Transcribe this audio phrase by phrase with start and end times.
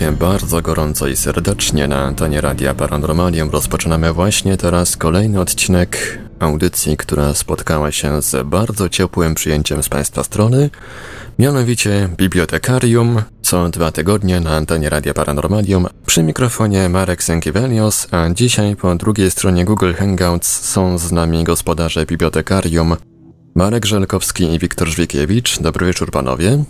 [0.00, 3.50] Witajcie bardzo gorąco i serdecznie na antenie Radia Paranormalium.
[3.50, 10.24] Rozpoczynamy właśnie teraz kolejny odcinek audycji, która spotkała się z bardzo ciepłym przyjęciem z Państwa
[10.24, 10.70] strony,
[11.38, 15.86] mianowicie Bibliotekarium, co dwa tygodnie na antenie Radia Paranormalium.
[16.06, 22.06] Przy mikrofonie Marek Sękiewelios, a dzisiaj po drugiej stronie Google Hangouts są z nami gospodarze
[22.06, 22.96] Bibliotekarium
[23.54, 25.58] Marek Żelkowski i Wiktor Żwikiewicz.
[25.58, 26.64] Dobry wieczór panowie.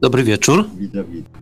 [0.00, 0.64] Dobry wieczór.
[0.78, 1.41] Witam, witam.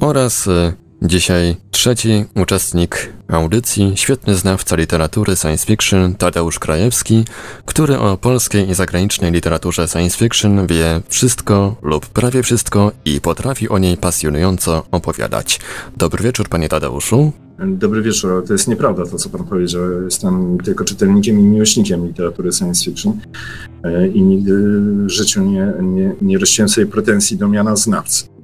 [0.00, 7.24] Oraz y, dzisiaj trzeci uczestnik audycji, świetny znawca literatury science fiction Tadeusz Krajewski,
[7.64, 13.68] który o polskiej i zagranicznej literaturze science fiction wie wszystko lub prawie wszystko i potrafi
[13.68, 15.60] o niej pasjonująco opowiadać.
[15.96, 17.32] Dobry wieczór, panie Tadeuszu.
[17.66, 18.44] Dobry wieczór.
[18.46, 19.82] To jest nieprawda to, co pan powiedział.
[20.04, 23.20] Jestem tylko czytelnikiem i miłośnikiem literatury science fiction
[23.84, 24.52] e, i nigdy
[25.06, 28.39] w życiu nie, nie, nie rościłem sobie pretensji do miana znawcy.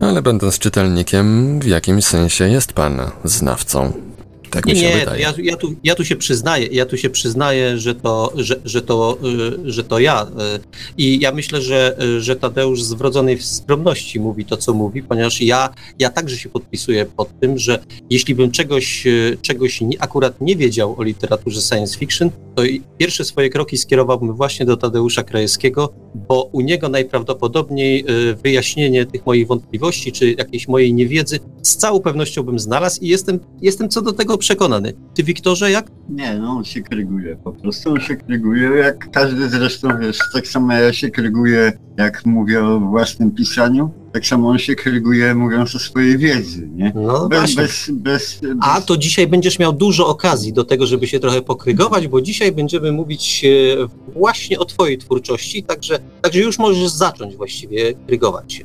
[0.00, 4.07] Ale będąc czytelnikiem, w jakimś sensie jest pan znawcą.
[4.50, 5.22] Tak mi się nie, wydaje.
[5.22, 8.82] Ja, ja, tu, ja tu się przyznaję, ja tu się przyznaję, że to, że, że
[8.82, 9.18] to,
[9.66, 10.26] y, że to ja.
[10.56, 10.60] y,
[10.98, 15.40] I ja myślę, że, y, że Tadeusz z wrodzonej skromności mówi to, co mówi, ponieważ
[15.40, 17.78] ja, ja także się podpisuję pod tym, że
[18.10, 19.04] jeśli bym czegoś,
[19.42, 22.62] czegoś nie, akurat nie wiedział o literaturze science fiction, to
[22.98, 28.04] pierwsze swoje kroki skierowałbym właśnie do Tadeusza Krajewskiego, bo u niego najprawdopodobniej
[28.42, 33.40] wyjaśnienie tych moich wątpliwości, czy jakiejś mojej niewiedzy z całą pewnością bym znalazł i jestem,
[33.62, 34.92] jestem co do tego przekonany.
[35.14, 35.90] Ty, Wiktorze, jak?
[36.08, 37.90] Nie, no on się kryguje po prostu.
[37.90, 42.80] On się kryguje, jak każdy zresztą, wiesz, tak samo ja się kryguję, jak mówię o
[42.80, 46.92] własnym pisaniu, tak samo on się kryguje mówiąc o swojej wiedzy, nie?
[46.94, 51.06] No Bez, bez, bez, bez, A to dzisiaj będziesz miał dużo okazji do tego, żeby
[51.06, 56.58] się trochę pokrygować, bo dzisiaj będziemy mówić e, właśnie o Twojej twórczości, także, także już
[56.58, 58.64] możesz zacząć właściwie krygować się.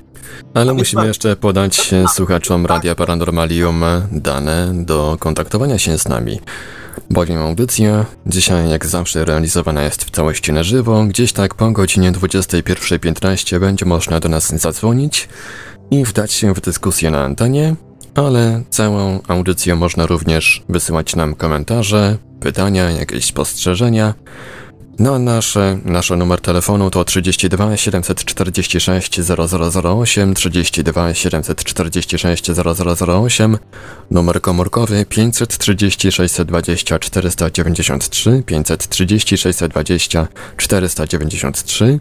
[0.54, 1.08] Ale musimy tak.
[1.08, 6.40] jeszcze podać e, słuchaczom Radia Paranormalium dane do kontaktowania się z nami.
[7.10, 11.04] Bowiem audycja dzisiaj jak zawsze realizowana jest w całości na żywo.
[11.04, 15.30] Gdzieś tak po godzinie 21.15 będzie można do nas zadzwonić
[15.92, 17.76] i wdać się w dyskusję na antenie,
[18.16, 24.14] ale całą audycję można również wysyłać nam komentarze, pytania, jakieś spostrzeżenia.
[25.00, 33.58] No, nasze, nasz numer telefonu to 32 746 0008, 32 746 0008,
[34.12, 40.28] numer komórkowy 530 620 493, 530 620
[40.58, 42.00] 493,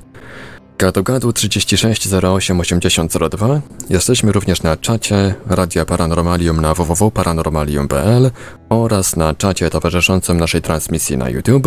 [0.83, 3.61] gadu gadu 36 08 8002.
[3.91, 8.31] Jesteśmy również na czacie Radia Paranormalium na www.paranormalium.pl
[8.69, 11.67] oraz na czacie towarzyszącym naszej transmisji na YouTube.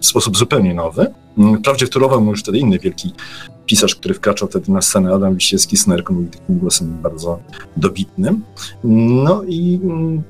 [0.00, 1.06] w sposób zupełnie nowy.
[1.38, 3.12] Mm, Wprawdzie wtórował mu już wtedy inny wielki
[3.68, 7.40] pisarz, który wkraczał wtedy na scenę, Adam Wiśniewski, Snerk, mówi takim głosem bardzo
[7.76, 8.42] dobitnym.
[9.24, 10.22] No i mm,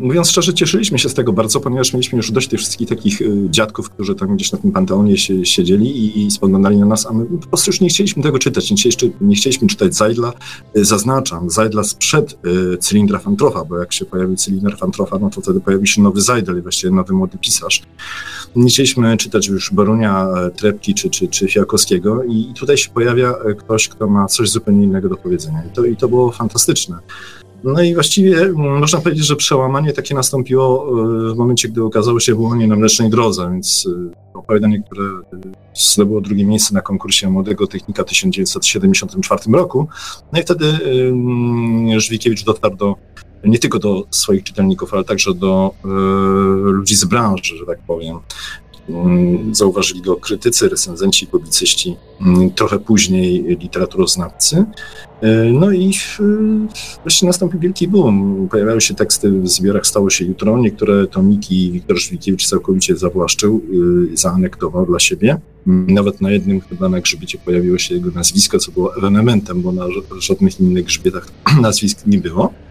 [0.00, 3.46] Mówiąc szczerze, cieszyliśmy się z tego bardzo, ponieważ mieliśmy już dość tych wszystkich takich y,
[3.50, 7.12] dziadków, którzy tam gdzieś na tym panteonie się, siedzieli i, i spoglądali na nas, a
[7.12, 10.32] my po prostu już nie chcieliśmy tego czytać, nie chcieliśmy, nie chcieliśmy czytać Zajdla.
[10.76, 12.38] Y, zaznaczam, Zajdla sprzed
[12.74, 16.20] y, cylindra Fantrofa, bo jak się pojawił cylinder Fantrofa, no to wtedy pojawił się nowy
[16.20, 17.82] Zajdel i właściwie nowy młody pisarz.
[18.56, 22.90] Nie chcieliśmy czytać już Borunia, e, Trepki czy, czy, czy Fiakowskiego i, i tutaj się
[22.90, 25.62] pojawia e, ktoś, kto ma coś zupełnie innego do powiedzenia.
[25.72, 26.98] I to, i to było fantastyczne.
[27.64, 30.86] No i właściwie mm, można powiedzieć, że przełamanie takie nastąpiło
[31.30, 33.88] e, w momencie, gdy okazało się wyłonienie na Mlecznej Drodze, więc
[34.34, 35.20] e, opowiadanie, które e,
[35.74, 39.88] zdobyło drugie miejsce na konkursie Młodego Technika w 1974 roku.
[40.32, 40.66] No i wtedy
[41.96, 42.96] Żwikiewicz dotarł do,
[43.44, 45.74] nie tylko do swoich czytelników, ale także do
[46.64, 48.18] ludzi z branży, że tak powiem.
[48.88, 54.64] Mm, zauważyli go krytycy, recenzenci, publicyści, mm, trochę później literaturoznawcy.
[55.20, 55.92] E, no i
[57.02, 58.48] wreszcie nastąpił wielki boom.
[58.50, 60.58] Pojawiały się teksty w zbiorach Stało się jutro.
[60.58, 63.62] Niektóre tomiki Wiktor Żwikiewicz całkowicie zawłaszczył
[64.12, 65.40] y, zaanektował dla siebie.
[65.66, 69.84] Nawet na jednym chyba na grzbiecie pojawiło się jego nazwisko, co było ewenementem, bo na
[70.18, 71.28] żadnych innych grzbietach
[71.62, 72.63] nazwisk nie było.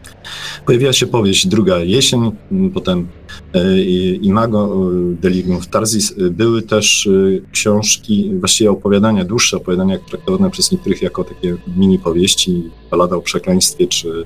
[0.65, 2.31] Pojawiła się powieść Druga Jesień,
[2.73, 3.07] potem
[3.53, 3.81] e,
[4.21, 6.13] Imago, e, Delirium w Tarzis.
[6.31, 7.09] Były też
[7.51, 13.87] książki, właściwie opowiadania, dłuższe opowiadania traktowane przez niektórych jako takie mini powieści, Balada o przekleństwie,
[13.87, 14.25] czy,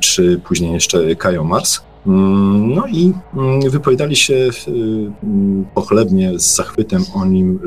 [0.00, 1.80] czy później jeszcze Kajo Mars.
[2.06, 7.60] Mm, no i mm, wypowiadali się mm, pochlebnie z zachwytem o nim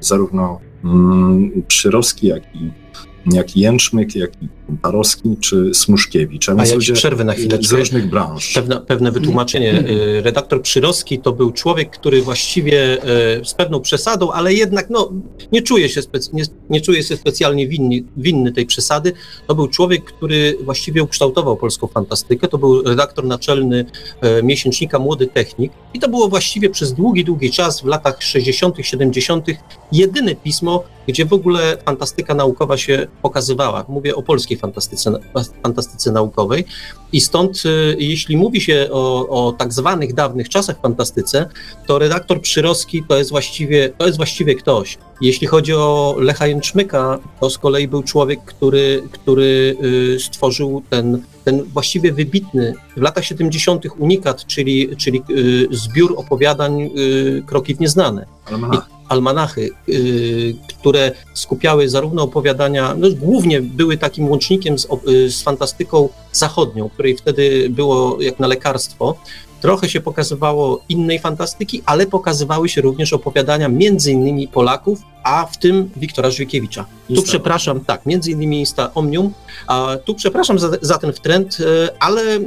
[0.00, 0.60] zarówno
[1.68, 2.70] Przyrowski, jak i
[3.34, 4.48] jak Jęczmyk, jak i
[4.82, 6.48] Parowski czy Smuszkiewicz.
[6.48, 7.58] A, a ja przerwę na chwilę.
[7.60, 8.52] Z różnych branż.
[8.52, 9.70] Pewne, pewne wytłumaczenie.
[9.70, 9.86] Mm.
[9.86, 13.04] Y, redaktor Przyrowski to był człowiek, który właściwie
[13.40, 15.12] y, z pewną przesadą, ale jednak no,
[15.52, 16.00] nie, czuje się
[16.32, 19.12] nie, nie czuje się specjalnie winny, winny tej przesady.
[19.46, 22.48] To był człowiek, który właściwie ukształtował polską fantastykę.
[22.48, 23.84] To był redaktor naczelny
[24.38, 28.76] y, miesięcznika Młody Technik i to było właściwie przez długi, długi czas w latach 60.,
[28.82, 29.46] 70.
[29.92, 33.84] jedyne pismo, gdzie w ogóle fantastyka naukowa się pokazywała.
[33.88, 35.12] Mówię o polskiej fantastyce,
[35.62, 36.64] fantastyce naukowej.
[37.12, 41.48] I stąd, y, jeśli mówi się o, o tak zwanych dawnych czasach fantastyce,
[41.86, 44.98] to redaktor Przyrowski to jest właściwie, to jest właściwie ktoś.
[45.20, 51.22] Jeśli chodzi o Lecha Jęczmyka, to z kolei był człowiek, który, który y, stworzył ten,
[51.44, 53.84] ten właściwie wybitny w latach 70.
[53.98, 56.90] unikat, czyli, czyli y, zbiór opowiadań
[57.46, 58.26] Kroki w nieznane.
[58.46, 65.42] Almanach almanachy, yy, które skupiały zarówno opowiadania, no głównie były takim łącznikiem z, yy, z
[65.42, 66.08] fantastyką
[66.38, 69.14] zachodnią, której wtedy było jak na lekarstwo,
[69.60, 75.58] Trochę się pokazywało innej fantastyki, ale pokazywały się również opowiadania między innymi Polaków, a w
[75.58, 76.86] tym Wiktora Żwikiewicza.
[77.14, 79.32] Tu przepraszam, tak, między innymi Insta Omnium,
[79.66, 82.40] a tu przepraszam za, za ten wtręt, e, ale e,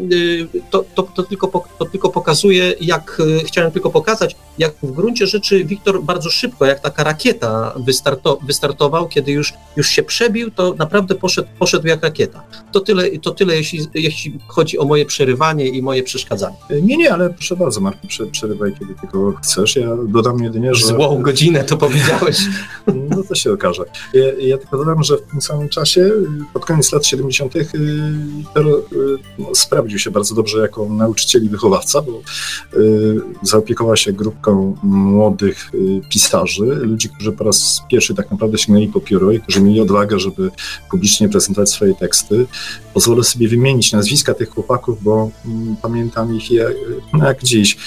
[0.70, 5.28] to, to, to, tylko, to tylko pokazuje, jak e, chciałem tylko pokazać, jak w gruncie
[5.28, 10.74] rzeczy Wiktor bardzo szybko, jak taka rakieta wystarto, wystartował, kiedy już, już się przebił, to
[10.78, 12.44] naprawdę poszedł, poszedł jak rakieta.
[12.72, 16.56] To tyle, to tyle jeśli, jeśli chodzi o moje przerywanie i moje przeszkadzanie.
[16.82, 19.76] Nie, nie, ale proszę bardzo, Marku, przerywaj, kiedy tylko chcesz.
[19.76, 20.88] Ja dodam jedynie, że...
[20.88, 22.38] Złą godzinę to powiedziałeś.
[23.10, 23.84] No to się okaże.
[24.14, 26.12] Ja, ja, tylko dodam, że w tym samym czasie,
[26.54, 27.66] pod koniec lat 70., y,
[29.40, 32.22] no, sprawdził się bardzo dobrze jako nauczyciel i wychowawca, bo
[32.80, 38.88] y, zaopiekował się grupką młodych y, pisarzy, ludzi, którzy po raz pierwszy tak naprawdę sięgnęli
[38.88, 40.52] po pióro i którzy mieli odwagę, żeby
[40.92, 42.46] publicznie prezentować swoje teksty.
[42.94, 46.74] Pozwolę sobie wymienić nazwiska tych chłopaków, bo mm, pamiętam ich jak,
[47.22, 47.78] jak dziś.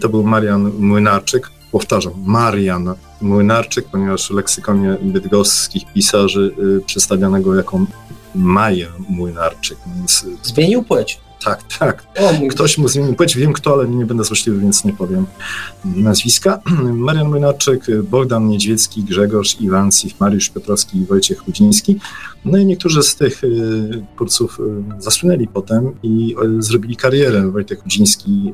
[0.00, 7.54] To był Marian Młynarczyk, powtarzam, Marian Młynarczyk, ponieważ w leksykonie bydgoskich pisarzy y, przedstawiano go
[7.54, 7.80] jako
[8.34, 9.78] Maja Młynarczyk.
[9.96, 10.26] Więc...
[10.42, 11.20] Zmienił płeć.
[11.44, 12.06] Tak, tak.
[12.50, 15.26] Ktoś mu zmienił płeć, wiem kto, ale nie będę złośliwy, więc nie powiem
[15.84, 16.60] nazwiska.
[17.06, 21.98] Marian Młynarczyk, Bogdan Niedźwiecki, Grzegorz Iwancich, Mariusz Piotrowski i Wojciech Chudziński.
[22.44, 24.60] No i niektórzy z tych y, twórców
[24.98, 27.50] y, zasłynęli potem i y, zrobili karierę.
[27.50, 28.52] Wojtek Chudziński,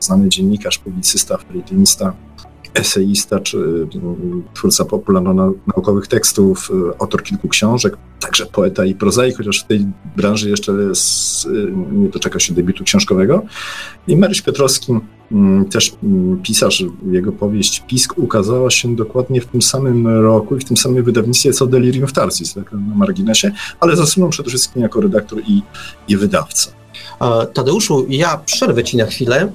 [0.00, 2.12] znany dziennikarz, publicysta, felitonista,
[2.74, 3.58] eseista czy
[3.94, 9.86] mm, twórca popularno-naukowych tekstów, y, autor kilku książek, także poeta i prozaik, chociaż w tej
[10.16, 13.42] branży jeszcze jest, y, nie doczeka się debiutu książkowego.
[14.08, 14.92] I Maryś Piotrowski,
[15.32, 20.60] mm, też mm, pisarz, jego powieść Pisk ukazała się dokładnie w tym samym roku i
[20.60, 23.50] w tym samym wydawnictwie co Delirium w Tarsis, tak na marginesie,
[23.80, 25.62] ale zasunął przede wszystkim jako redaktor i,
[26.08, 26.70] i wydawca.
[27.54, 29.52] Tadeuszu, ja przerwę Ci na chwilę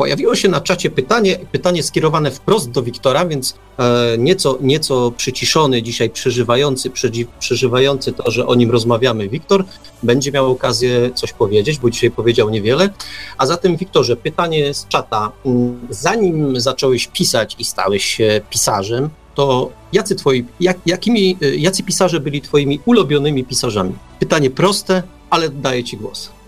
[0.00, 5.82] Pojawiło się na czacie pytanie, pytanie skierowane wprost do Wiktora, więc e, nieco, nieco przyciszony
[5.82, 6.90] dzisiaj, przeżywający,
[7.38, 9.64] przeżywający to, że o nim rozmawiamy, Wiktor
[10.02, 12.90] będzie miał okazję coś powiedzieć, bo dzisiaj powiedział niewiele.
[13.38, 15.32] A zatem, Wiktorze, pytanie z czata.
[15.46, 21.82] Mm, zanim zacząłeś pisać i stałeś się pisarzem, to jacy, twoi, jak, jakimi, e, jacy
[21.82, 23.92] pisarze byli twoimi ulubionymi pisarzami?
[24.20, 26.39] Pytanie proste, ale daję ci głos.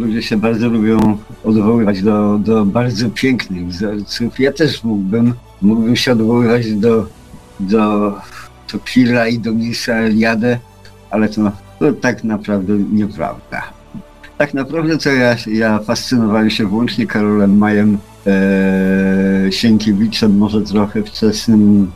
[0.00, 4.40] Ludzie się bardzo lubią odwoływać do, do bardzo pięknych wzorców.
[4.40, 7.06] Ja też mógłbym, mógłbym się odwoływać do,
[7.60, 8.12] do
[8.66, 10.58] Topila i do Mirsa Eliade,
[11.10, 13.62] ale to, to tak naprawdę nieprawda.
[14.38, 21.90] Tak naprawdę to ja, ja fascynowałem się wyłącznie Karolem Majem, e, Sienkiewiczem, może trochę wczesnym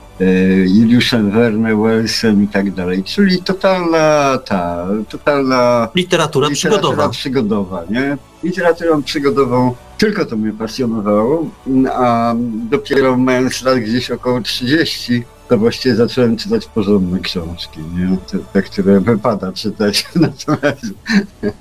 [0.66, 3.04] Juliuszem Verne, Wellsem i tak dalej.
[3.04, 7.08] Czyli totalna ta, totalna literatura, literatura przygodowa.
[7.08, 8.16] przygodowa, nie?
[8.42, 11.50] Literaturą przygodową tylko to mnie pasjonowało,
[11.92, 12.34] a
[12.70, 18.16] dopiero mając lat gdzieś około 30, to właściwie zacząłem czytać porządne książki, nie?
[18.30, 20.06] Te, te które wypada czytać.
[20.14, 20.86] Natomiast...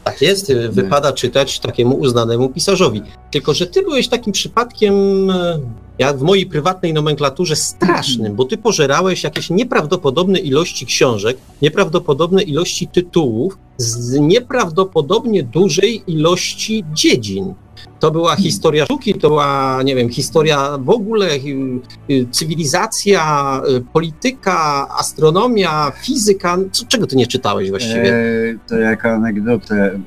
[0.04, 3.02] Tak jest, wypada czytać takiemu uznanemu pisarzowi.
[3.32, 4.94] Tylko, że ty byłeś takim przypadkiem
[5.30, 5.60] e,
[6.00, 12.88] ja w mojej prywatnej nomenklaturze strasznym, bo ty pożerałeś jakieś nieprawdopodobne ilości książek, nieprawdopodobne ilości
[12.88, 17.54] tytułów z nieprawdopodobnie dużej ilości dziedzin.
[18.00, 23.82] To była historia sztuki, to była, nie wiem, historia w ogóle, y, y, cywilizacja, y,
[23.94, 26.58] polityka, astronomia, fizyka.
[26.88, 28.16] Czego ty nie czytałeś właściwie?
[28.16, 28.24] E,
[28.68, 30.00] to jako anegdotę,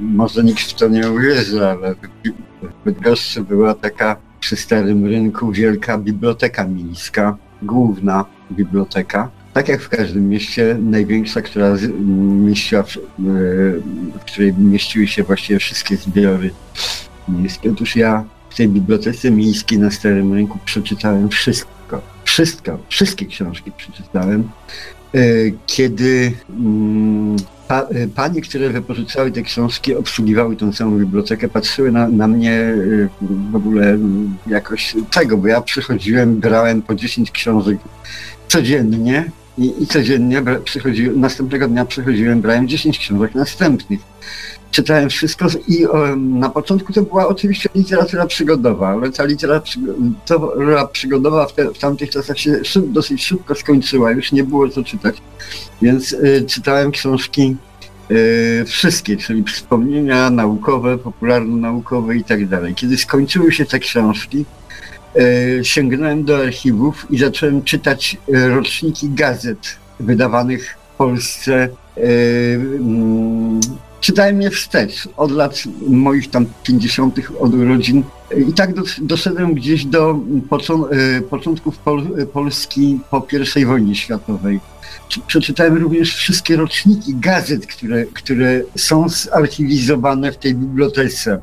[0.00, 5.98] może nikt w to nie uwierzy, ale w Bydgoszczy była taka przy Starym Rynku wielka
[5.98, 9.30] biblioteka miejska, główna biblioteka.
[9.52, 11.76] Tak jak w każdym mieście, największa, która
[12.46, 12.96] mieściła, w,
[14.26, 16.50] której mieściły się właściwie wszystkie zbiory
[17.28, 17.70] miejskie.
[17.70, 22.02] Otóż ja w tej bibliotece miejskiej na Starym Rynku przeczytałem wszystko.
[22.24, 24.50] Wszystko, wszystkie książki przeczytałem.
[25.14, 25.18] E,
[25.66, 27.36] kiedy mm,
[27.68, 32.52] pa, y, panie, które wypożyczały te książki, obsługiwały tą samą bibliotekę, patrzyły na, na mnie
[32.52, 33.08] y,
[33.50, 33.98] w ogóle
[34.46, 37.78] jakoś tego, bo ja przychodziłem, brałem po 10 książek
[38.48, 39.30] codziennie
[39.60, 40.42] i, i codziennie
[41.16, 44.00] następnego dnia przychodziłem, brałem 10 książek następnych.
[44.70, 45.86] Czytałem wszystko i
[46.16, 52.10] na początku to była oczywiście literatura przygodowa, ale ta literatura przygodowa w, te, w tamtych
[52.10, 55.16] czasach się szyb, dosyć szybko skończyła, już nie było co czytać,
[55.82, 57.56] więc y, czytałem książki
[58.10, 62.74] y, wszystkie, czyli wspomnienia naukowe, popularno-naukowe i tak dalej.
[62.74, 64.44] Kiedy skończyły się te książki,
[65.62, 72.00] sięgnąłem do archiwów i zacząłem czytać y, roczniki gazet wydawanych w Polsce y,
[72.78, 73.60] mm,
[74.00, 77.18] czytałem je wstecz, od lat moich tam 50.
[77.40, 78.02] od urodzin.
[78.48, 80.20] I tak doszedłem gdzieś do
[80.90, 83.26] e, początków Pol Polski po
[83.56, 84.60] I wojnie światowej.
[85.26, 91.40] Przeczytałem również wszystkie roczniki gazet, które, które są zarchiwizowane w tej bibliotece.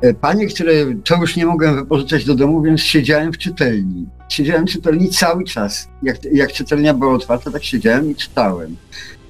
[0.00, 0.72] E, panie, które
[1.04, 4.06] to już nie mogłem wypożyczać do domu, więc siedziałem w czytelni.
[4.28, 5.88] Siedziałem w czytelni cały czas.
[6.02, 8.76] Jak, jak czytelnia była otwarta, tak siedziałem i czytałem.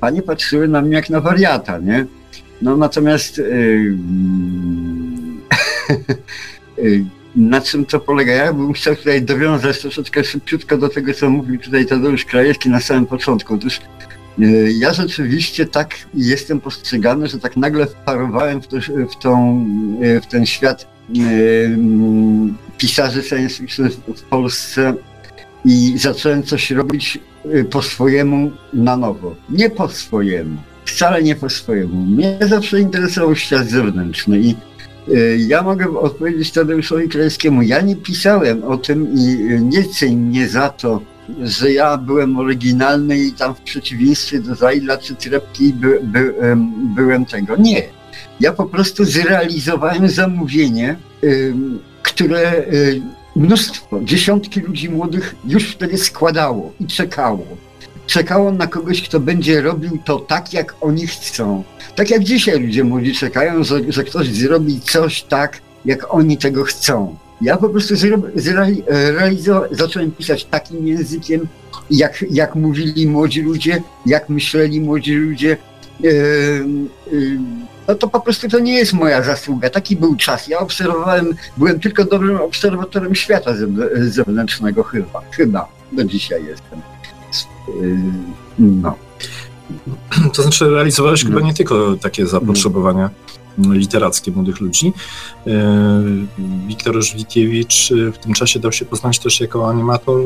[0.01, 2.07] Panie patrzyły na mnie jak na wariata, nie?
[2.63, 3.97] No natomiast yy,
[7.37, 8.33] na czym to polega?
[8.33, 12.81] Ja bym chciał tutaj dowiązać troszeczkę szybciutko do tego, co mówił tutaj Tadeusz Krajewski na
[12.81, 13.55] samym początku.
[13.55, 13.81] Otóż
[14.79, 18.77] ja rzeczywiście tak jestem postrzegany, że tak nagle wparowałem w, to,
[19.11, 19.67] w, tą,
[20.01, 21.79] yy, w ten świat yy,
[22.79, 24.95] pisarzy science fiction w Polsce
[25.65, 27.19] i zacząłem coś robić
[27.71, 29.35] po swojemu na nowo.
[29.51, 30.57] Nie po swojemu
[30.95, 31.97] wcale nie po swojemu.
[31.97, 34.55] Mnie zawsze interesował świat zewnętrzny i
[35.49, 37.63] ja mogę odpowiedzieć Tadeuszowi Krajewskiemu.
[37.63, 41.01] Ja nie pisałem o tym i nie ceń mnie za to,
[41.43, 46.35] że ja byłem oryginalny i tam w przeciwieństwie do Zajla czy Trepki by, by,
[46.95, 47.57] byłem tego.
[47.57, 47.83] Nie.
[48.41, 50.97] Ja po prostu zrealizowałem zamówienie,
[52.03, 52.65] które
[53.37, 57.47] mnóstwo, dziesiątki ludzi młodych już wtedy składało i czekało
[58.11, 61.65] czekało na kogoś, kto będzie robił to tak, jak oni chcą.
[61.97, 66.65] Tak jak dzisiaj ludzie młodzi czekają, że, że ktoś zrobi coś tak, jak oni tego
[66.65, 67.17] chcą.
[67.41, 67.95] Ja po prostu
[69.71, 71.49] zacząłem pisać takim językiem,
[71.91, 75.57] jak, jak mówili młodzi ludzie, jak myśleli młodzi ludzie.
[76.01, 76.11] Yy,
[77.13, 77.39] yy,
[77.89, 79.71] no to po prostu to nie jest moja zasługa.
[79.71, 80.49] Taki był czas.
[80.49, 83.55] Ja obserwowałem, byłem tylko dobrym obserwatorem świata
[83.95, 85.21] zewnętrznego chyba.
[85.31, 86.81] Chyba do dzisiaj jestem.
[88.59, 88.97] No.
[90.35, 91.31] To znaczy realizowałeś no.
[91.31, 93.11] chyba nie tylko takie zapotrzebowania
[93.69, 94.93] literackie młodych ludzi.
[96.67, 100.23] Wiktor Żwikiewicz w tym czasie dał się poznać też jako animator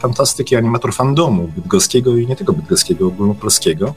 [0.00, 3.94] fantastyki, animator fandomu bydgoskiego i nie tylko bydgoskiego, ogólnopolskiego.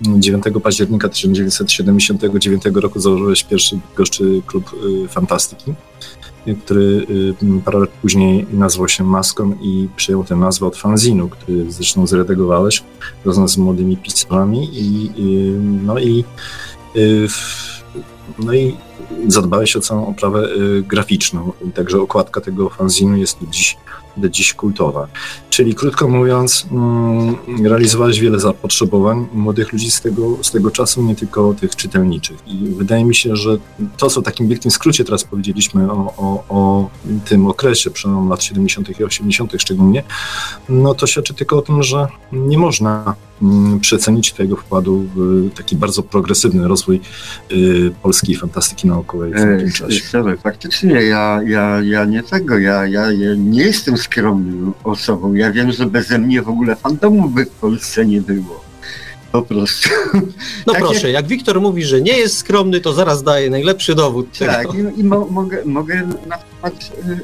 [0.00, 4.70] 9 października 1979 roku założyłeś pierwszy goszczy klub
[5.08, 5.74] fantastyki
[6.54, 7.06] który
[7.64, 12.82] parę lat później nazwał się Maską i przyjął tę nazwę od fanzinu, który zresztą zredagowałeś
[13.24, 15.10] razem z młodymi pisarzami i,
[15.84, 16.24] no i
[16.96, 17.28] y,
[18.38, 18.76] no i
[19.26, 21.52] zadbałeś o całą oprawę y, graficzną.
[21.74, 23.76] Także okładka tego fanzinu jest dziś
[24.30, 25.08] dziś kultowa.
[25.50, 31.16] Czyli krótko mówiąc, mm, realizowałeś wiele zapotrzebowań młodych ludzi z tego, z tego czasu, nie
[31.16, 32.36] tylko tych czytelniczych.
[32.46, 33.58] I wydaje mi się, że
[33.96, 36.90] to, co w takim wielkim skrócie teraz powiedzieliśmy o, o, o
[37.24, 39.00] tym okresie, przełom lat 70.
[39.00, 39.52] i 80.
[39.58, 40.04] szczególnie,
[40.68, 43.14] no to świadczy tylko o tym, że nie można
[43.80, 47.00] przecenić Twojego wkładu w taki bardzo progresywny rozwój
[47.52, 50.00] y, polskiej fantastyki naukowej w tym czasie.
[50.00, 55.34] Sorry, faktycznie ja, ja, ja nie tego, ja, ja, ja nie jestem skromną osobą.
[55.34, 58.64] Ja wiem, że beze mnie w ogóle fandomu by w Polsce nie było.
[59.32, 59.88] Po prostu.
[60.66, 60.84] No Takie...
[60.84, 64.38] proszę, jak Wiktor mówi, że nie jest skromny, to zaraz daje najlepszy dowód.
[64.38, 64.90] Tak, tego.
[64.90, 67.20] i, i mo mogę, mogę na przykład y,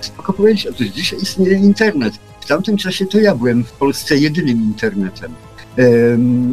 [0.00, 2.14] spoko powiedzieć, otóż dzisiaj istnieje internet.
[2.44, 5.34] W tamtym czasie to ja byłem w Polsce jedynym internetem.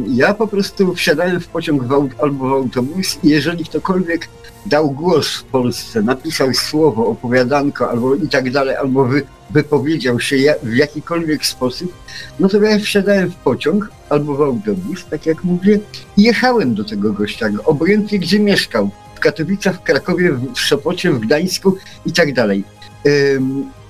[0.08, 1.82] Ja po prostu wsiadałem w pociąg
[2.22, 4.28] albo w autobus i jeżeli ktokolwiek
[4.66, 10.36] dał głos w Polsce, napisał słowo, opowiadanko albo i tak dalej, albo wy, wypowiedział się
[10.62, 11.94] w jakikolwiek sposób,
[12.40, 15.80] no to ja wsiadałem w pociąg albo w autobus, tak jak mówię,
[16.16, 21.20] i jechałem do tego gościa, obojętnie gdzie mieszkał, w Katowicach, w Krakowie, w Sopocie, w
[21.20, 21.76] Gdańsku
[22.06, 22.64] i tak dalej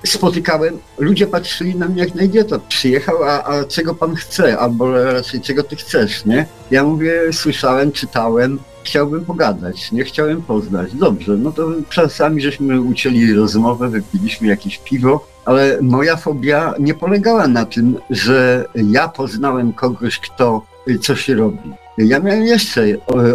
[0.06, 2.58] spotykałem, ludzie patrzyli na mnie jak na idiota.
[2.68, 6.46] Przyjechał, a, a czego pan chce, albo raczej czego ty chcesz, nie?
[6.70, 10.94] Ja mówię, słyszałem, czytałem, chciałbym pogadać, nie chciałem poznać.
[10.94, 17.48] Dobrze, no to czasami żeśmy ucięli rozmowę, wypiliśmy jakieś piwo, ale moja fobia nie polegała
[17.48, 20.66] na tym, że ja poznałem kogoś, kto
[21.00, 21.70] coś robi.
[21.98, 22.84] Ja miałem jeszcze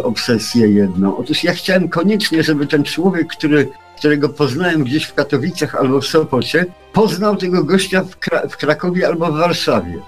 [0.04, 1.18] obsesję jedną.
[1.18, 6.06] Otóż ja chciałem koniecznie, żeby ten człowiek, który którego poznałem gdzieś w Katowicach albo w
[6.06, 10.00] Sopocie, poznał tego gościa w, Kra w Krakowie albo w Warszawie.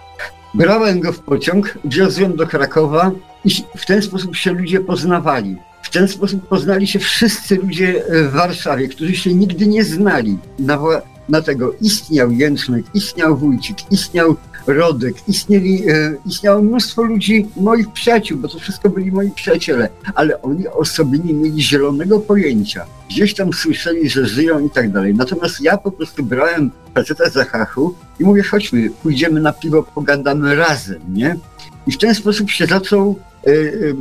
[0.53, 3.11] Brałem go w pociąg, wiozłem do Krakowa
[3.45, 5.57] i w ten sposób się ludzie poznawali.
[5.81, 10.37] W ten sposób poznali się wszyscy ludzie w Warszawie, którzy się nigdy nie znali.
[10.59, 10.79] Na,
[11.29, 14.35] na tego istniał Jęczmek, istniał Wójcik, istniał
[14.73, 20.41] Rodek, istnieli, e, istniało mnóstwo ludzi, moich przyjaciół, bo to wszystko byli moi przyjaciele, ale
[20.41, 22.85] oni o sobie nie mieli zielonego pojęcia.
[23.09, 25.13] Gdzieś tam słyszeli, że żyją i tak dalej.
[25.13, 30.55] Natomiast ja po prostu brałem faceta za hachu i mówię, chodźmy, pójdziemy na piwo, pogadamy
[30.55, 31.35] razem, nie?
[31.87, 33.95] I w ten sposób się zaczął, y, y,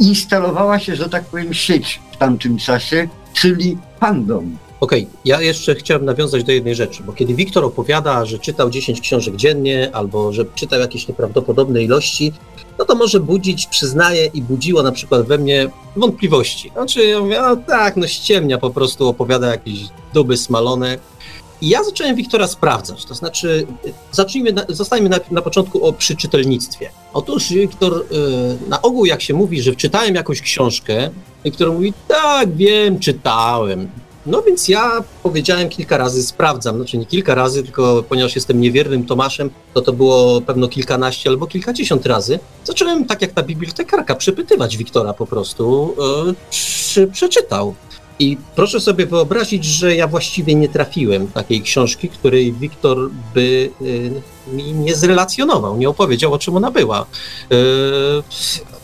[0.00, 4.56] instalowała się, że tak powiem, sieć w tamtym czasie, czyli fandom.
[4.84, 8.70] Okej, okay, ja jeszcze chciałem nawiązać do jednej rzeczy, bo kiedy Wiktor opowiada, że czytał
[8.70, 12.32] 10 książek dziennie albo że czytał jakieś nieprawdopodobne ilości,
[12.78, 16.70] no to może budzić, przyznaję, i budziło na przykład we mnie wątpliwości.
[16.70, 19.78] Znaczy, ja mówię, no tak, no ściemnia po prostu, opowiada jakieś
[20.14, 20.98] duby smalone.
[21.60, 23.66] I ja zacząłem Wiktora sprawdzać, to znaczy,
[24.12, 26.90] zacznijmy, na, zostańmy na, na początku o przyczytelnictwie.
[27.12, 31.10] Otóż Wiktor, y, na ogół jak się mówi, że czytałem jakąś książkę,
[31.44, 33.88] Wiktor mówi, tak, wiem, czytałem.
[34.26, 39.06] No więc ja powiedziałem kilka razy, sprawdzam, znaczy nie kilka razy, tylko ponieważ jestem niewiernym
[39.06, 42.38] Tomaszem, to to było pewno kilkanaście albo kilkadziesiąt razy.
[42.64, 45.94] Zacząłem, tak jak ta bibliotekarka, przepytywać Wiktora po prostu,
[46.26, 47.74] yy, czy przeczytał.
[48.18, 54.22] I proszę sobie wyobrazić, że ja właściwie nie trafiłem takiej książki, której Wiktor by y,
[54.52, 57.06] mi nie zrelacjonował, nie opowiedział, o czym ona była.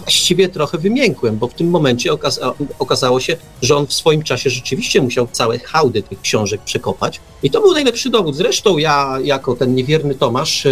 [0.01, 4.51] Właściwie trochę wymiękłem, bo w tym momencie okaza okazało się, że on w swoim czasie
[4.51, 7.21] rzeczywiście musiał całe hałdy tych książek przekopać.
[7.43, 8.37] I to był najlepszy dowód.
[8.37, 10.67] Zresztą ja, jako ten niewierny Tomasz,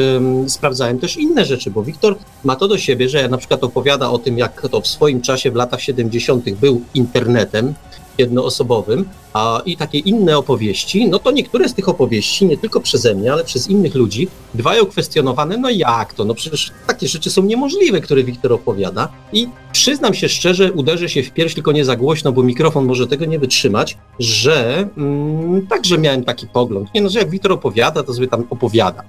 [0.46, 4.18] sprawdzałem też inne rzeczy, bo Wiktor ma to do siebie, że na przykład opowiada o
[4.18, 6.50] tym, jak to w swoim czasie w latach 70.
[6.50, 7.74] był internetem,
[8.18, 13.14] jednoosobowym, a i takie inne opowieści, no to niektóre z tych opowieści, nie tylko przeze
[13.14, 17.42] mnie, ale przez innych ludzi, bywają kwestionowane, no jak to, no przecież takie rzeczy są
[17.42, 21.96] niemożliwe, które Wiktor opowiada i przyznam się szczerze, uderzę się w pierś, tylko nie za
[21.96, 27.08] głośno, bo mikrofon może tego nie wytrzymać, że mm, także miałem taki pogląd, nie no,
[27.08, 29.04] że jak Wiktor opowiada, to sobie tam opowiada.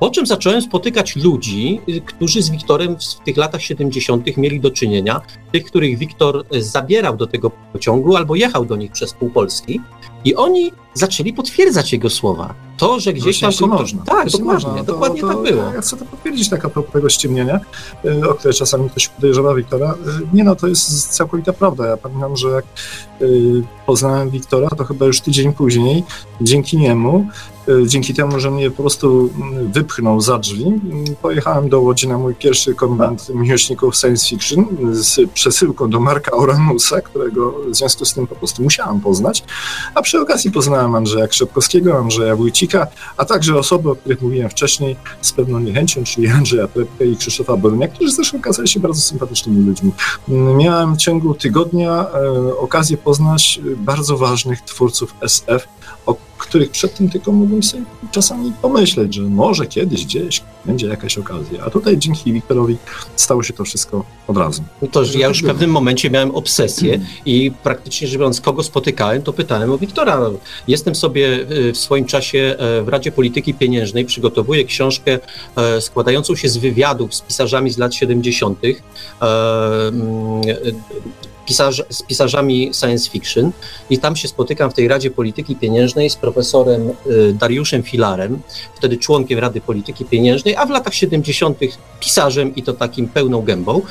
[0.00, 4.36] Po czym zacząłem spotykać ludzi, y, którzy z Wiktorem w tych latach 70.
[4.36, 5.20] mieli do czynienia,
[5.52, 9.63] tych, których Wiktor y, zabierał do tego pociągu albo jechał do nich przez pół Polski
[10.24, 12.54] i oni zaczęli potwierdzać jego słowa.
[12.76, 13.50] to, że gdzieś tam...
[13.50, 14.02] Jeśli można.
[14.04, 15.62] Tak, dokładnie, można, to- dokładnie to, tak było.
[15.74, 17.60] Ja chcę to potwierdzić tak a propos tego ściemnienia,
[18.04, 19.92] y, o które czasami ktoś podejrzewa Wiktora.
[19.92, 19.96] Y,
[20.36, 21.86] Nie no, to jest całkowita prawda.
[21.86, 22.64] Ja pamiętam, że jak
[23.22, 26.04] y, poznałem Wiktora, to chyba już tydzień później,
[26.40, 27.26] dzięki niemu,
[27.86, 32.18] dzięki temu, że mnie po prostu mm, wypchnął za drzwi, mm, pojechałem do Łodzi na
[32.18, 38.14] mój pierwszy konwent miłośników science fiction z przesyłką do Marka Oranusa, którego w związku z
[38.14, 39.44] tym po prostu musiałem poznać.
[39.94, 44.96] A przy okazji poznałem Andrzeja Krzepkowskiego, Andrzeja Wójcika, a także osoby, o których mówiłem wcześniej
[45.20, 49.66] z pewną niechęcią, czyli Andrzeja Trepkę i Krzysztofa Borunia, którzy zresztą okazali się bardzo sympatycznymi
[49.66, 49.92] ludźmi.
[50.28, 55.68] Mm, Miałem w ciągu tygodnia e, okazję poznać bardzo ważnych twórców SF,
[56.46, 61.64] których przed tym tylko mogłem sobie czasami pomyśleć, że może kiedyś gdzieś będzie jakaś okazja.
[61.66, 62.76] A tutaj dzięki Wiktorowi
[63.16, 64.62] stało się to wszystko od razu.
[64.82, 68.62] No to, że ja już w pewnym momencie miałem obsesję i praktycznie rzecz biorąc, kogo
[68.62, 70.20] spotykałem, to pytałem o Wiktora.
[70.68, 75.18] Jestem sobie y, w swoim czasie e, w Radzie Polityki Pieniężnej, przygotowuję książkę
[75.56, 78.68] e, składającą się z wywiadów z pisarzami z lat 70., e,
[79.88, 81.04] mm, e,
[81.46, 83.52] pisarz, z pisarzami science fiction
[83.90, 88.42] i tam się spotykam w tej Radzie Polityki Pieniężnej z profesorem y, Dariuszem Filarem,
[88.74, 91.58] wtedy członkiem Rady Polityki Pieniężnej, a w latach 70.
[92.00, 93.82] pisarzem i to takim pełną gębą.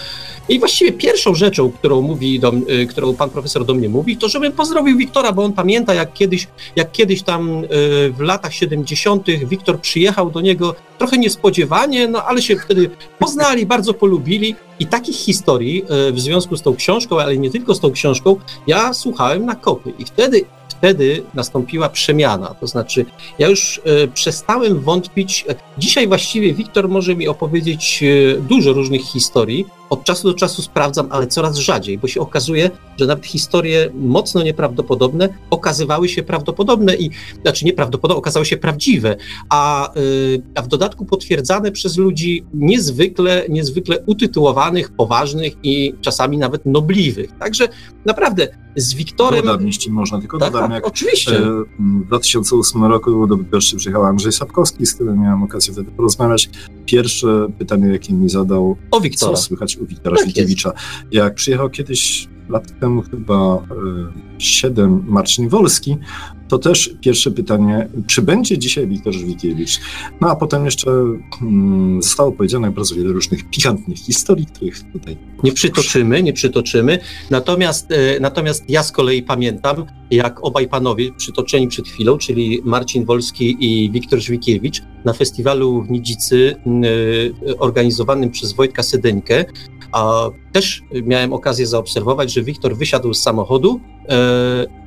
[0.50, 4.30] I właściwie pierwszą rzeczą, którą mówi, do, y, którą pan profesor do mnie mówi, to
[4.30, 7.68] żebym pozdrowił Wiktora, bo on pamięta, jak kiedyś, jak kiedyś tam y,
[8.12, 9.28] w latach 70.
[9.46, 14.56] Wiktor przyjechał do niego trochę niespodziewanie, no ale się wtedy poznali, bardzo polubili.
[14.80, 18.36] I takich historii y, w związku z tą książką, ale nie tylko z tą książką,
[18.68, 19.94] ja słuchałem na kopy.
[20.00, 22.56] I wtedy, wtedy nastąpiła przemiana.
[22.60, 23.06] To znaczy,
[23.40, 23.82] ja już
[24.14, 25.46] przestałem wątpić.
[25.78, 28.04] Dzisiaj właściwie Wiktor może mi opowiedzieć
[28.50, 29.66] dużo różnych historii.
[29.94, 34.44] Od czasu do czasu sprawdzam, ale coraz rzadziej, bo się okazuje, że nawet historie mocno
[34.44, 37.10] nieprawdopodobne okazywały się prawdopodobne i
[37.42, 39.16] znaczy nieprawdopodobne, okazały się prawdziwe,
[39.50, 46.66] a, y, a w dodatku potwierdzane przez ludzi niezwykle, niezwykle utytułowanych, poważnych i czasami nawet
[46.66, 47.32] nobliwych.
[47.40, 47.68] Także
[48.06, 49.46] naprawdę z Wiktorem.
[49.46, 51.38] Dodam, jeśli można, tylko Tak, dodam, tak, jak oczywiście.
[51.38, 56.50] E, W 2008 roku do Bydgoszczy przyjechał Andrzej Sapkowski, z którym miałem okazję wtedy porozmawiać.
[56.86, 59.36] Pierwsze pytanie, jakie mi zadał, O co Wiktora.
[59.36, 60.72] słychać u Wiktora Tak Żwikiewicza.
[61.12, 63.60] Jak przyjechał kiedyś, lat temu chyba e,
[64.38, 65.98] 7, Marcin Wolski,
[66.54, 69.80] to też pierwsze pytanie, czy będzie dzisiaj Wiktor Żwikiewicz?
[70.22, 70.92] No a potem jeszcze
[71.42, 77.00] mm, zostało powiedziane bardzo wiele różnych pikantnych historii, których tutaj Nie przytoczymy, nie przytoczymy.
[77.30, 83.06] Natomiast, e, natomiast ja z kolei pamiętam, jak obaj panowie przytoczeni przed chwilą, czyli Marcin
[83.06, 86.56] Wolski i Wiktor Żwikiewicz, na festiwalu w Nidzicy
[87.46, 89.46] e, organizowanym przez Wojtka Sedeńkę,
[89.92, 93.80] a też miałem okazję zaobserwować, że Wiktor wysiadł z samochodu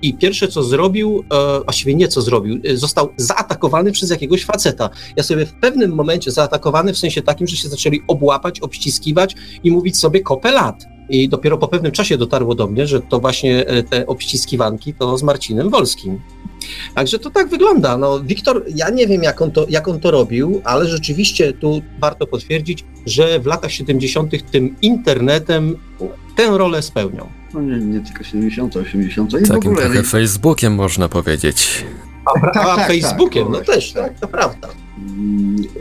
[0.02, 4.90] i pierwsze co zrobił, e, właściwie nie co zrobił, e, został zaatakowany przez jakiegoś faceta.
[5.16, 9.70] Ja sobie w pewnym momencie zaatakowany w sensie takim, że się zaczęli obłapać, obściskiwać i
[9.70, 10.84] mówić sobie kopę lat.
[11.08, 15.18] I dopiero po pewnym czasie dotarło do mnie, że to właśnie e, te obściskiwanki to
[15.18, 16.20] z Marcinem Wolskim.
[16.94, 17.98] Także to tak wygląda.
[17.98, 21.82] No, Wiktor, ja nie wiem, jak on, to, jak on to robił, ale rzeczywiście tu
[22.00, 24.50] warto potwierdzić, że w latach 70.
[24.50, 25.76] tym internetem
[26.36, 27.28] tę rolę spełniał.
[27.54, 29.84] No nie, nie tylko 70, 80 i w Takim ogóle.
[29.84, 31.84] trochę Facebookiem można powiedzieć.
[32.24, 34.02] A, pra- Tak, a tak, Facebookiem, tak, no tak, też, tak.
[34.08, 34.68] tak, to prawda.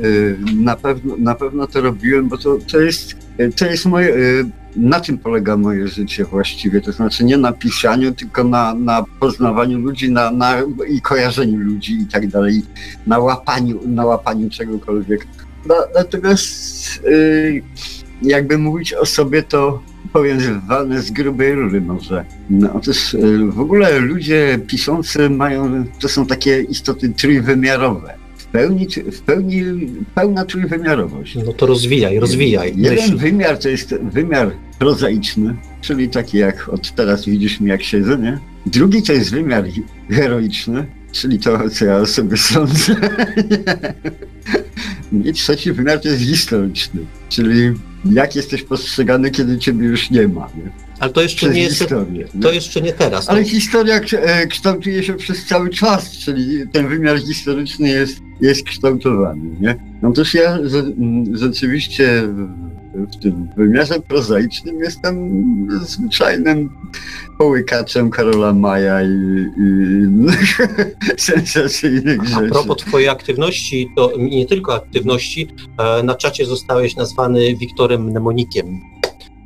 [0.03, 3.15] Y, Na pewno, na pewno to robiłem, bo to, to jest,
[3.55, 8.11] to jest moje, y, na czym polega moje życie właściwie, to znaczy nie na pisaniu,
[8.11, 10.55] tylko na, na poznawaniu ludzi na, na,
[10.89, 12.63] i kojarzeniu ludzi i tak dalej,
[13.07, 15.27] na łapaniu, na łapaniu czegokolwiek.
[15.65, 17.63] Na, natomiast y,
[18.21, 22.25] jakby mówić o sobie, to powiem, walne z grubej rury może.
[22.49, 23.15] No, otóż
[23.49, 28.24] w ogóle ludzie piszący mają, to są takie istoty trójwymiarowe.
[28.55, 29.63] W pełni, w pełni
[30.15, 31.35] pełna trójwymiarowość.
[31.45, 32.73] No to rozwijaj, rozwijaj.
[32.75, 33.17] Jeden myśl.
[33.17, 38.39] wymiar to jest wymiar prozaiczny, czyli taki jak od teraz widzisz mi jak siedzę, nie?
[38.65, 39.65] Drugi to jest wymiar
[40.09, 42.95] heroiczny, czyli to, co ja o sobie sądzę.
[45.25, 47.73] I trzeci wymiar to jest historyczny, czyli
[48.11, 50.49] jak jesteś postrzegany, kiedy ciebie już nie ma.
[50.57, 50.84] Nie?
[50.99, 52.27] Ale to jeszcze nie jest, historię.
[52.41, 53.29] to jeszcze nie teraz.
[53.29, 58.63] Ale To, historia e, kształtuje się przez cały czas, czyli ten wymiar historyczny jest, jest
[58.63, 59.75] kształtowany, nie?
[60.01, 60.57] No toż ja
[61.33, 65.15] rzeczywiście w- tym wymiarze prozaicznym jestem
[65.85, 66.69] zwyczajnym
[67.37, 69.61] połykaczem Karola Maja i, i
[70.03, 70.57] innych
[71.17, 72.49] sensacyjnych a rzeczy.
[72.49, 78.79] propos twojej aktywności, to nie tylko aktywności, e, na czacie zostałeś nazwany Wiktorem Mnemonikiem.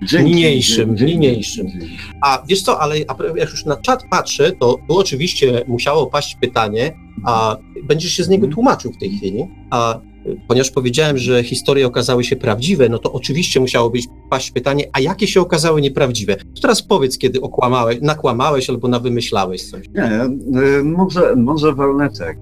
[0.04, 1.68] Dzięki, niniejszym, dzięki, niniejszym.
[2.22, 3.00] A wiesz co, ale
[3.36, 6.94] jak już na czat patrzę, to tu oczywiście musiało paść pytanie,
[7.26, 8.54] a będziesz się z niego mhm.
[8.54, 10.00] tłumaczył w tej chwili, a
[10.48, 15.00] ponieważ powiedziałem, że historie okazały się prawdziwe, no to oczywiście musiało być paść pytanie, a
[15.00, 16.36] jakie się okazały nieprawdziwe?
[16.36, 19.86] To teraz powiedz, kiedy okłamałeś, nakłamałeś albo nawymyślałeś coś.
[19.90, 20.32] Nie, e,
[20.84, 22.38] może, może wolne tak.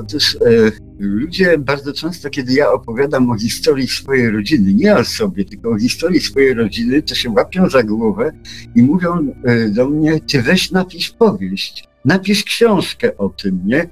[0.00, 5.44] Otóż e, ludzie bardzo często, kiedy ja opowiadam o historii swojej rodziny, nie o sobie,
[5.44, 8.32] tylko o historii swojej rodziny, to się łapią za głowę
[8.76, 13.88] i mówią e, do mnie, ty weź napisz powieść napisz książkę o tym, nie?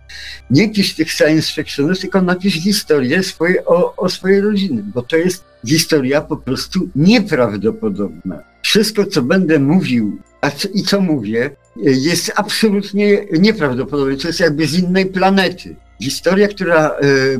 [0.50, 5.16] Nie pisz tych science fictionów, tylko napisz historię swoje, o, o swojej rodziny, bo to
[5.16, 8.42] jest historia po prostu nieprawdopodobna.
[8.62, 14.16] Wszystko, co będę mówił a co, i co mówię, jest absolutnie nieprawdopodobne.
[14.16, 15.76] To jest jakby z innej planety.
[16.02, 17.38] Historia, która y,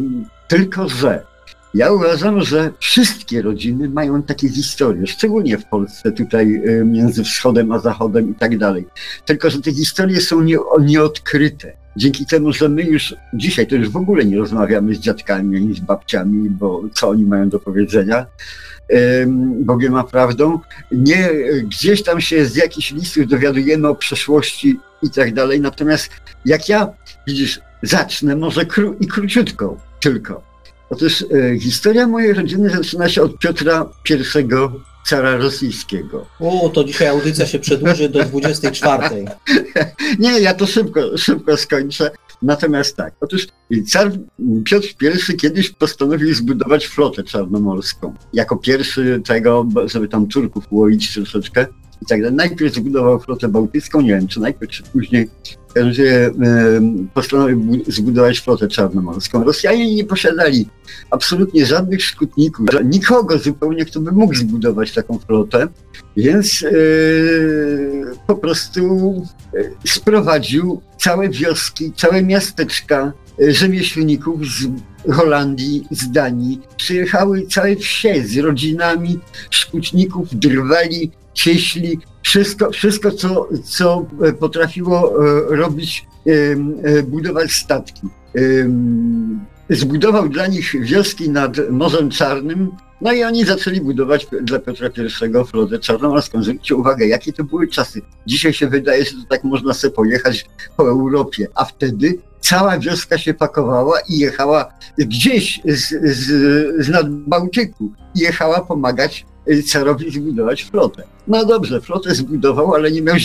[0.49, 1.23] tylko że
[1.75, 7.73] ja uważam, że wszystkie rodziny mają takie historie, szczególnie w Polsce, tutaj y, między wschodem
[7.73, 8.87] a zachodem i tak dalej.
[9.25, 11.73] Tylko, że te historie są nie, nieodkryte.
[11.97, 15.75] Dzięki temu, że my już dzisiaj to już w ogóle nie rozmawiamy z dziadkami ani
[15.75, 18.27] z babciami, bo co oni mają do powiedzenia,
[19.61, 20.61] Bogiem a prawdą,
[20.93, 21.31] nie
[21.63, 25.61] gdzieś tam się z jakichś listów dowiadujemy o przeszłości i tak dalej.
[25.61, 26.11] Natomiast
[26.45, 26.89] jak ja,
[27.27, 30.46] widzisz, zacznę może kró- i króciutko tylko
[30.91, 34.45] Otóż e, historia mojej rodziny zaczyna się od Piotra I,
[35.07, 36.27] cara rosyjskiego.
[36.41, 39.25] O, to dzisiaj audycja się przedłuży do 24.
[40.19, 42.11] Nie, ja to szybko, szybko skończę.
[42.43, 43.47] Natomiast tak, otóż
[43.89, 44.13] car
[44.65, 44.89] Piotr
[45.33, 48.15] I kiedyś postanowił zbudować flotę czarnomorską.
[48.33, 51.67] Jako pierwszy tego, żeby tam Turków ułoić troszeczkę
[52.03, 52.37] i tak dalej.
[52.37, 55.29] Najpierw zbudował flotę bałtycką, nie wiem czy najpierw, czy później
[55.91, 56.31] że
[57.15, 59.45] postanowił zbudować flotę czarnomorską.
[59.45, 60.69] Rosjanie nie posiadali
[61.11, 65.69] absolutnie żadnych szkutników, nikogo zupełnie, kto by mógł zbudować taką flotę,
[66.17, 66.71] więc e,
[68.27, 69.15] po prostu
[69.55, 74.69] e, sprowadził całe wioski, całe miasteczka e, rzemieślników z
[75.13, 76.61] Holandii, z Danii.
[76.77, 79.19] Przyjechały całe wsie z rodzinami
[79.51, 84.07] szkutników, drwali, cieśli, wszystko, wszystko co, co
[84.41, 88.01] potrafiło e, robić, e, budować statki.
[89.71, 92.71] Zbudował dla nich wioski nad Morzem Czarnym,
[93.01, 96.43] no i oni zaczęli budować dla Piotra I flotę czarnomorską.
[96.43, 98.03] Zwróćcie uwagę, jakie to były czasy.
[98.27, 100.47] Dzisiaj się wydaje, że tak można sobie pojechać
[100.77, 106.27] po Europie, a wtedy cała wioska się pakowała i jechała gdzieś z, z,
[106.87, 107.93] z nad Bałtyku.
[108.15, 109.27] Jechała pomagać
[109.67, 111.03] carowi zbudować flotę.
[111.29, 113.17] No dobrze, flotę zbudował, ale nie miał,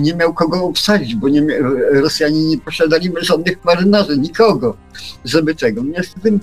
[0.00, 1.46] nie miał kogo obsadzić, bo nie,
[1.92, 4.76] Rosjanie nie posiadali żadnych marynarzy, nikogo,
[5.24, 5.82] żeby tego.
[5.82, 6.38] Niestety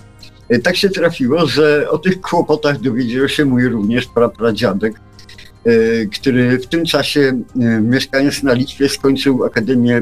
[0.49, 4.93] e, tak się trafiło, że o tych kłopotach dowiedział się mój również prapradziadek,
[5.65, 10.01] e, który w tym czasie e, mieszkając na Litwie skończył Akademię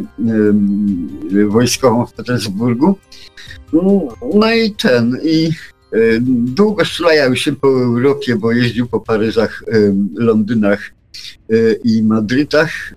[1.48, 2.98] Wojskową w Petersburgu.
[3.74, 5.50] No, no i ten, i
[6.56, 10.80] długo szlajał się po Europie, bo jeździł po Paryżach, e, Londynach
[11.50, 12.94] e, i Madrytach,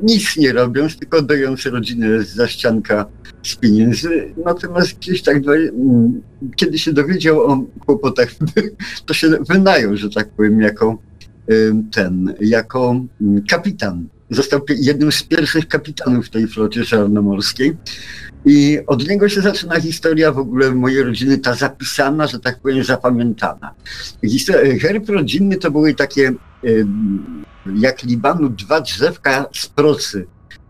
[0.00, 3.06] nic nie robiąc, tylko dając rodzinę z zaścianka
[3.42, 4.34] z pieniędzy.
[4.44, 5.42] Natomiast gdzieś tak,
[6.56, 8.28] kiedy się dowiedział o kłopotach,
[9.06, 10.98] to się wynajął, że tak powiem, jako
[11.92, 13.04] ten, jako
[13.50, 14.08] kapitan.
[14.30, 17.76] Został jednym z pierwszych kapitanów tej flocie czarnomorskiej.
[18.44, 22.84] I od niego się zaczyna historia w ogóle mojej rodziny, ta zapisana, że tak powiem,
[22.84, 23.74] zapamiętana.
[24.80, 26.32] herb rodzinny to były takie,
[27.76, 30.26] jak Libanu, dwa drzewka z procy,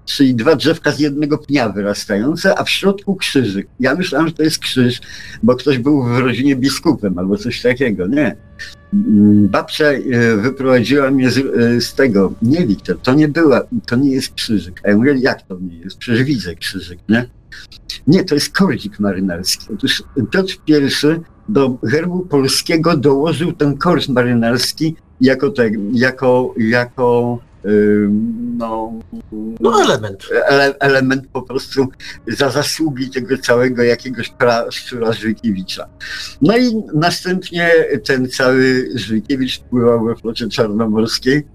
[0.09, 3.69] czyli dwa drzewka z jednego pnia wyrastające, a w środku krzyżyk.
[3.81, 5.01] Ja myślałem, że to jest krzyż,
[5.43, 8.07] bo ktoś był w rodzinie biskupem albo coś takiego.
[8.07, 8.37] Nie.
[9.49, 12.33] Babcia e, wyprowadziła mnie z, e, z, tego.
[12.43, 14.81] Nie, Wiktor, to nie była, to nie jest krzyżyk.
[14.85, 15.99] A ja mówię, jak to nie jest?
[15.99, 17.38] Przecież widzę krzyżyk, nie?
[18.07, 19.67] Nie, to jest kordzik marynarski.
[19.75, 20.73] Otóż Piotr I
[21.49, 27.39] do herbu polskiego dołożył ten kors marynarski jako, te, jako, jako
[28.59, 28.93] no,
[29.61, 30.29] no element.
[30.49, 31.87] Ele, element po prostu
[32.27, 35.89] za zasługi tego całego jakiegoś praszczura Żwykiewicza.
[36.43, 37.71] No i następnie
[38.05, 41.47] ten cały Żwykiewicz wpływał we flocie czarnomorskiej.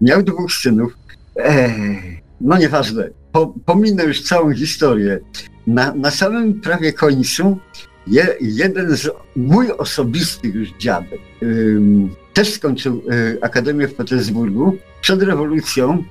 [0.00, 0.92] Miał dwóch synów.
[1.36, 3.21] Ej, no nieważne.
[3.32, 5.20] Po, pominę już całą historię.
[5.66, 7.58] Na, na samym prawie końcu
[8.06, 11.20] je, jeden z mój osobisty już dziadek
[12.34, 16.04] też skończył y, Akademię w Petersburgu przed rewolucją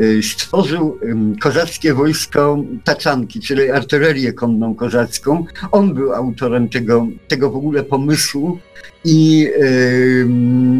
[0.00, 0.98] y, stworzył
[1.40, 5.44] kozackie wojsko Taczanki, czyli artylerię konną kozacką.
[5.72, 8.58] On był autorem tego, tego w ogóle pomysłu
[9.04, 10.26] i y,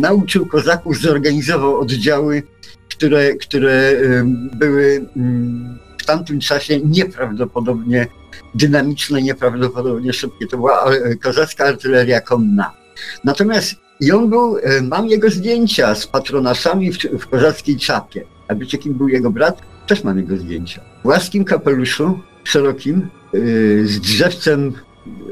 [0.01, 2.43] nauczył kozaków, zorganizował oddziały,
[2.89, 4.25] które, które y,
[4.59, 5.07] były
[6.09, 8.07] tamtym czasie nieprawdopodobnie
[8.55, 10.47] dynamiczne, nieprawdopodobnie szybkie.
[10.47, 10.85] To była
[11.23, 12.75] kozacka artyleria konna.
[13.25, 18.25] Natomiast i on był, e, mam jego zdjęcia z patronaszami w, w kozackiej czapie.
[18.49, 19.62] A wiecie, kim był jego brat?
[19.87, 20.81] Też mam jego zdjęcia.
[21.05, 24.73] W łaskim kapeluszu, szerokim, yy, z drzewcem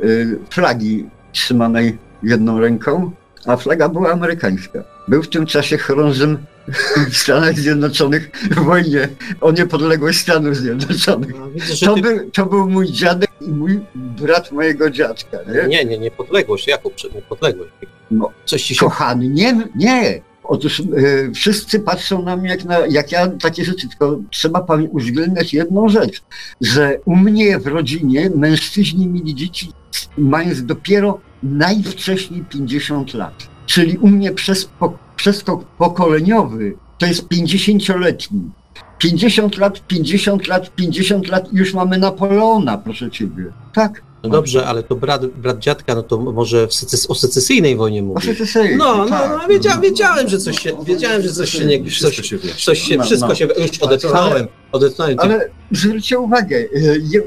[0.02, 3.10] yy, flagi trzymanej jedną ręką,
[3.46, 4.84] a flaga była amerykańska.
[5.08, 6.38] Był w tym czasie chorążym
[7.10, 9.08] w Stanach Zjednoczonych w wojnie
[9.40, 11.30] o niepodległość Stanów Zjednoczonych.
[11.38, 11.46] No,
[11.86, 12.02] to, ty...
[12.02, 15.38] był, to był mój dziadek i mój brat mojego dziadka.
[15.52, 16.66] Nie, nie, nie niepodległość.
[16.66, 17.70] Jaką niepodległość?
[18.10, 18.80] No, Coś ci się...
[18.80, 20.22] Kochany, nie, nie.
[20.44, 25.54] Otóż y, wszyscy patrzą na mnie jak, na, jak ja takie rzeczy, tylko trzeba uwzględniać
[25.54, 26.22] jedną rzecz,
[26.60, 29.72] że u mnie w rodzinie mężczyźni mieli dzieci
[30.18, 33.48] mając dopiero najwcześniej 50 lat.
[33.66, 34.68] Czyli u mnie przez,
[35.16, 38.50] przeskok pokoleniowy to jest 50-letni.
[38.98, 43.44] 50 lat, 50 lat, 50 lat i już mamy Napoleona, proszę ciebie.
[43.74, 44.02] Tak.
[44.22, 46.68] No dobrze, ale to brat, brat dziadka, no to może
[47.08, 48.18] o secesyjnej wojnie mówi.
[48.18, 48.76] O secesyjnej.
[48.76, 49.30] No, no, tak.
[49.42, 53.02] no wiedzia, wiedziałem, że coś się, wiedziałem, że coś się nie, coś, się, coś się,
[53.02, 55.16] wszystko się, już odetchnąłem, odetchnąłem.
[55.18, 56.66] Ale zwróćcie uwagę, e,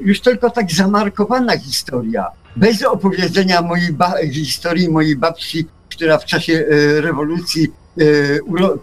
[0.02, 2.26] już tylko tak zamarkowana historia,
[2.56, 3.96] bez opowiedzenia mojej
[4.34, 7.68] historii mojej babci, która w czasie e, rewolucji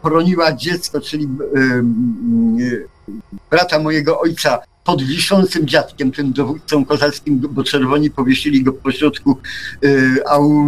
[0.03, 1.29] poroniła dziecko, czyli
[3.51, 9.39] brata mojego ojca pod wiszącym dziadkiem, tym dowódcą kozackim, bo czerwoni powiesili go pośrodku
[9.85, 10.21] y,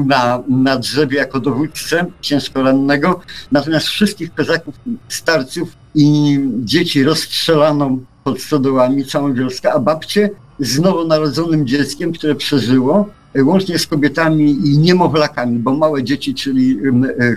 [0.06, 3.20] na, na drzewie jako dowódcę ciężko rannego.
[3.52, 4.74] Natomiast wszystkich kozaków,
[5.08, 13.08] starców i dzieci rozstrzelano pod stodołami, całą wioskę, a babcie z nowonarodzonym dzieckiem, które przeżyło,
[13.42, 16.78] łącznie z kobietami i niemowlakami, bo małe dzieci, czyli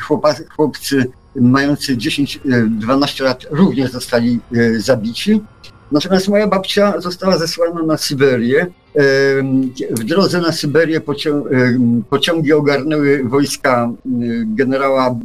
[0.02, 4.40] chłopa, chłopcy mający 10-12 lat również zostali
[4.78, 5.42] zabici.
[5.92, 8.68] Natomiast moja babcia została zesłana na Syberię.
[9.92, 11.02] W drodze na Syberię
[12.10, 13.92] pociągi ogarnęły wojska
[14.46, 15.20] generała e,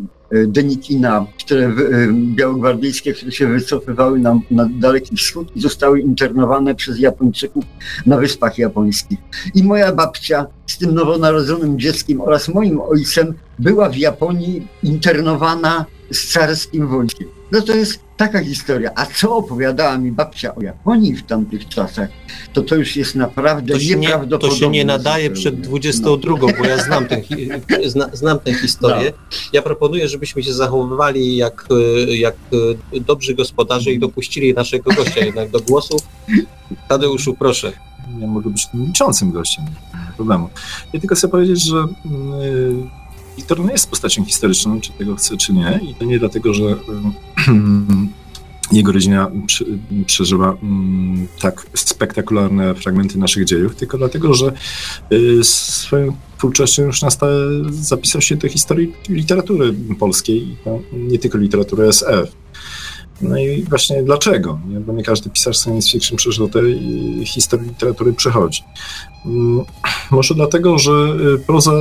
[0.46, 1.72] Denikina, które
[2.12, 7.64] białogwardyjskie, które się wycofywały na, na Daleki Wschód i zostały internowane przez Japończyków
[8.06, 9.18] na Wyspach Japońskich.
[9.54, 16.32] I moja babcia z tym nowonarodzonym dzieckiem oraz moim ojcem była w Japonii internowana z
[16.32, 17.35] carskim wojskiem.
[17.52, 18.90] No to jest taka historia.
[18.94, 22.08] A co opowiadała mi babcia o Japonii w tamtych czasach,
[22.52, 24.48] to to już jest naprawdę to nieprawdopodobne.
[24.48, 26.46] Nie, to się nie nadaje przed 22, no.
[26.58, 27.06] bo ja znam
[27.86, 29.12] zna, znam tę historię.
[29.16, 29.38] No.
[29.52, 31.66] Ja proponuję, żebyśmy się zachowywali jak,
[32.08, 32.34] jak
[33.00, 35.96] dobrzy gospodarze i dopuścili naszego gościa jednak do głosu.
[36.88, 37.72] Tadeuszu, proszę.
[38.20, 40.48] Ja mogę być milczącym gościem, nie ma problemu.
[40.92, 43.05] Ja tylko chcę powiedzieć, że yy
[43.36, 45.80] Wiktor nie jest postacią historyczną, czy tego chce, czy nie.
[45.90, 46.62] I to nie dlatego, że
[48.72, 49.30] jego rodzina
[50.06, 54.52] przeżywa mm, tak spektakularne fragmenty naszych dziejów, tylko dlatego, że
[55.12, 57.34] y, swoją twórczością już na stałe
[57.70, 60.56] zapisał się do historii literatury polskiej,
[60.92, 62.32] nie tylko literatury SF.
[63.20, 64.60] No i właśnie dlaczego?
[64.86, 66.80] Bo nie każdy pisarz science fiction przez do tej
[67.26, 68.62] historii literatury przechodzi.
[69.26, 69.64] Mm,
[70.10, 70.92] może dlatego, że
[71.34, 71.72] y, proza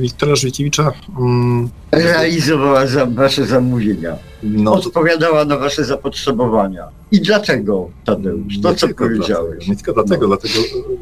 [0.00, 6.88] Wiktora Żwikiewicza mm, realizowała za wasze zamówienia, no, odpowiadała na wasze zapotrzebowania.
[7.12, 8.60] I dlaczego, Tadeusz?
[8.62, 9.68] To, co powiedziałeś.
[9.68, 10.36] nie tylko dlatego, no.
[10.36, 10.54] dlatego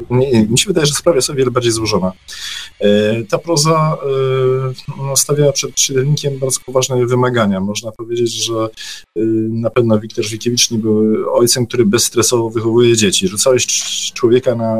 [0.09, 2.11] nie, mi się wydaje, że sprawa jest o wiele bardziej złożona.
[2.79, 7.59] E, ta proza e, no, stawiała przed czytelnikiem bardzo poważne wymagania.
[7.59, 8.69] Można powiedzieć, że e,
[9.49, 13.27] na pewno Wiktor Żwikiewicz nie był ojcem, który bezstresowo wychowuje dzieci.
[13.27, 13.67] Rzucałeś
[14.13, 14.79] człowieka na,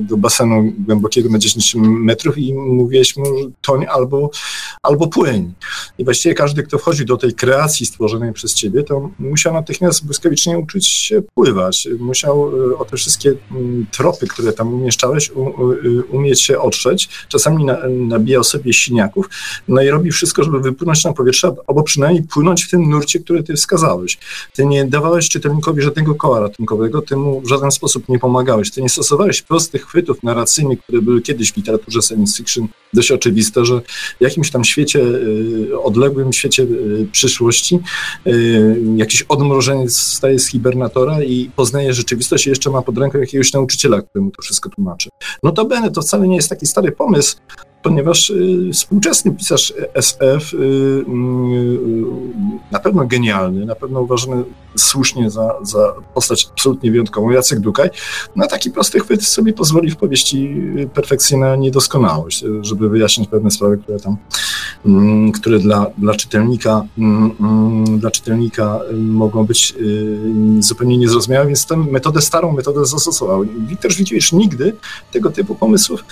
[0.00, 3.24] do basenu głębokiego na 10 metrów i mówiłeś mu
[3.60, 4.30] toń albo,
[4.82, 5.52] albo płyń.
[5.98, 10.58] I właściwie każdy, kto wchodził do tej kreacji stworzonej przez ciebie, to musiał natychmiast błyskawicznie
[10.58, 11.88] uczyć się pływać.
[11.98, 15.32] Musiał e, o te wszystkie mm, tropy, które tam umieszczałeś,
[16.10, 17.08] umieć się otrzeć.
[17.28, 19.30] Czasami na, nabijał sobie siniaków,
[19.68, 23.42] no i robi wszystko, żeby wypłynąć na powietrze, albo przynajmniej płynąć w tym nurcie, który
[23.42, 24.18] ty wskazałeś.
[24.52, 28.70] Ty nie dawałeś czytelnikowi żadnego koła ratunkowego, ty mu w żaden sposób nie pomagałeś.
[28.70, 33.64] Ty nie stosowałeś prostych chwytów narracyjnych, które były kiedyś w literaturze science fiction dość oczywiste,
[33.64, 33.80] że
[34.20, 35.00] w jakimś tam świecie
[35.84, 36.66] odległym świecie
[37.12, 37.78] przyszłości
[38.96, 44.02] jakiś odmrożeniec staje z hibernatora i poznaje rzeczywistość i jeszcze ma pod ręką jakiegoś nauczyciela,
[44.02, 45.10] któremu to wszystko tłumaczy.
[45.42, 47.36] No to Bene, to wcale nie jest taki stary pomysł,
[47.82, 51.04] ponieważ y, współczesny pisarz SF, y, y,
[52.70, 54.44] na pewno genialny, na pewno uważany
[54.76, 57.90] słusznie za, za postać absolutnie wyjątkową, Jacek Dukaj,
[58.36, 60.62] na taki prosty chwyt sobie pozwoli w powieści
[60.94, 64.16] perfekcyjna niedoskonałość, żeby wyjaśnić pewne sprawy, które tam,
[64.86, 69.74] mm, które dla, dla czytelnika mm, mm, dla czytelnika mogą być
[70.58, 73.44] zupełnie niezrozumiałe, więc tę metodę, starą metodę zastosował.
[73.68, 74.76] Wiktor Żwidziewicz nigdy
[75.12, 76.04] tego typu pomysłów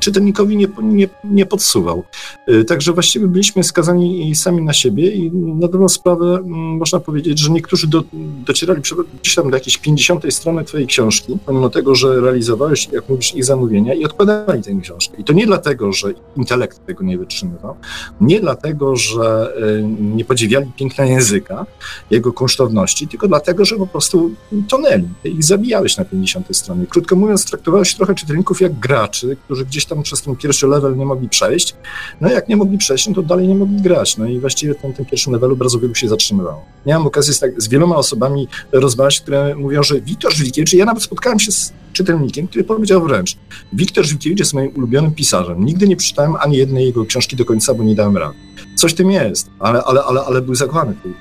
[0.00, 2.04] czytelnikowi nie, nie, nie podsuwał.
[2.48, 7.50] Y, także właściwie byliśmy skazani sami na siebie i na dobrą sprawę można powiedzieć, że
[7.50, 8.02] niektórzy do,
[8.46, 8.82] docierali
[9.22, 13.44] gdzieś tam do jakiejś 50 strony twojej książki, pomimo tego, że realizowałeś, jak mówisz, ich
[13.44, 15.16] zamówienia i odkładali tę książkę.
[15.18, 17.76] I to nie dlatego, że intelekt tego nie wytrzymywał,
[18.20, 21.66] nie dlatego, że y, nie podziwiali piękna języka,
[22.10, 24.30] jego kosztowności, tylko dlatego, że po prostu
[24.68, 25.08] tonęli.
[25.24, 26.86] Ich zabijałeś na 50 stronie.
[26.86, 31.06] Krótko mówiąc, traktowałeś trochę czytelników jak graczy, którzy gdzieś tam przez ten pierwszy level nie
[31.06, 31.74] mogli przejść.
[32.20, 34.16] No jak nie mogli przejść, no to dalej nie mogli grać.
[34.16, 36.64] No i właściwie w tym pierwszym levelu bardzo wielu się zatrzymywało.
[36.86, 41.02] Miałem okazję z, tak, z wieloma osobami rozmawiać, które mówią, że Wiktor Żwikiewicz, ja nawet
[41.02, 43.36] spotkałem się z czytelnikiem, który powiedział wręcz,
[43.72, 45.64] Wiktor Żwikiewicz jest moim ulubionym pisarzem.
[45.64, 48.34] Nigdy nie przeczytałem ani jednej jego książki do końca, bo nie dałem rady.
[48.76, 51.12] Coś tym jest, ale, ale, ale, ale był zakochany w tej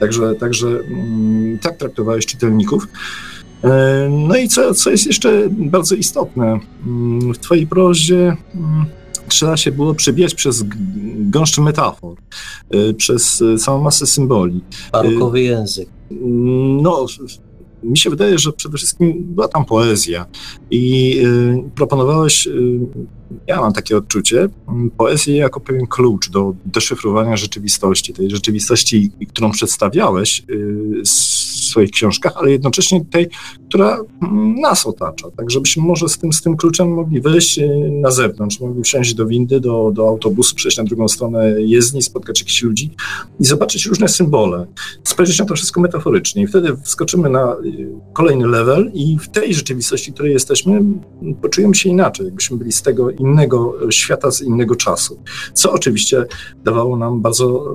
[0.00, 2.88] Także, także mm, tak traktowałeś czytelników.
[3.64, 8.86] E, no i co, co jest jeszcze bardzo istotne, mm, w Twojej prozie mm,
[9.28, 10.64] trzeba się było przebijać przez
[11.16, 12.16] gąszcz metafor,
[12.70, 14.60] e, przez całą masę symboli.
[14.92, 15.88] Barokowy język.
[16.82, 17.06] No,
[17.82, 20.26] mi się wydaje, że przede wszystkim była tam poezja
[20.70, 22.78] i y, proponowałeś, y,
[23.46, 24.48] ja mam takie odczucie,
[24.96, 31.35] poezję jako pewien klucz do deszyfrowania rzeczywistości, tej rzeczywistości, którą przedstawiałeś y, w
[31.66, 33.28] swoich książkach, ale jednocześnie tej,
[33.68, 33.98] która
[34.60, 38.60] nas otacza, tak żebyśmy może z tym, z tym kluczem mogli wejść y, na zewnątrz,
[38.60, 42.90] mogli wsiąść do windy, do, do autobusu, przejść na drugą stronę jezdni, spotkać jakichś ludzi
[43.40, 44.66] i zobaczyć różne symbole,
[45.04, 49.54] spojrzeć na to wszystko metaforycznie i wtedy wskoczymy na y, kolejny level i w tej
[49.54, 50.82] rzeczywistości, w której jesteśmy,
[51.42, 55.22] poczujemy się inaczej, jakbyśmy byli z tego innego świata, z innego czasu,
[55.54, 56.26] co oczywiście
[56.64, 57.74] dawało nam bardzo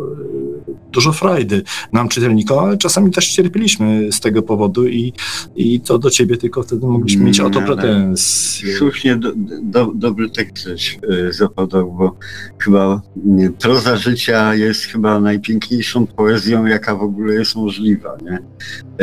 [0.92, 1.64] dużo frajdy,
[1.94, 5.14] nam czytelnikom, ale czasami też cierpieliśmy z tego powodu i,
[5.56, 8.76] i to do ciebie tylko wtedy mogliśmy mieć o to pretensje.
[8.76, 9.32] Słusznie do,
[9.64, 12.16] do, dobry tekst y, zapadał, bo
[12.58, 18.18] chyba nie, proza życia jest chyba najpiękniejszą poezją, jaka w ogóle jest możliwa.
[18.22, 18.40] Nie?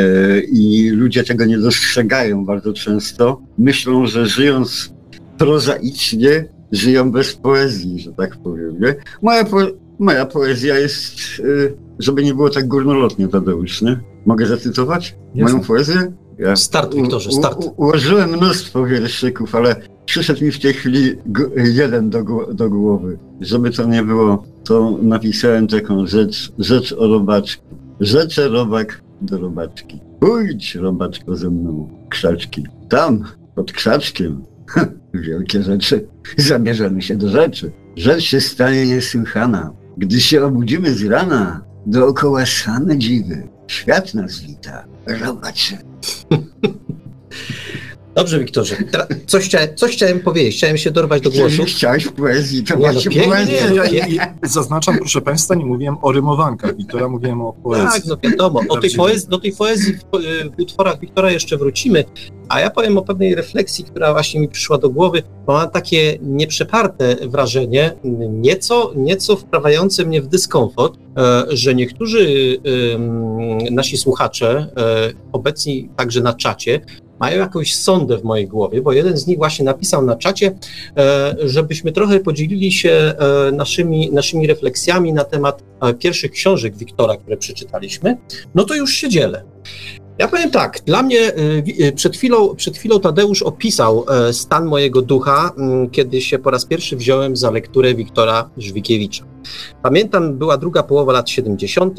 [0.03, 3.41] Y, I ludzie tego nie dostrzegają bardzo często.
[3.57, 4.93] Myślą, że żyjąc
[5.37, 8.79] prozaicznie, żyją bez poezji, że tak powiem.
[8.79, 8.95] Nie?
[9.21, 9.57] Moja, po,
[9.99, 13.99] moja poezja jest, y, żeby nie było tak górnolotnie, Tadeusz, nie?
[14.25, 15.53] Mogę zacytować Jasne.
[15.53, 16.11] moją poezję?
[16.37, 17.65] Ja start, Wiktorze, start.
[17.65, 19.75] U, ułożyłem mnóstwo wierszyków, ale
[20.05, 21.15] przyszedł mi w tej chwili
[21.55, 22.23] jeden do,
[22.53, 23.17] do głowy.
[23.41, 27.63] Żeby to nie było, to napisałem taką rzecz, rzecz o robaczku.
[27.99, 29.99] Rzeczę robak do robaczki.
[30.19, 32.65] Pójdź, robaczko, ze mną, krzaczki.
[32.89, 33.23] Tam,
[33.55, 34.43] pod krzaczkiem,
[35.13, 36.07] wielkie rzeczy.
[36.37, 37.71] Zabierzemy się do rzeczy.
[37.95, 39.71] Rzecz się stanie niesłychana.
[39.99, 43.47] Gdy się obudzimy z rana, dookoła same dziwy.
[43.67, 44.85] Świat nas wita.
[45.05, 45.77] Robaczy.
[48.19, 48.75] Dobrze, Wiktorze.
[49.27, 51.63] coś, chciałem, coś chciałem powiedzieć, chciałem się dorwać do głosu.
[51.63, 53.25] Chciałeś poezji, to nie, no, właśnie
[53.75, 58.01] ja, ja, ja, zaznaczam, proszę Państwa, nie mówiłem o rymowankach Wiktora, mówiłem o poezji.
[58.01, 58.61] Tak, no wiadomo.
[58.69, 59.99] O tej poezji, do tej poezji w,
[60.57, 62.05] w utworach Wiktora jeszcze wrócimy,
[62.49, 66.17] a ja powiem o pewnej refleksji, która właśnie mi przyszła do głowy, bo mam takie
[66.21, 67.91] nieprzeparte wrażenie,
[68.29, 72.57] nieco, nieco wprawiające mnie w dyskomfort, e, że niektórzy
[73.71, 76.81] nasi słuchacze, e, obecni także na czacie,
[77.19, 80.55] mają jakąś sondę w mojej głowie, bo jeden z nich właśnie napisał na czacie,
[80.97, 87.17] e, żebyśmy trochę podzielili się e, naszymi, naszymi refleksjami na temat e, pierwszych książek Wiktora,
[87.17, 88.17] które przeczytaliśmy.
[88.55, 89.43] No to już się dzielę.
[90.17, 91.31] Ja powiem tak, dla mnie
[91.95, 95.51] przed chwilą, przed chwilą Tadeusz opisał stan mojego ducha,
[95.91, 99.25] kiedy się po raz pierwszy wziąłem za lekturę Wiktora Żwikiewicza.
[99.83, 101.97] Pamiętam, była druga połowa lat 70.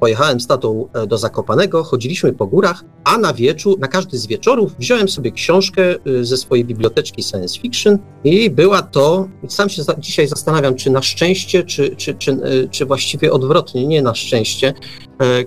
[0.00, 4.26] Pojechałem z tatą e, do Zakopanego, chodziliśmy po górach, a na wieczór, na każdy z
[4.26, 9.82] wieczorów wziąłem sobie książkę e, ze swojej biblioteczki science fiction i była to, sam się
[9.98, 14.74] dzisiaj zastanawiam, czy na szczęście, czy, czy, czy, e, czy właściwie odwrotnie, nie na szczęście,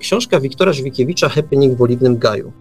[0.00, 2.52] książka Wiktora Żwikiewicza Happening w Oliwnym Gaju.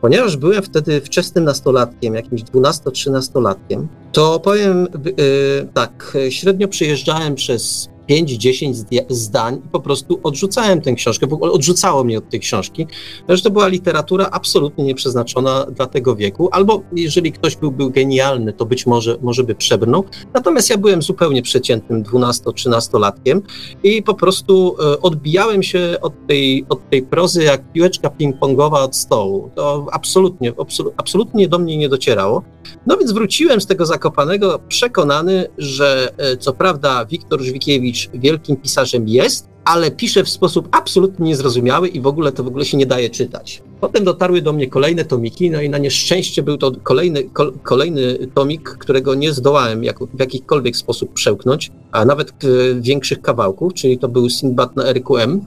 [0.00, 8.84] Ponieważ byłem wtedy wczesnym nastolatkiem, jakimś 12-13-latkiem, to powiem yy, tak, średnio przyjeżdżałem przez 5-10
[9.08, 12.86] zdań i po prostu odrzucałem tę książkę, ogóle odrzucało mnie od tej książki,
[13.28, 18.52] że to była literatura absolutnie nieprzeznaczona dla tego wieku, albo jeżeli ktoś był, był genialny,
[18.52, 23.40] to być może, może by przebrnął, natomiast ja byłem zupełnie przeciętnym 12-13-latkiem
[23.82, 28.96] i po prostu e, odbijałem się od tej, od tej prozy jak piłeczka ping-pongowa od
[28.96, 29.50] stołu.
[29.54, 30.52] To absolutnie,
[30.96, 32.42] absolutnie do mnie nie docierało.
[32.86, 39.08] No więc wróciłem z tego Zakopanego przekonany, że e, co prawda Wiktor Żwikiewicz wielkim pisarzem
[39.08, 42.86] jest, ale pisze w sposób absolutnie niezrozumiały i w ogóle to w ogóle się nie
[42.86, 43.62] daje czytać.
[43.80, 48.18] Potem dotarły do mnie kolejne tomiki, no i na nieszczęście był to kolejny, kol, kolejny
[48.34, 53.98] tomik, którego nie zdołałem jak, w jakikolwiek sposób przełknąć, a nawet w większych kawałków, czyli
[53.98, 55.40] to był Sinbad na RQM.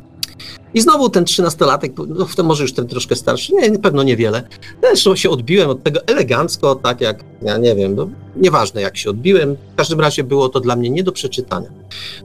[0.74, 1.94] I znowu ten trzynastolatek,
[2.38, 4.44] no może już ten troszkę starszy, nie, pewno niewiele.
[4.84, 9.10] Zresztą się odbiłem od tego elegancko, tak jak, ja nie wiem, no, nieważne jak się
[9.10, 11.70] odbiłem, w każdym razie było to dla mnie nie do przeczytania.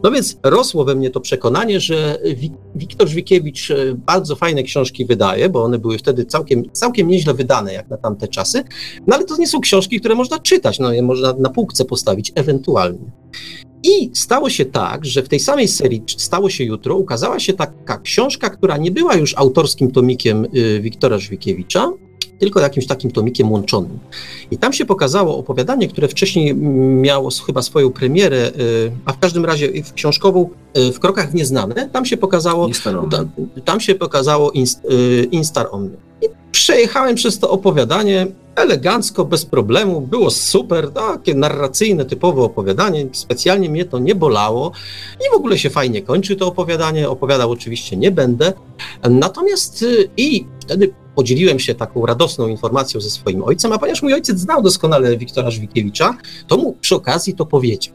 [0.02, 2.18] No więc rosło we mnie to przekonanie, że
[2.74, 7.72] Wiktor Żwikiewicz e, bardzo fajne książki wydaje, bo one były wtedy całkiem, całkiem nieźle wydane
[7.72, 8.64] jak na tamte czasy,
[9.06, 12.32] no ale to nie są książki, które można czytać, no je można na półce postawić
[12.34, 13.10] ewentualnie.
[13.82, 17.98] I stało się tak, że w tej samej serii Stało się jutro ukazała się taka
[17.98, 21.92] książka, która nie była już autorskim tomikiem y, Wiktora Żwikiewicza,
[22.38, 23.98] tylko jakimś takim tomikiem łączonym.
[24.50, 29.44] I tam się pokazało opowiadanie, które wcześniej miało chyba swoją premierę, y, a w każdym
[29.44, 32.68] razie książkową y, w krokach w nieznane, tam się pokazało,
[33.10, 33.30] tam,
[33.64, 34.52] tam się pokazało
[35.30, 35.96] Instar Omni.
[36.22, 38.26] I przejechałem przez to opowiadanie
[38.62, 44.72] elegancko, bez problemu, było super, takie narracyjne, typowe opowiadanie, specjalnie mnie to nie bolało
[45.20, 48.52] i w ogóle się fajnie kończy to opowiadanie, opowiadał oczywiście nie będę,
[49.10, 54.14] natomiast y, i wtedy podzieliłem się taką radosną informacją ze swoim ojcem, a ponieważ mój
[54.14, 57.94] ojciec znał doskonale Wiktora Żwikiewicza, to mu przy okazji to powiedział.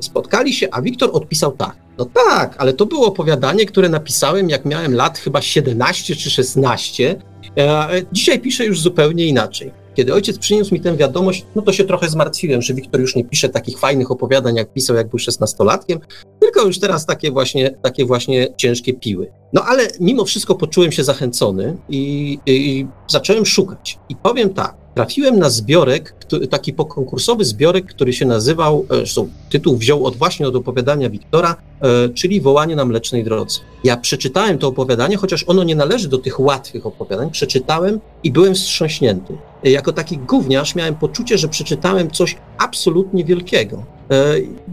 [0.00, 1.76] Spotkali się, a Wiktor odpisał tak.
[1.98, 7.16] No tak, ale to było opowiadanie, które napisałem, jak miałem lat chyba 17 czy 16.
[7.58, 9.83] E, dzisiaj piszę już zupełnie inaczej.
[9.94, 13.24] Kiedy ojciec przyniósł mi tę wiadomość, no to się trochę zmartwiłem, że Wiktor już nie
[13.24, 16.00] pisze takich fajnych opowiadań, jak pisał, jak był szesnastolatkiem,
[16.40, 19.32] tylko już teraz takie właśnie, takie właśnie ciężkie piły.
[19.52, 23.98] No ale mimo wszystko poczułem się zachęcony i, i zacząłem szukać.
[24.08, 26.14] I powiem tak, trafiłem na zbiorek,
[26.50, 31.56] taki pokonkursowy zbiorek, który się nazywał, e, zresztą tytuł wziął od właśnie od opowiadania Wiktora,
[31.80, 33.60] e, czyli Wołanie na Mlecznej Drodze.
[33.84, 38.54] Ja przeczytałem to opowiadanie, chociaż ono nie należy do tych łatwych opowiadań, przeczytałem i byłem
[38.54, 39.36] wstrząśnięty.
[39.62, 43.93] Jako taki gówniarz miałem poczucie, że przeczytałem coś absolutnie wielkiego.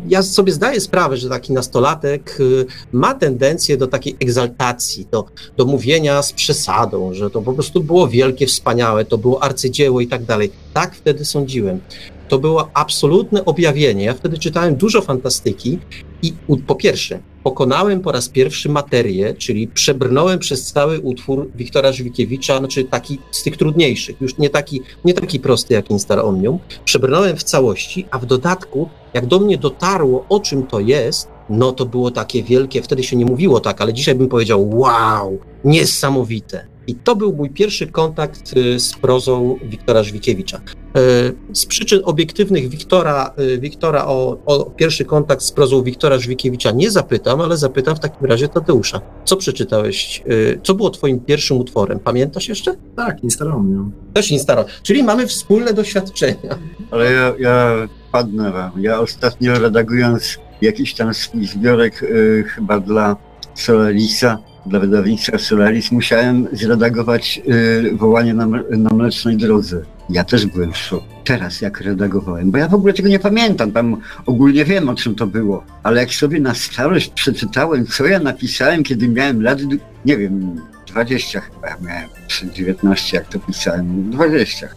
[0.08, 2.38] Ja sobie zdaję sprawę, że taki nastolatek
[2.92, 5.26] ma tendencję do takiej egzaltacji, do,
[5.58, 10.08] do mówienia z przesadą, że to po prostu było wielkie, wspaniałe, to było arcydzieło i
[10.08, 10.52] tak dalej.
[10.74, 11.80] Tak wtedy sądziłem.
[12.28, 14.06] To było absolutne objawienie.
[14.06, 15.80] Ja wtedy czytałem dużo fantastyki
[16.22, 16.34] i
[16.68, 22.84] po pierwsze, pokonałem po raz pierwszy materię, czyli przebrnąłem przez cały utwór Wiktora Żwikiewicza, znaczy
[22.84, 26.60] taki z tych trudniejszych, już nie taki, nie taki prosty jak Instar Omnium.
[26.86, 31.72] Przebrnąłem w całości, a w dodatku, jak do mnie dotarło, o czym to jest, no
[31.72, 36.72] to było takie wielkie, wtedy się nie mówiło tak, ale dzisiaj bym powiedział, wow, niesamowite.
[36.88, 40.58] I to był mój pierwszy kontakt y, z prozą Wiktora Żwikiewicza.
[40.58, 40.62] Y,
[41.54, 46.92] z przyczyn obiektywnych Wiktora, y, Wiktora o, o, pierwszy kontakt z prozą Wiktora Żwikiewicza nie
[46.92, 49.02] zapytam, ale zapytam w takim razie Tadeusza.
[49.26, 50.24] Co przeczytałeś?
[50.64, 52.00] Co było twoim pierwszym utworem?
[52.00, 52.76] Pamiętasz jeszcze?
[52.96, 53.92] Tak, Instaromnium.
[54.14, 54.66] Też Instarom.
[54.84, 56.58] Czyli mamy wspólne doświadczenia.
[56.92, 58.72] Ale ja, ja padnę wam.
[58.78, 63.16] Ja ostatnio redagując jakiś tam swój zbiorek y, chyba dla
[63.56, 69.82] Solarisa, dla wydawnictwa Solaris, musiałem zredagować y, wołanie na, na Mlecznej Drodze.
[70.10, 71.06] Ja też byłem w szoku.
[71.24, 75.16] Teraz jak redagowałem, bo ja w ogóle tego nie pamiętam, tam ogólnie wiem o czym
[75.16, 79.60] to było, ale jak sobie na starość przeczytałem, co ja napisałem, kiedy miałem lat,
[80.06, 84.68] nie wiem, 20 chyba ja miałem, czy 19 jak to pisałem, 20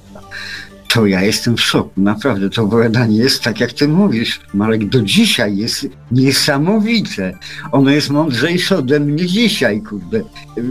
[0.94, 1.90] to ja jestem w szoku.
[1.96, 7.38] Naprawdę, to opowiadanie jest tak, jak ty mówisz, Marek, do dzisiaj jest niesamowite.
[7.72, 10.22] Ono jest mądrzejsze ode mnie dzisiaj, kurde.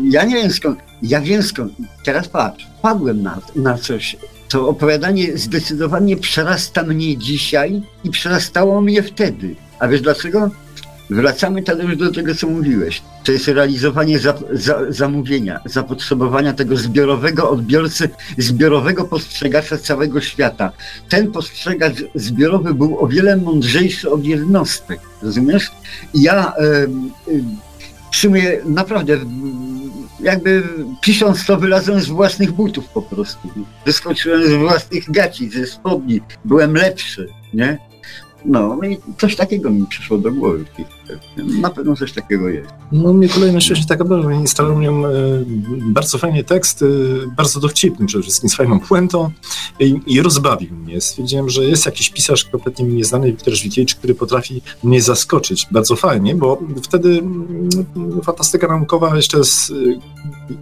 [0.10, 1.74] Ja nie wiem skąd, ja wiem skąd.
[2.06, 4.18] Teraz patrz, padłem na, na coś.
[4.50, 9.56] To opowiadanie zdecydowanie przerasta mnie dzisiaj i przerastało mnie wtedy.
[9.80, 10.52] A wiesz dlaczego?
[11.14, 13.02] Wracamy już do tego, co mówiłeś.
[13.24, 20.72] To jest realizowanie za, za, zamówienia, zapotrzebowania tego zbiorowego odbiorcy, zbiorowego postrzegacza całego świata.
[21.10, 25.72] Ten postrzegacz zbiorowy był o wiele mądrzejszy od jednostek, rozumiesz?
[26.14, 26.54] Ja
[27.28, 27.44] y, y,
[28.12, 29.18] w sumie naprawdę
[30.20, 30.64] jakby
[31.02, 33.50] pisząc to wylazłem z własnych butów po prostu.
[33.86, 36.22] Wyskoczyłem z własnych gaci, ze spodni.
[36.46, 37.93] Byłem lepszy, nie?
[38.46, 40.66] No i coś takiego mi przyszło do głowy.
[41.62, 42.70] Na pewno coś takiego jest.
[42.92, 44.34] No mnie kolejność właśnie taka była.
[44.34, 44.92] Instalował mnie
[45.82, 46.86] bardzo fajnie tekst, e,
[47.38, 49.32] bardzo dowcipny przede wszystkim, z fajną puentą
[49.80, 51.02] i, i rozbawił mnie.
[51.02, 55.96] Stwierdziłem, że jest jakiś pisarz kompletnie mi nieznany, Wiktor Żwikiewicz, który potrafi mnie zaskoczyć bardzo
[55.96, 57.70] fajnie, bo wtedy mm,
[58.24, 59.74] fantastyka naukowa jeszcze z e,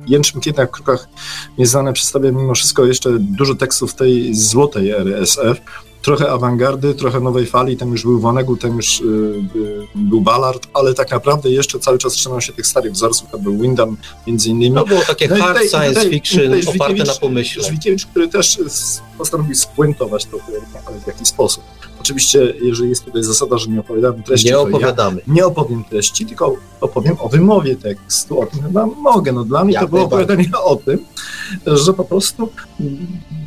[0.08, 1.10] Jęczym Kietna w krokach
[1.58, 5.62] nieznane przedstawia mimo wszystko jeszcze dużo tekstów tej złotej ery SF,
[6.02, 10.68] trochę awangardy, trochę nowej fali, tam już był Vonnegut, tam już y, y, był Ballard,
[10.74, 13.98] ale tak naprawdę jeszcze cały czas trzymał się tych starych wzorców, to był Windham
[14.28, 14.76] między innymi.
[14.76, 17.64] To było takie no hard tutaj, science tutaj, fiction tutaj oparte na pomyśle.
[17.64, 18.60] Żwikiewicz, który też
[19.18, 20.38] postanowił spuentować to
[21.04, 21.64] w jakiś sposób.
[22.02, 25.22] Oczywiście, jeżeli jest tutaj zasada, że nie opowiadamy treści, nie opowiadamy.
[25.28, 28.42] Ja nie opowiem treści, tylko opowiem o wymowie tekstu.
[28.42, 29.32] O tym chyba mogę.
[29.32, 31.06] No, dla mnie Jak to było opowiadanie o tym,
[31.68, 32.50] że po prostu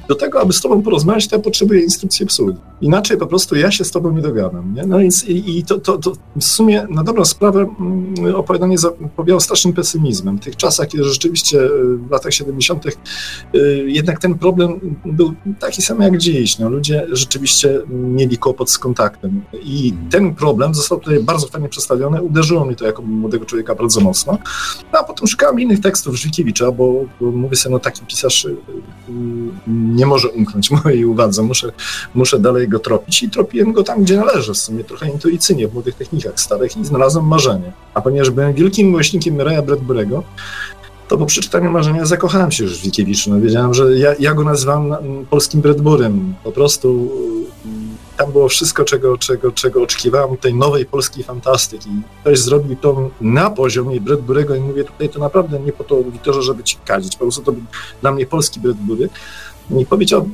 [0.08, 2.58] do tego, aby z tobą porozmawiać, to ja potrzebuję instrukcji obsługi.
[2.80, 4.74] Inaczej po prostu ja się z tobą nie dogadam.
[4.74, 4.86] Nie?
[4.86, 9.40] No więc i, i to, to, to, w sumie na dobrą sprawę mm, opowiadanie zapowiadało
[9.40, 10.38] strasznym pesymizmem.
[10.38, 12.84] W tych czasach, kiedy rzeczywiście y, w latach 70.
[12.86, 16.58] Y, jednak ten problem był taki sam jak dziś.
[16.58, 19.42] No, ludzie rzeczywiście mieli kłopot z kontaktem.
[19.62, 22.22] I ten problem został tutaj bardzo fajnie przedstawiony.
[22.22, 24.38] Uderzyło mnie to jako młodego człowieka bardzo mocno.
[24.92, 28.56] No, a potem szukałem innych tekstów Żwikiewicza, bo, bo mówię sobie, no taki pisarz y,
[29.94, 31.72] nie może umknąć mojej uwadze, muszę,
[32.14, 35.74] muszę dalej go tropić i tropiłem go tam, gdzie należy, w sumie trochę intuicyjnie, w
[35.74, 37.72] młodych technikach starych i znalazłem marzenie.
[37.94, 40.22] A ponieważ byłem wielkim miłośnikiem Raya Bradbury'ego,
[41.08, 43.30] to po przeczytaniu marzenia zakochałem się już w Wikiewiczu.
[43.30, 44.96] No, wiedziałem, że ja, ja go nazywam
[45.30, 46.34] polskim Bradburym.
[46.44, 47.10] Po prostu
[47.64, 51.90] mm, tam było wszystko, czego, czego, czego oczekiwałem tej nowej polskiej fantastyki.
[52.20, 56.42] Ktoś zrobił to na poziomie Bradbury'ego i mówię tutaj to naprawdę nie po to, Wiktorze,
[56.42, 57.16] żeby ci kadzić.
[57.16, 57.62] Po prostu to był
[58.00, 59.08] dla mnie polski Bradbury.
[59.70, 60.28] I powiedział,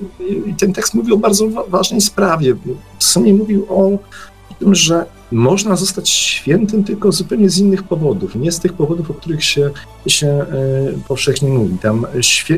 [0.59, 2.55] ten tekst mówił o bardzo ważnej sprawie.
[2.99, 3.99] W sumie mówił o
[4.59, 9.15] tym, że można zostać świętym tylko zupełnie z innych powodów, nie z tych powodów, o
[9.15, 9.71] których się,
[10.07, 10.47] się e,
[11.09, 11.79] powszechnie mówi.
[11.79, 12.07] Tam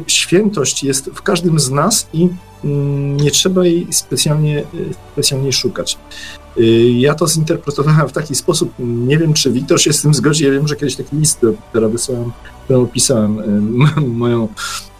[0.06, 2.28] świętość jest w każdym z nas i
[2.64, 4.64] mm, nie trzeba jej specjalnie, e,
[5.12, 5.98] specjalnie szukać.
[6.58, 10.44] E, ja to zinterpretowałem w taki sposób, nie wiem, czy Wiktor się z tym zgodzi,
[10.44, 12.32] ja wiem, że kiedyś taki list, który wysłałem,
[12.68, 13.42] opisałem
[14.06, 14.48] moją,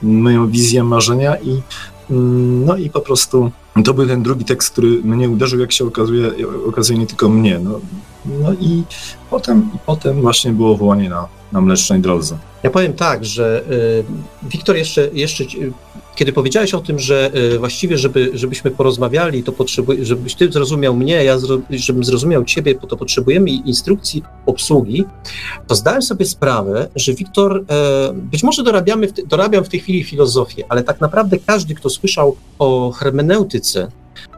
[0.03, 1.62] moją wizję marzenia i
[2.11, 3.50] no i po prostu
[3.84, 6.30] to był ten drugi tekst, który mnie uderzył, jak się okazuje,
[6.68, 7.59] okazuje nie tylko mnie.
[7.59, 7.80] No,
[8.26, 8.82] no i
[9.30, 12.38] potem, potem właśnie było wołanie na, na mlecznej drodze.
[12.62, 13.64] Ja powiem tak, że
[14.42, 15.44] y, Wiktor jeszcze, jeszcze
[16.14, 20.96] kiedy powiedziałeś o tym, że y, właściwie, żeby, żebyśmy porozmawiali, to potrzebuję, żebyś ty zrozumiał
[20.96, 25.04] mnie, ja zro, żebym zrozumiał ciebie, to potrzebujemy instrukcji obsługi,
[25.66, 30.64] to zdałem sobie sprawę, że Wiktor, e, być może dorabiamy dorabiam w tej chwili filozofię,
[30.68, 33.88] ale tak naprawdę każdy, kto słyszał o hermeneutyce,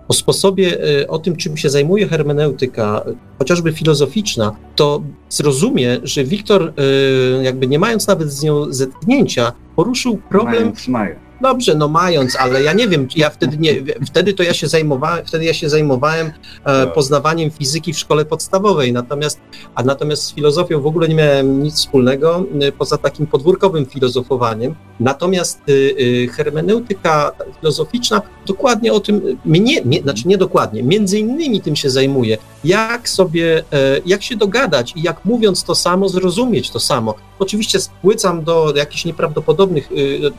[0.09, 3.05] o sposobie, e, o tym, czym się zajmuje hermeneutyka,
[3.39, 10.17] chociażby filozoficzna, to zrozumie, że Wiktor, e, jakby nie mając nawet z nią zetknięcia, poruszył
[10.17, 10.63] problem.
[10.63, 11.24] Mając, mają.
[11.45, 13.75] Dobrze, no mając, ale ja nie wiem, ja wtedy nie,
[14.07, 16.33] wtedy to ja się zajmowałem, wtedy ja się zajmowałem e,
[16.65, 16.93] tak.
[16.93, 19.41] poznawaniem fizyki w szkole podstawowej, natomiast,
[19.75, 24.75] a natomiast z filozofią w ogóle nie miałem nic wspólnego, e, poza takim podwórkowym filozofowaniem.
[25.01, 31.77] Natomiast e, hermeneutyka filozoficzna dokładnie o tym, mnie, nie, znaczy nie dokładnie, między innymi tym
[31.77, 33.65] się zajmuje, jak sobie,
[34.07, 37.15] jak się dogadać i jak mówiąc to samo, zrozumieć to samo.
[37.39, 39.89] Oczywiście spłycam do jakichś nieprawdopodobnych,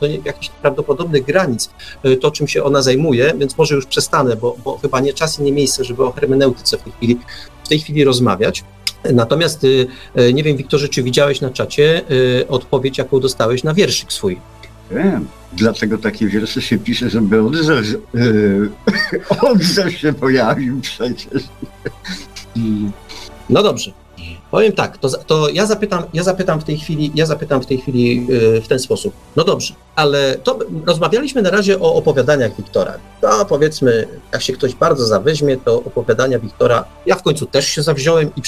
[0.00, 1.70] do jakichś nieprawdopodobnych podobnych granic
[2.04, 5.38] y, to, czym się ona zajmuje, więc może już przestanę, bo, bo chyba nie czas
[5.38, 7.18] i nie miejsce, żeby o hermeneutyce w tej chwili,
[7.64, 8.64] w tej chwili rozmawiać.
[9.12, 9.86] Natomiast y,
[10.18, 12.02] y, nie wiem, Wiktorze, czy widziałeś na czacie
[12.48, 14.40] odpowiedź, jaką dostałeś na wierszyk swój?
[14.90, 15.26] Wiem.
[15.52, 18.70] Dlatego takie wiersze się pisze, żeby odzew, yy,
[19.50, 21.42] odzew się pojawił przecież.
[23.50, 23.92] No dobrze.
[24.50, 27.78] Powiem tak, to, to ja, zapytam, ja zapytam w tej chwili, ja zapytam w tej
[27.78, 29.14] chwili yy, w ten sposób.
[29.36, 32.94] No dobrze, ale to rozmawialiśmy na razie o opowiadaniach Wiktora.
[33.20, 37.82] To powiedzmy, jak się ktoś bardzo zaweźmie, to opowiadania Wiktora, ja w końcu też się
[37.82, 38.42] zawziąłem i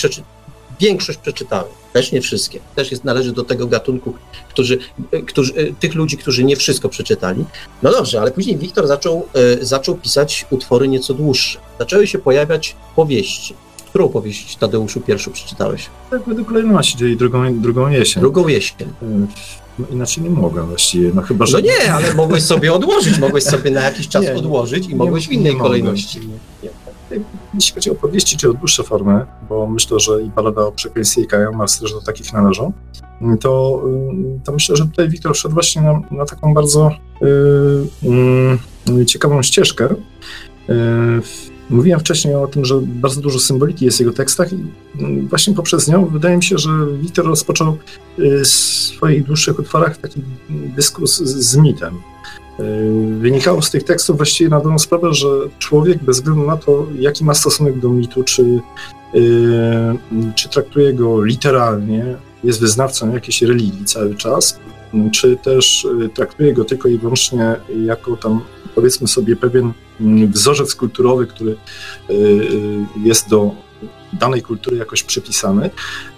[0.80, 1.72] większość przeczytałem.
[1.92, 2.60] Też nie wszystkie.
[2.74, 4.14] Też jest, należy do tego gatunku,
[4.48, 4.78] którzy,
[5.26, 7.44] którzy, tych ludzi, którzy nie wszystko przeczytali.
[7.82, 11.58] No dobrze, ale później Wiktor zaczął, yy, zaczął pisać utwory nieco dłuższe.
[11.78, 13.54] Zaczęły się pojawiać powieści.
[13.88, 15.90] Którą powieść Tadeuszu pierwszą przeczytałeś?
[16.10, 18.20] Tak, według kolejności, czyli drugą, drugą jesień.
[18.20, 18.88] Drugą jesień.
[19.78, 21.58] No, inaczej nie mogę właściwie, no chyba, że...
[21.58, 25.28] No nie, ale mogłeś sobie odłożyć, mogłeś sobie na jakiś czas nie, odłożyć i mogłeś
[25.28, 26.20] w innej kolejności.
[26.20, 27.20] Nie,
[27.54, 31.22] jeśli chodzi o powieści czy o dłuższe formy, bo myślę, że i balada o przekleństwie
[31.22, 32.72] i Kaja Mars też do takich należą,
[33.40, 33.82] to,
[34.44, 36.90] to myślę, że tutaj Wiktor wszedł właśnie na, na taką bardzo
[38.92, 39.88] yy, ciekawą ścieżkę.
[40.68, 41.22] Yy,
[41.70, 44.58] Mówiłem wcześniej o tym, że bardzo dużo symboliki jest w jego tekstach i
[45.28, 47.78] właśnie poprzez nią wydaje mi się, że Wiktor rozpoczął
[48.18, 51.94] w swoich dłuższych utworach taki dyskurs z mitem.
[53.18, 57.24] Wynikało z tych tekstów właściwie na dobrą sprawę, że człowiek bez względu na to, jaki
[57.24, 58.60] ma stosunek do mitu, czy,
[60.34, 64.60] czy traktuje go literalnie, jest wyznawcą jakiejś religii cały czas,
[65.12, 68.40] czy też traktuje go tylko i wyłącznie jako tam,
[68.74, 69.72] powiedzmy sobie, pewien
[70.28, 71.56] wzorzec kulturowy, który
[73.04, 73.54] jest do
[74.12, 75.70] danej kultury jakoś przypisany,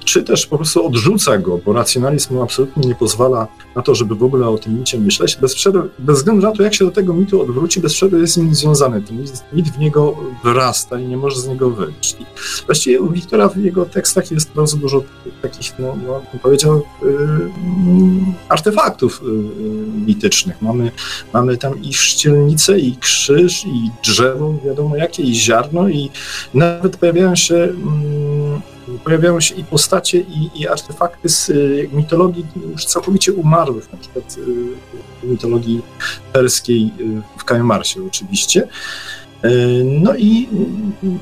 [0.04, 4.22] czy też po prostu odrzuca go, bo racjonalizm absolutnie nie pozwala na to, żeby w
[4.22, 5.36] ogóle o tym micie myśleć.
[5.36, 8.32] Bez, przerwy, bez względu na to, jak się do tego mitu odwróci, bez przerwy jest
[8.32, 9.02] z nim związany.
[9.02, 12.16] Ten mit w niego wyrasta i nie może z niego wyjść.
[12.20, 12.26] I
[12.66, 15.02] właściwie u Wiktora w jego tekstach jest bardzo dużo
[15.42, 17.10] takich, no, no powiedział, yy,
[18.48, 19.30] artefaktów yy,
[20.06, 20.62] mitycznych.
[20.62, 20.90] Mamy,
[21.32, 26.10] mamy tam i szcielnicę, i krzyż, i drzewo, wiadomo jakie, i ziarno, i
[26.54, 28.49] nawet pojawiają się yy,
[29.04, 34.36] pojawiają się i postacie, i, i artefakty z y, mitologii już całkowicie umarłych, na przykład
[35.24, 35.82] y, mitologii
[36.32, 38.68] perskiej y, w Kajemarsie oczywiście.
[39.84, 40.48] No i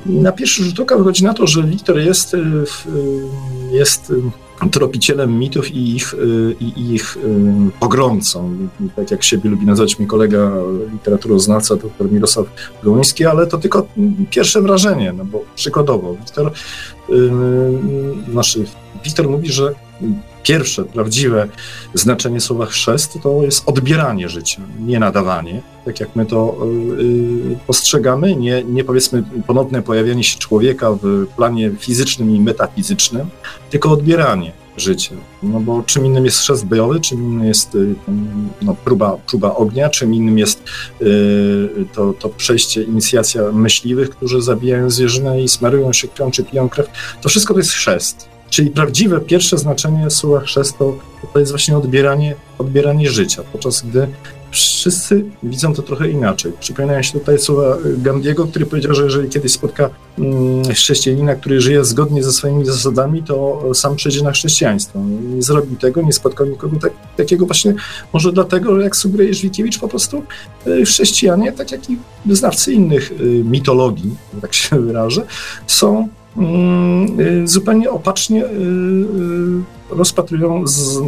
[0.05, 2.35] na pierwszy rzut oka wychodzi na to, że Wiktor jest,
[3.71, 4.13] jest
[4.71, 6.15] tropicielem mitów i ich,
[6.59, 7.17] i ich
[7.79, 8.57] pogromcą.
[8.95, 10.51] Tak jak siebie lubi nazwać mi kolega
[10.93, 12.47] literaturoznawca, dr Mirosław
[12.83, 13.87] Gołyński, ale to tylko
[14.29, 16.51] pierwsze wrażenie, no bo przykładowo Wiktor
[18.27, 18.69] naszych.
[19.05, 19.73] Wiktor mówi, że
[20.43, 21.47] pierwsze, prawdziwe
[21.93, 26.57] znaczenie słowa chrzest to jest odbieranie życia, nie nadawanie, tak jak my to
[26.97, 33.29] yy, postrzegamy, nie, nie powiedzmy ponowne pojawianie się człowieka w planie fizycznym i metafizycznym,
[33.69, 35.15] tylko odbieranie życia.
[35.43, 37.95] No bo czym innym jest chrzest bojowy, czym innym jest y,
[38.61, 40.63] no, próba, próba ognia, czym innym jest
[41.93, 46.87] to, to przejście, inicjacja myśliwych, którzy zabijają zwierzynę i smarują się krwią, czy piją krew.
[47.21, 48.29] To wszystko to jest chrzest.
[48.49, 50.95] Czyli prawdziwe pierwsze znaczenie słowa chrzest to,
[51.35, 54.07] jest właśnie odbieranie, odbieranie życia, podczas gdy
[54.51, 56.51] wszyscy widzą to trochę inaczej.
[56.59, 59.89] Przypominają się tutaj słowa Gandiego, który powiedział, że jeżeli kiedyś spotka
[60.19, 64.99] mm, chrześcijanina, który żyje zgodnie ze swoimi zasadami, to sam przejdzie na chrześcijaństwo.
[65.35, 67.73] Nie zrobił tego, nie spotkał nikogo tak, takiego właśnie,
[68.13, 70.23] może dlatego, że jak sugeruje Żwikiewicz, po prostu
[70.67, 73.11] e, chrześcijanie, tak jak i wyznawcy innych
[73.43, 75.25] mitologii, tak się wyrażę,
[75.67, 76.18] są y,
[77.45, 80.63] zupełnie opacznie y, y, rozpatrują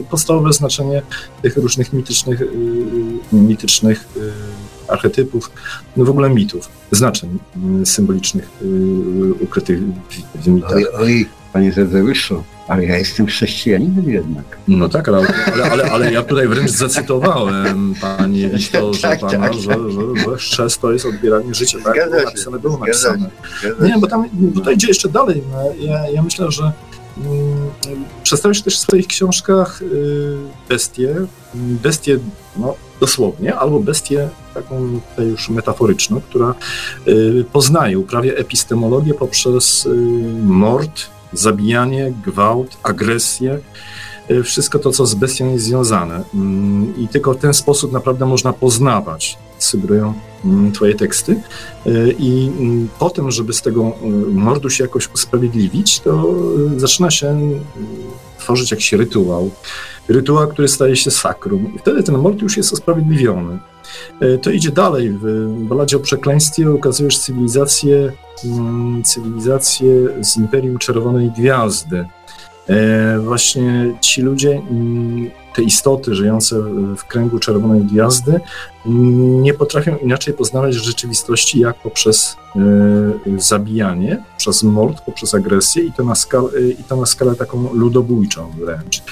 [0.10, 1.02] podstawowe znaczenie
[1.42, 2.44] tych różnych mitycznych,
[3.32, 4.08] mitycznych
[4.88, 5.52] archetypów,
[5.98, 7.40] no w ogóle mitów, znaczeń
[7.86, 8.50] symbolicznych
[9.40, 9.80] ukrytych
[10.36, 10.72] w, mitach.
[10.72, 14.58] Oj, oj, panie Zezeuszu, ale ja jestem chrześcijaninem jednak.
[14.68, 19.40] No tak, ale, ale, ale, ale ja tutaj wręcz zacytowałem pani listo, że, tak, pana,
[19.40, 19.80] tak, że, tak.
[19.92, 21.78] że, że chrzest to jest odbieranie życia.
[21.84, 23.30] Tak, było napisane, było napisane.
[23.82, 25.44] Nie, bo tam tutaj idzie jeszcze dalej.
[25.52, 26.72] No, ja, ja myślę, że
[27.18, 27.70] mm,
[28.24, 30.38] się też w swoich książkach y,
[30.70, 31.16] bestię,
[31.54, 32.20] bestię
[32.58, 36.56] no, dosłownie, albo bestię taką tutaj już metaforyczną, która
[37.08, 39.90] y, poznaje, uprawia epistemologię poprzez y,
[40.44, 41.02] mord,
[41.34, 43.60] zabijanie, gwałt, agresję,
[44.32, 46.24] y, wszystko to, co z bestią jest związane.
[46.34, 50.14] Mm, I tylko w ten sposób naprawdę można poznawać, sugerują
[50.46, 51.32] mm, Twoje teksty.
[51.88, 56.36] Y, I mm, potem, żeby z tego y, mordu się jakoś usprawiedliwić, to
[56.78, 57.40] zaczyna się
[58.40, 59.52] tworzyć jakiś rytuał.
[60.08, 61.76] Rytuał, który staje się sakrum.
[61.76, 63.60] I wtedy ten mord już jest usprawiedliwiony.
[64.42, 65.12] To idzie dalej.
[65.22, 68.12] W baladzie o przekleństwie ukazujesz cywilizację
[69.04, 72.06] cywilizację z Imperium Czerwonej Gwiazdy.
[72.68, 74.62] E, właśnie ci ludzie,
[75.56, 76.62] te istoty żyjące
[76.98, 78.40] w kręgu Czerwonej Gwiazdy,
[79.42, 82.62] nie potrafią inaczej poznawać rzeczywistości jak poprzez e,
[83.38, 88.52] zabijanie, przez mord, poprzez agresję i to na skalę, i to na skalę taką ludobójczą
[88.60, 89.04] wręcz.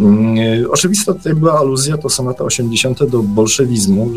[0.00, 3.04] Mm, oczywista tutaj była aluzja, to są lata 80.
[3.04, 4.10] do bolszewizmu,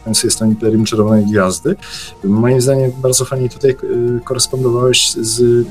[0.00, 1.76] w końcu jest to Imperium Czerwonej Gwiazdy.
[2.24, 3.76] Moim zdaniem bardzo fajnie tutaj e,
[4.24, 5.68] korespondowałeś z mm,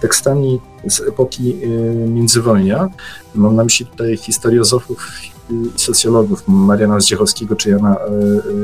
[0.00, 2.88] tekstami z epoki e, międzywojnia.
[3.34, 5.06] Mam na myśli tutaj historiozofów
[5.50, 7.96] i socjologów Mariana Zdziechowskiego czy Jana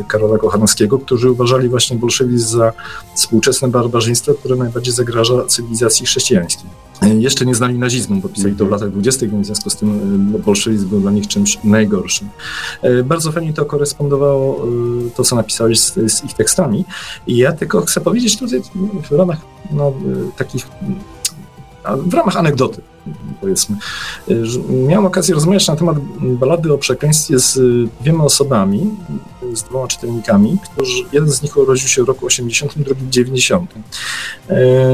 [0.08, 2.72] Karola Kochanowskiego, którzy uważali właśnie bolszewizm za
[3.14, 6.85] współczesne barbarzyństwo, które najbardziej zagraża cywilizacji chrześcijańskiej.
[7.02, 10.32] Jeszcze nie znali nazizmu, bo pisali to w latach 20., więc w związku z tym
[10.44, 12.28] bolszewizm był dla nich czymś najgorszym.
[13.04, 14.66] Bardzo fajnie to korespondowało,
[15.16, 16.84] to co napisałeś z, z ich tekstami.
[17.26, 18.60] I ja tylko chcę powiedzieć tutaj
[19.10, 19.38] w ramach
[19.70, 19.92] no,
[20.36, 20.66] takich
[21.96, 22.80] w ramach anegdoty,
[23.40, 23.76] powiedzmy.
[24.68, 27.58] Miałem okazję rozmawiać na temat balady o przekleństwie z
[28.00, 28.90] dwiema osobami,
[29.52, 33.74] z dwoma czytelnikami, którzy, jeden z nich urodził się w roku 80, drugi w 90.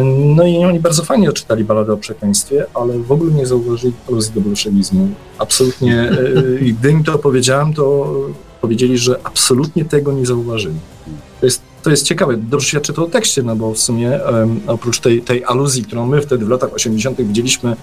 [0.09, 4.33] No i oni bardzo fajnie odczytali baladę o przekleństwie, ale w ogóle nie zauważyli aluzji
[4.35, 5.09] do bolszewizmu.
[5.39, 6.11] Absolutnie.
[6.61, 8.15] I gdy im to opowiedziałem, to
[8.61, 10.75] powiedzieli, że absolutnie tego nie zauważyli.
[11.41, 14.61] To jest to jest ciekawe, dobrze świadczy to o tekście, no bo w sumie um,
[14.67, 17.23] oprócz tej, tej aluzji, którą my wtedy w latach 80.
[17.23, 17.77] widzieliśmy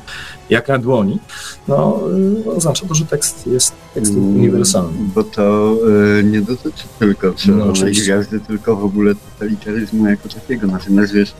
[0.49, 1.19] jak na dłoni,
[1.67, 1.99] no
[2.45, 4.97] y, oznacza to, że tekst jest tekstem mm, uniwersalny.
[5.15, 5.75] Bo to
[6.19, 10.67] y, nie dotyczy tylko czerwonej no, gwiazdy, tylko w ogóle totalitaryzmu jako takiego.
[10.67, 11.33] Natomiast wiesz,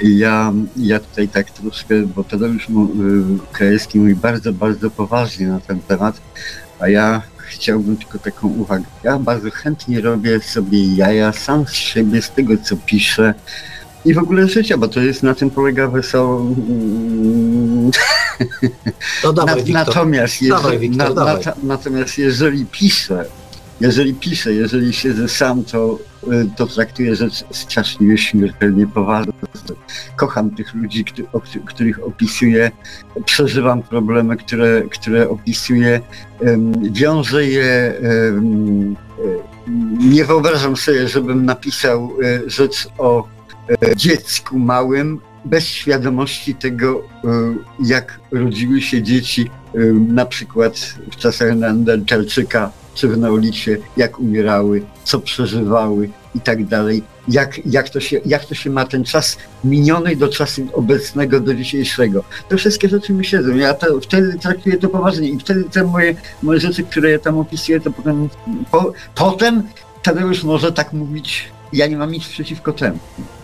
[0.00, 2.72] ja, ja tutaj tak troszkę, bo Tadeusz y,
[3.52, 6.20] Krajewski mówi bardzo, bardzo poważnie na ten temat,
[6.80, 7.22] a ja
[7.54, 8.84] chciałbym tylko taką uwagę.
[9.02, 13.34] Ja bardzo chętnie robię sobie jaja sam z siebie, z tego co piszę
[14.04, 16.46] i w ogóle życia, bo to jest na tym polega wesoło.
[19.24, 23.24] No dawaj, na, natomiast, jeżeli, dawaj, Wiktor, na, na, natomiast jeżeli piszę,
[23.80, 25.98] jeżeli piszę, jeżeli siedzę sam, to,
[26.32, 29.32] y, to traktuję rzecz straszliwie śmiertelnie poważnie.
[30.16, 31.04] Kocham tych ludzi,
[31.66, 32.70] których opisuję,
[33.24, 36.00] przeżywam problemy, które, które opisuję,
[36.82, 37.94] wiążę je.
[39.98, 43.28] Nie wyobrażam sobie, żebym napisał y, rzecz o
[43.70, 47.04] y, dziecku małym, bez świadomości tego,
[47.84, 49.50] jak rodziły się dzieci,
[50.08, 57.02] na przykład w czasach Neandertalczyka czy w Neolicie, jak umierały, co przeżywały i tak dalej.
[57.28, 61.54] Jak, jak, to się, jak to się ma ten czas miniony do czasu obecnego, do
[61.54, 62.24] dzisiejszego.
[62.48, 63.54] Te wszystkie rzeczy mi siedzą.
[63.54, 67.38] Ja to, wtedy traktuję to poważnie i wtedy te moje, moje rzeczy, które ja tam
[67.38, 68.28] opisuję, to potem,
[68.70, 69.62] po, potem
[70.02, 72.98] Tadeusz może tak mówić, ja nie mam nic przeciwko temu.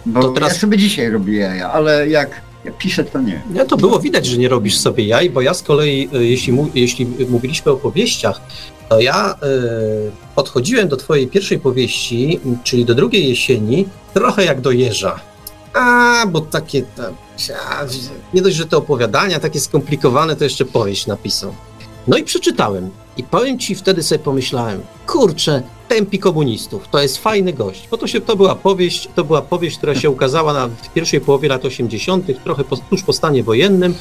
[0.07, 0.53] Bo to teraz...
[0.53, 3.43] ja sobie dzisiaj robię jaja, ale jak jak piszę, to nie.
[3.55, 6.53] Ja to było widać, że nie robisz sobie jaj, bo ja z kolei, e, jeśli,
[6.53, 8.41] mu, jeśli mówiliśmy o powieściach,
[8.91, 14.70] to ja y, podchodziłem do twojej pierwszej powieści, czyli do drugiej jesieni, trochę jak do
[14.70, 15.20] jeża.
[15.74, 16.82] A, bo takie,
[18.34, 21.55] nie dość, że te opowiadania takie skomplikowane, to jeszcze powieść napisał.
[22.09, 22.91] No i przeczytałem.
[23.16, 28.07] I powiem ci, wtedy sobie pomyślałem, kurczę, tępi komunistów, to jest fajny gość, bo to,
[28.07, 31.64] się, to była powieść, to była powieść, która się ukazała na, w pierwszej połowie lat
[31.64, 33.95] 80., trochę po, tuż po stanie wojennym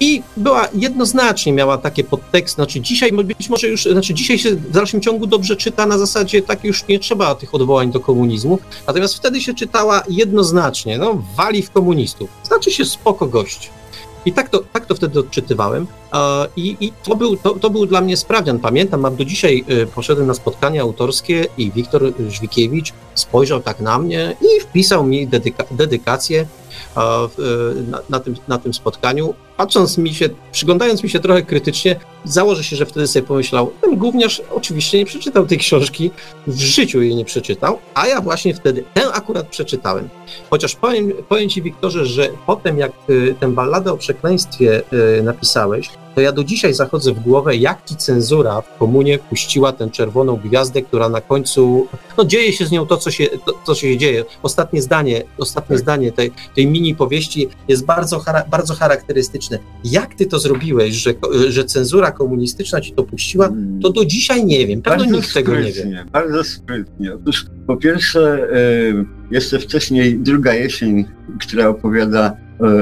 [0.00, 4.70] i była jednoznacznie, miała takie podtekst, znaczy dzisiaj być może już, znaczy dzisiaj się w
[4.70, 9.14] dalszym ciągu dobrze czyta na zasadzie tak już nie trzeba tych odwołań do komunizmu, natomiast
[9.14, 13.70] wtedy się czytała jednoznacznie, no wali w komunistów, znaczy się spoko gość.
[14.26, 15.86] I tak to, tak to wtedy odczytywałem.
[16.56, 18.58] I, i to, był, to, to był dla mnie sprawdzian.
[18.58, 23.98] Pamiętam, mam do dzisiaj y, poszedłem na spotkanie autorskie i Wiktor Żwikiewicz spojrzał tak na
[23.98, 26.46] mnie i wpisał mi dedyka, dedykację
[27.86, 29.34] na, na, tym, na tym spotkaniu.
[29.56, 33.96] Patrząc mi się, przyglądając mi się trochę krytycznie, założę się, że wtedy sobie pomyślał, ten
[33.96, 36.10] gówniarz oczywiście nie przeczytał tej książki,
[36.46, 40.08] w życiu jej nie przeczytał, a ja właśnie wtedy tę akurat przeczytałem.
[40.50, 44.82] Chociaż powiem, powiem Ci, Wiktorze, że potem jak y, tę balladę o przekleństwie
[45.18, 49.72] y, napisałeś, to ja do dzisiaj zachodzę w głowę, jak ci cenzura w komunie puściła
[49.72, 51.86] tę czerwoną gwiazdę, która na końcu,
[52.18, 54.24] no dzieje się z nią to, co się, to, co się dzieje.
[54.42, 55.82] Ostatnie zdanie, ostatnie tak.
[55.82, 59.58] zdanie tej, tej mini powieści jest bardzo, bardzo charakterystyczne.
[59.84, 61.14] Jak ty to zrobiłeś, że,
[61.48, 63.50] że cenzura komunistyczna ci to puściła,
[63.82, 64.82] to do dzisiaj nie wiem.
[64.82, 66.06] Pewno bardzo nikt tego nie wie.
[66.12, 67.14] Bardzo sprytnie.
[67.14, 71.04] Otóż po pierwsze, e, jeszcze wcześniej druga jesień,
[71.40, 72.36] która opowiada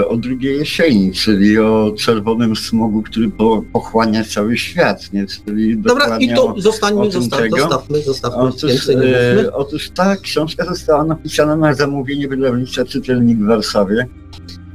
[0.09, 3.31] o drugiej jesieni, czyli o czerwonym smogu, który
[3.72, 5.26] pochłania cały świat, nie?
[5.26, 8.39] Czyli Dobra, i to zostańmy, zostaw, zostawmy, zostawmy.
[8.39, 14.07] Otóż, e, otóż ta książka została napisana na zamówienie wydawnictwa Czytelnik w Warszawie.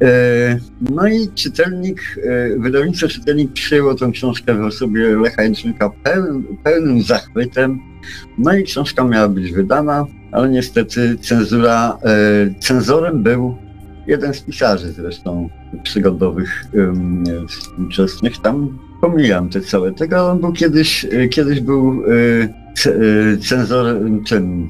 [0.02, 6.58] E, no i czytelnik, e, wydawnictwo Czytelnik przyjęło tę książkę w osobie Lecha Jęczmyka pełnym,
[6.64, 7.80] pełnym zachwytem.
[8.38, 13.58] No i książka miała być wydana, ale niestety cenzura, e, cenzorem był
[14.08, 15.50] jeden z pisarzy zresztą
[15.84, 16.66] przygodowych
[17.48, 19.92] współczesnych, tam pomijam te całe.
[19.92, 22.54] Tego, on był kiedyś, e, kiedyś był y,
[23.42, 24.70] cenzorem, czym,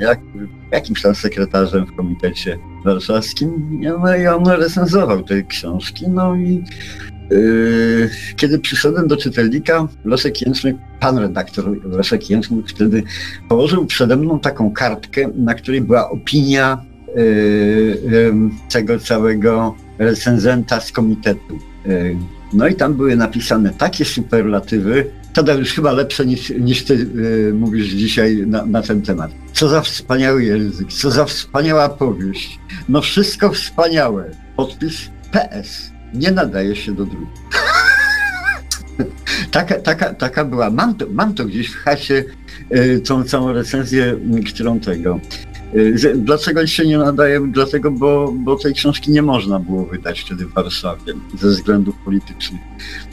[0.00, 0.20] jak,
[0.72, 6.64] jakimś tam sekretarzem w komitecie warszawskim, no i on recenzował te książki, no i
[8.36, 13.02] kiedy przyszedłem do czytelnika, Leszek Jęczmyk, pan redaktor Leszek Jęczmyk wtedy
[13.48, 16.91] położył przede mną taką kartkę, na której była opinia
[18.68, 21.58] tego całego recenzenta z komitetu.
[21.86, 22.16] Y,
[22.52, 25.10] no i tam były napisane takie superlatywy,
[25.52, 29.30] już chyba lepsze niż, niż ty y, mówisz dzisiaj na, na, ten temat.
[29.52, 32.58] Co za wspaniały język, co za wspaniała powieść.
[32.88, 34.30] No wszystko wspaniałe.
[34.56, 35.90] Podpis PS.
[36.14, 37.26] Nie nadaje się do druku.
[39.50, 40.70] taka, taka, taka była.
[40.70, 42.24] Mam to, mam to gdzieś w chacie,
[42.76, 44.16] y, tą całą recenzję,
[44.54, 45.20] którą tego
[45.74, 47.40] Y, dlaczego się nie nadaje?
[47.52, 52.60] Dlatego, bo, bo tej książki nie można było wydać wtedy w Warszawie ze względów politycznych.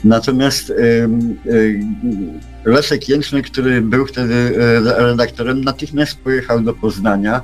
[0.04, 0.74] Natomiast y,
[1.46, 1.80] y,
[2.64, 4.52] Leszek Jęczny, który był wtedy
[4.96, 7.42] redaktorem, natychmiast pojechał do Poznania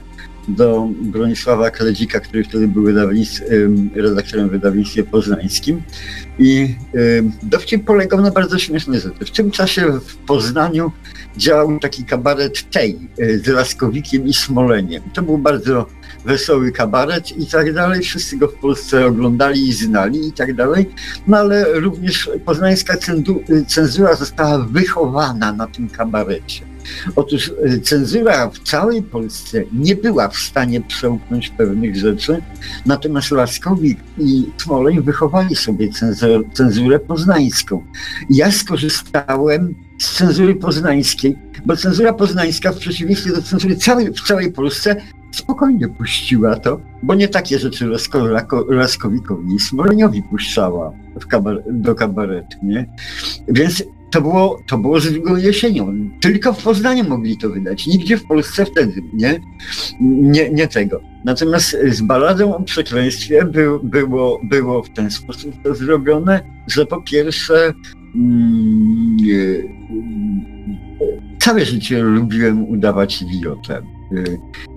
[0.48, 2.86] do Bronisława Kledzika, który wtedy był
[3.94, 5.82] redaktorem w wydawnictwie poznańskim.
[6.38, 6.74] I
[7.42, 9.24] dowcip polegał na bardzo śmiesznej rzeczy.
[9.24, 10.92] W tym czasie w Poznaniu
[11.36, 15.02] działał taki kabaret Tej z Laskowikiem i Smoleniem.
[15.14, 15.86] To był bardzo
[16.24, 18.02] wesoły kabaret i tak dalej.
[18.02, 20.90] Wszyscy go w Polsce oglądali i znali i tak dalej.
[21.26, 22.94] No ale również poznańska
[23.66, 26.75] cenzura została wychowana na tym kabarecie.
[27.16, 32.42] Otóż e, cenzura w całej Polsce nie była w stanie przełknąć pewnych rzeczy,
[32.86, 37.84] natomiast Laskowik i Smoleń wychowali sobie cenzurę, cenzurę poznańską.
[38.30, 44.52] Ja skorzystałem z cenzury poznańskiej, bo cenzura poznańska w przeciwieństwie do cenzury całej, w całej
[44.52, 44.96] Polsce
[45.32, 47.90] spokojnie puściła to, bo nie takie rzeczy
[48.68, 50.92] Laskowikowi i Smoleniowi puszczała
[51.70, 52.86] do kabaretu, nie?
[53.48, 56.10] Więc to było, to było zwykłą jesienią.
[56.20, 59.40] Tylko w Poznaniu mogli to wydać, nigdzie w Polsce wtedy, nie?
[60.00, 61.00] Nie, nie tego.
[61.24, 67.02] Natomiast z baladą o przekleństwie by, było, było w ten sposób to zrobione, że po
[67.02, 67.72] pierwsze
[68.14, 69.16] mm,
[71.38, 73.82] całe życie lubiłem udawać idiotę.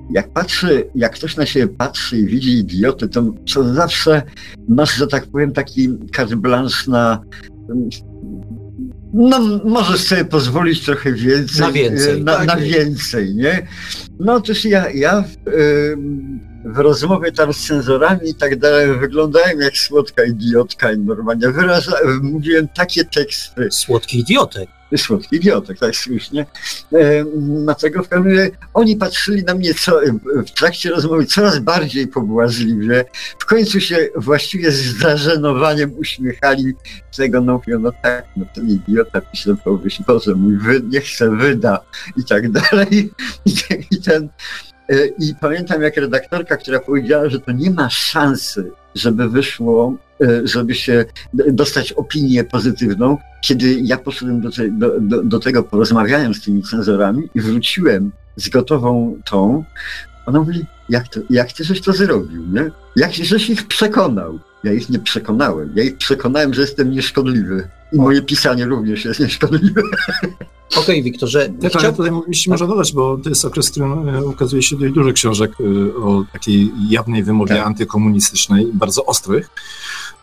[0.10, 4.22] Jak patrzy, jak ktoś na siebie patrzy i widzi idiotę, to, to zawsze
[4.68, 7.22] masz, że tak powiem, taki carte blanche na
[9.14, 11.62] no, możesz sobie pozwolić trochę więcej.
[11.62, 12.24] Na więcej.
[12.24, 12.48] Na, tak.
[12.48, 13.68] na więcej, nie?
[14.20, 15.24] No otóż ja, ja
[16.66, 21.94] w rozmowie tam z cenzorami i tak dalej wyglądałem jak słodka idiotka i normalnie wyraża,
[22.22, 23.68] mówiłem takie teksty.
[23.72, 26.46] Słodki idiotek słodki idiotek, tak słusznie.
[26.94, 27.26] E,
[27.64, 30.00] dlatego w każdym razie oni patrzyli na mnie co,
[30.48, 33.06] w trakcie rozmowy coraz bardziej pobłażliwie.
[33.40, 36.74] W końcu się właściwie z zażenowaniem uśmiechali
[37.18, 41.36] tego, no mówią, no tak, no ten idiota pisze powieść, Boże mój, wy, niech se
[41.36, 41.80] wyda
[42.18, 43.12] i tak dalej.
[43.46, 43.54] I,
[43.92, 44.30] i ten...
[44.90, 50.48] E, I pamiętam, jak redaktorka, która powiedziała, że to nie ma szansy, żeby wyszło E,
[50.48, 51.06] żeby się
[51.48, 53.18] dostać opinię pozytywną.
[53.42, 58.12] Kiedy ja poszedłem do, te, do, do, do tego, porozmawiałem z tymi cenzorami i wróciłem
[58.36, 59.64] z gotową tą,
[60.26, 62.72] ona mówi, jak, to, jak ty żeś to zrobił, nie?
[62.96, 64.40] Jak żeś ich przekonał?
[64.64, 65.72] Ja ich nie przekonałem.
[65.76, 67.68] Ja ich przekonałem, że jestem nieszkodliwy.
[67.94, 69.82] I moje pisanie również jest nieszkodliwe.
[70.72, 71.50] Okej, okay, Wiktorze.
[71.62, 71.92] Ja chciał...
[71.92, 75.14] tutaj jeśli można dodać, bo to jest okres, w którym e, ukazuje się dość dużo
[75.14, 77.68] książek e, o takiej jawnej wymowie tak.
[77.68, 79.50] antykomunistycznej, bardzo ostrych.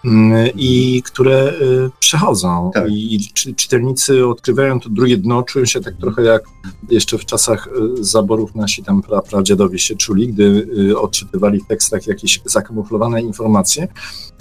[0.05, 2.71] Mm, i które y, przechodzą.
[2.75, 2.91] Tak.
[2.91, 3.21] I
[3.57, 6.43] czytelnicy odkrywają to drugie dno, czują się tak trochę jak
[6.91, 7.69] jeszcze w czasach
[7.99, 13.23] y, zaborów nasi tam pra, pradziadowie się czuli, gdy y, odczytywali w tekstach jakieś zakamuflowane
[13.23, 13.89] informacje.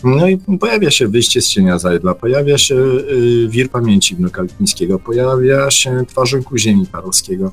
[0.03, 2.75] No i pojawia się wyjście z cienia Zajdla, pojawia się
[3.47, 7.51] Wir pamięci wnuka Lipińskiego, pojawia się Twarzynku ziemi Parowskiego,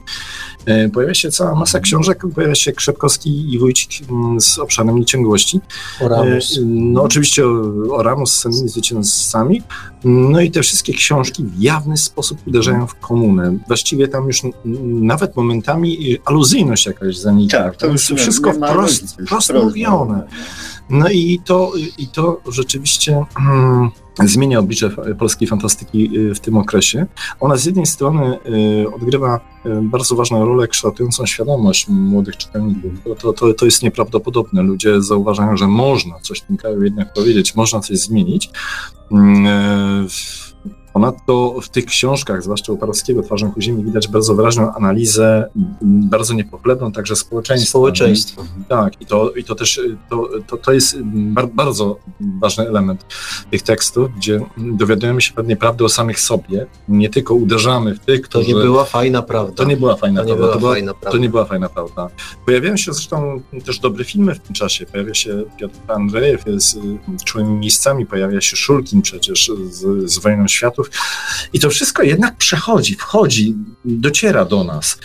[0.93, 5.61] pojawia się cała masa książek, pojawia się Krzepkowski i Wójcik mm, z obszarem nieciągłości.
[6.01, 6.61] Oramus.
[6.65, 7.47] No oczywiście
[7.91, 9.63] Oramus z samymi zwycięzcami.
[10.05, 13.59] No i te wszystkie książki w jawny sposób uderzają w komunę.
[13.67, 14.43] Właściwie tam już
[14.85, 17.59] nawet momentami aluzyjność jakaś zanika.
[17.59, 20.27] Tak, to już wszystko wprost, wprost mówione.
[20.93, 23.91] No i to, i to rzeczywiście hmm,
[24.25, 27.07] zmienia oblicze polskiej fantastyki y, w tym okresie.
[27.41, 28.39] Ona z jednej strony
[28.83, 32.93] y, odgrywa y, bardzo ważną rolę kształtującą świadomość młodych czytelników.
[33.21, 34.63] To, to, to jest nieprawdopodobne.
[34.63, 38.51] Ludzie zauważają, że można coś tym kraju jednak powiedzieć, można coś zmienić.
[39.13, 40.09] Mm,
[40.93, 45.51] Ponadto w tych książkach, zwłaszcza u Parowskiego, Twarzą ku ziemi, widać bardzo wyraźną analizę,
[45.83, 47.71] bardzo niepochlebną także społeczeństwa.
[47.71, 48.43] Społeczeństwa.
[48.69, 49.81] Tak, i to, i to też
[50.11, 51.03] to, to, to jest
[51.55, 51.99] bardzo
[52.41, 53.07] ważny element
[53.51, 58.23] tych tekstów, gdzie dowiadujemy się pewnej prawdy o samych sobie, nie tylko uderzamy w tych,
[58.23, 58.53] którzy...
[58.53, 59.53] To nie była fajna prawda.
[59.53, 60.59] To nie była fajna to nie prawda.
[60.59, 61.11] Była to, fajna prawda.
[61.11, 62.09] to nie była fajna prawda.
[62.47, 64.87] Pojawiają się zresztą też dobre filmy w tym czasie.
[64.87, 66.79] Pojawia się Piotr Andrzejew, jest
[67.25, 71.53] czułymi miejscami, pojawia się Szulkin przecież z, z Wojną Światów, Polaków.
[71.53, 73.55] I to wszystko jednak przechodzi, wchodzi,
[73.85, 74.99] dociera do nas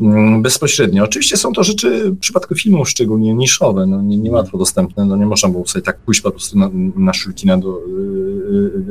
[0.00, 1.04] mm, bezpośrednio.
[1.04, 5.26] Oczywiście są to rzeczy w przypadku filmów szczególnie niszowe, no, nie, niełatwo dostępne, no nie
[5.26, 7.90] można było sobie tak pójść po prostu na, na szulkina do, y,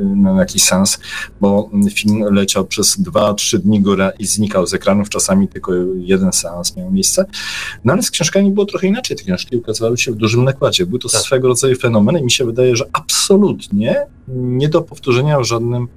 [0.00, 0.98] y, na jakiś sens,
[1.40, 6.32] bo film leciał przez dwa, trzy dni góra i znikał z ekranów, czasami tylko jeden
[6.32, 7.24] seans miał miejsce.
[7.84, 9.16] No ale z książkami było trochę inaczej.
[9.16, 10.86] Te książki ukazywały się w dużym nakładzie.
[10.86, 11.20] Był to tak.
[11.20, 15.88] swego rodzaju fenomen i mi się wydaje, że absolutnie nie do powtórzenia w żadnym,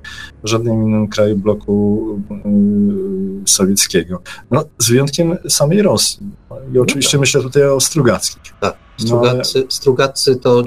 [0.44, 4.22] w żadnym innym kraju bloku yy, sowieckiego.
[4.52, 6.20] No, z wyjątkiem samej Rosji.
[6.74, 7.22] I oczywiście no tak.
[7.22, 8.54] myślę tutaj o Strugackich.
[8.62, 8.78] Tak.
[8.98, 10.64] Strugacy, no, Strugacy to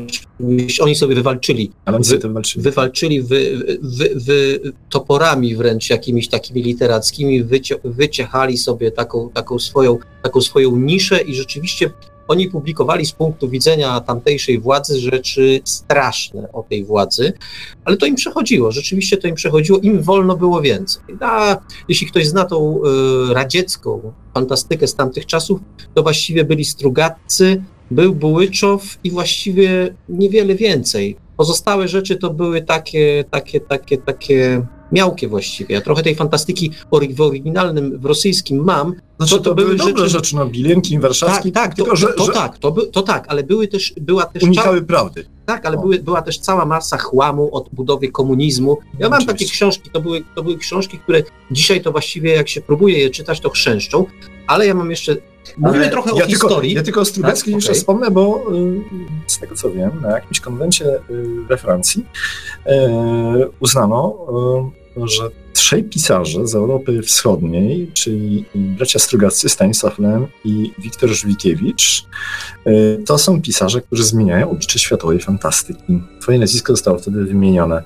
[0.80, 1.72] oni sobie wywalczyli.
[1.84, 2.62] Ale oni sobie wywalczyli.
[2.62, 4.60] Wywalczyli wy, wy, wy,
[4.90, 11.34] toporami wręcz jakimiś takimi literackimi, wycie, wyciechali sobie taką, taką, swoją, taką swoją niszę i
[11.34, 11.90] rzeczywiście
[12.30, 17.32] oni publikowali z punktu widzenia tamtejszej władzy rzeczy straszne o tej władzy,
[17.84, 21.02] ale to im przechodziło, rzeczywiście to im przechodziło, im wolno było więcej.
[21.20, 21.56] A
[21.88, 22.80] jeśli ktoś zna tą
[23.30, 25.60] y, radziecką fantastykę z tamtych czasów,
[25.94, 31.16] to właściwie byli Strugatcy, był Bułyczow i właściwie niewiele więcej.
[31.36, 35.74] Pozostałe rzeczy to były takie, takie, takie, takie miałkie właściwie.
[35.74, 36.70] Ja trochę tej fantastyki
[37.16, 38.94] w oryginalnym, w rosyjskim mam.
[39.16, 41.96] Znaczy, to, to, to były dobre rzeczy, rzeczy no, Bilenki, Warszawski, tak, tak, tylko, to,
[41.96, 42.32] że, to, że...
[42.32, 44.42] tak, to, by, to tak, ale były też, była też...
[44.42, 45.24] Unikały prawdy.
[45.46, 48.78] Tak, ale były, była też cała masa chłamu od budowy komunizmu.
[48.98, 49.32] Ja mam Oczywiście.
[49.32, 53.10] takie książki, to były, to były książki, które dzisiaj to właściwie jak się próbuje je
[53.10, 54.06] czytać, to chrzęszczą,
[54.46, 55.16] ale ja mam jeszcze
[55.58, 56.74] Mówimy ale trochę ja o tylko, historii.
[56.74, 57.54] Ja tylko o Strubeckim tak?
[57.54, 57.80] jeszcze okay.
[57.80, 58.80] wspomnę, bo y,
[59.26, 61.00] z tego co wiem, na jakimś konwencie y,
[61.48, 62.06] we Francji
[62.66, 62.70] y,
[63.60, 64.26] uznano,
[64.96, 72.04] że trzej pisarze z Europy Wschodniej, czyli bracia Strugacy, Stanisław Lem i Wiktor Żwikiewicz,
[73.06, 76.02] to są pisarze, którzy zmieniają oblicze światowej fantastyki.
[76.20, 77.82] Twoje nazwisko zostało wtedy wymienione.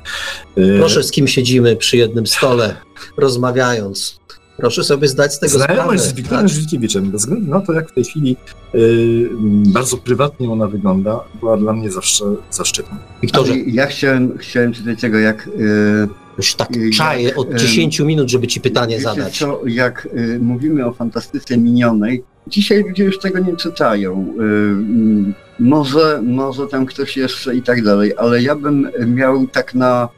[0.79, 2.77] Proszę, z kim siedzimy przy jednym stole,
[3.17, 4.21] rozmawiając.
[4.57, 5.99] Proszę sobie zdać z tego Znajomość sprawę.
[5.99, 6.55] z Wiktorem tak?
[6.55, 8.37] Żywikiewiczem, bez względu na to, jak w tej chwili
[8.75, 9.31] yy,
[9.67, 12.99] bardzo prywatnie ona wygląda, była dla mnie zawsze zaszczytna.
[13.23, 13.57] Wiktorze.
[13.57, 15.47] Ja chciałem, chciałem tutaj tego, jak...
[15.47, 19.39] Yy, Już tak czaję od 10 yy, minut, żeby ci pytanie zadać.
[19.39, 24.35] Co, jak yy, mówimy o fantastyce minionej, dzisiaj ludzie już tego nie czytają.
[24.39, 30.09] Yy, może, może tam ktoś jeszcze i tak dalej, ale ja bym miał tak na...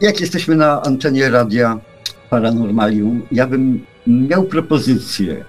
[0.00, 1.80] Jak jesteśmy na antenie radia
[2.30, 5.44] paranormalium, ja bym miał propozycję,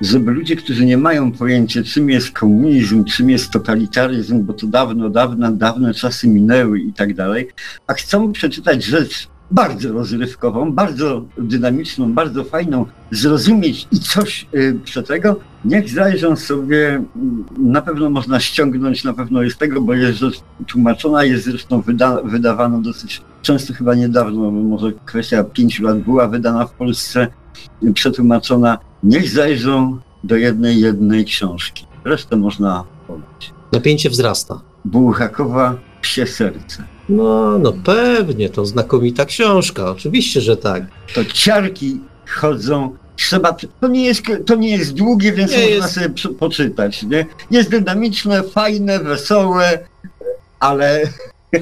[0.00, 5.10] żeby ludzie, którzy nie mają pojęcia, czym jest komunizm, czym jest totalitaryzm, bo to dawno,
[5.10, 7.48] dawno, dawne czasy minęły i tak dalej,
[7.86, 14.46] a chcą przeczytać rzecz bardzo rozrywkową, bardzo dynamiczną, bardzo fajną, zrozumieć i coś
[14.96, 19.94] y, tego, niech zajrzą sobie, mm, na pewno można ściągnąć, na pewno jest tego, bo
[19.94, 25.98] jest rzecz tłumaczona, jest zresztą wyda, wydawana dosyć często, chyba niedawno, może kwestia pięciu lat
[25.98, 27.26] była wydana w Polsce,
[27.94, 28.78] przetłumaczona.
[29.02, 31.86] Niech zajrzą do jednej, jednej książki.
[32.04, 33.52] Resztę można podać.
[33.72, 34.60] Napięcie wzrasta.
[34.84, 36.84] Bułhakowa Psie Serce.
[37.08, 40.82] No, no pewnie, to znakomita książka, oczywiście, że tak.
[41.14, 45.94] To ciarki chodzą trzeba, to nie jest, to nie jest długie, więc nie można jest...
[45.94, 47.26] sobie poczytać, nie?
[47.50, 49.78] Jest dynamiczne, fajne, wesołe,
[50.60, 51.02] ale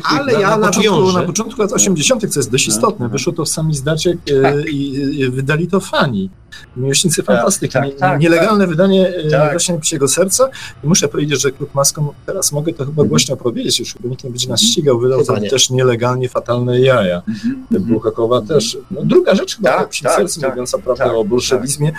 [0.05, 3.49] ale ja na, początku, na początku lat 80., co jest dość istotne, wyszło to w
[3.49, 4.67] sami zdacie tak.
[4.67, 6.31] i, i, wydali to fani.
[6.77, 7.73] Miłośnicy tak, fantastyki.
[7.73, 8.69] Tak, tak, Nielegalne tak.
[8.69, 9.51] wydanie e, tak.
[9.51, 10.49] właśnie Psiego Serca.
[10.85, 13.09] I muszę powiedzieć, że Klub Maską, teraz mogę to chyba mhm.
[13.09, 14.73] głośno powiedzieć, już chyba nikt nie będzie nas mhm.
[14.73, 17.23] ścigał, wydał tam też nielegalnie fatalne jaja.
[17.71, 18.79] Bułhakowa też.
[18.91, 21.93] No, druga rzecz chyba tak, Psim Sercu, mówiąca prawdę o bolszewizmie,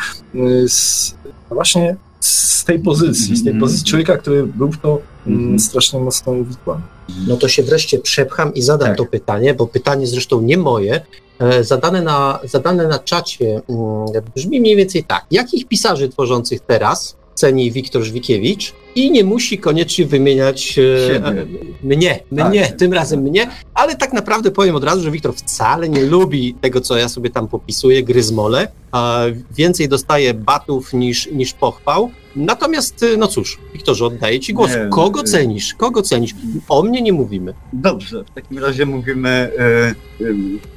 [0.67, 1.13] z,
[1.49, 1.95] właśnie
[2.29, 6.81] z tej pozycji, z tej pozycji człowieka, który był w to mm, strasznie mocno uwikłany.
[7.27, 8.97] No to się wreszcie przepcham i zadam tak.
[8.97, 11.01] to pytanie, bo pytanie zresztą nie moje,
[11.39, 15.25] e, zadane na, zadane na czacie mm, brzmi mniej więcej tak.
[15.31, 21.45] Jakich pisarzy tworzących teraz ceni Wiktor Żwikiewicz i nie musi koniecznie wymieniać e,
[21.83, 22.77] mnie, mnie, tak.
[22.77, 26.81] tym razem mnie, ale tak naprawdę powiem od razu, że Wiktor wcale nie lubi tego,
[26.81, 29.21] co ja sobie tam popisuję, gry z mole, a
[29.55, 32.11] więcej dostaje batów niż, niż pochwał.
[32.35, 34.71] Natomiast, e, no cóż, Wiktorze, oddaję Ci głos.
[34.71, 35.73] Nie, Kogo cenisz?
[35.73, 36.35] Kogo cenisz?
[36.69, 37.53] O mnie nie mówimy.
[37.73, 39.95] Dobrze, w takim razie mówimy, e, e,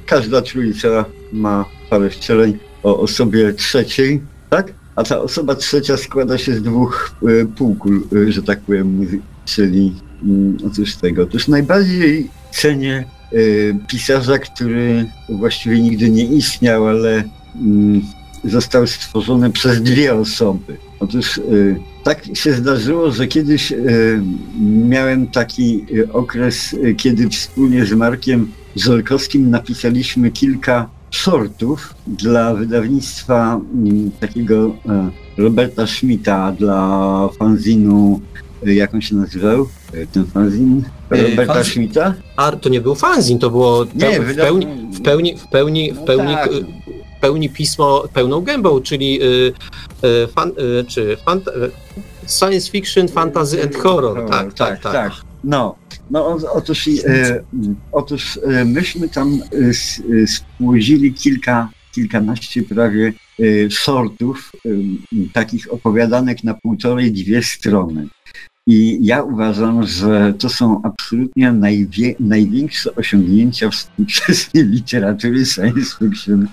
[0.05, 4.82] każda trójca ma parę wcieleń o osobie trzeciej, tak?
[4.95, 9.07] A ta osoba trzecia składa się z dwóch e, półkul, e, że tak powiem,
[9.45, 9.93] czyli
[10.23, 11.23] mm, otóż tego.
[11.23, 13.37] Otóż najbardziej cenię e,
[13.87, 17.23] pisarza, który właściwie nigdy nie istniał, ale
[17.55, 18.01] mm,
[18.43, 20.77] został stworzony przez dwie osoby.
[20.99, 21.39] Otóż
[22.03, 23.73] tak się zdarzyło, że kiedyś
[24.59, 34.75] miałem taki okres, kiedy wspólnie z Markiem Żelkowskim napisaliśmy kilka shortów dla wydawnictwa mm, takiego
[34.89, 38.21] e, Roberta Schmidta dla fanzinu,
[38.67, 39.67] e, jak on się nazywał?
[39.93, 42.13] E, Ten fanzin Roberta fanzin- Schmidta?
[42.37, 45.95] A to nie był fanzin, to było Nie, w, pełni, w pełni, w pełni, w
[45.99, 46.51] No pełni, tak.
[46.51, 46.61] y,
[47.17, 49.19] w pełni pismo pełną gębą, czyli
[50.35, 50.51] fan,
[50.87, 51.17] czy
[52.27, 54.29] science fiction, fantasy and horror.
[54.29, 55.11] Tak, tak, tak.
[55.43, 55.75] No,
[56.13, 57.43] no otóż, e,
[57.91, 59.69] otóż e, myśmy tam e,
[60.73, 64.69] e, kilka, kilkanaście prawie e, sortów e,
[65.33, 68.07] takich opowiadanek na półtorej, dwie strony.
[68.67, 76.47] I ja uważam, że to są absolutnie najwie, największe osiągnięcia współczesnej literatury science fiction.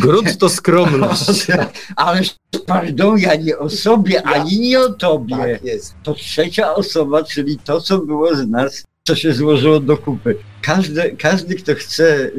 [0.00, 1.46] Grunt to skromność.
[1.96, 2.20] Ale
[2.66, 5.36] pardon, ja nie o sobie, ani nie o tobie.
[5.36, 5.94] Tak jest.
[6.02, 10.36] to trzecia osoba, czyli to, co było z nas, co się złożyło do kupy.
[10.62, 12.30] Każdy, każdy kto chce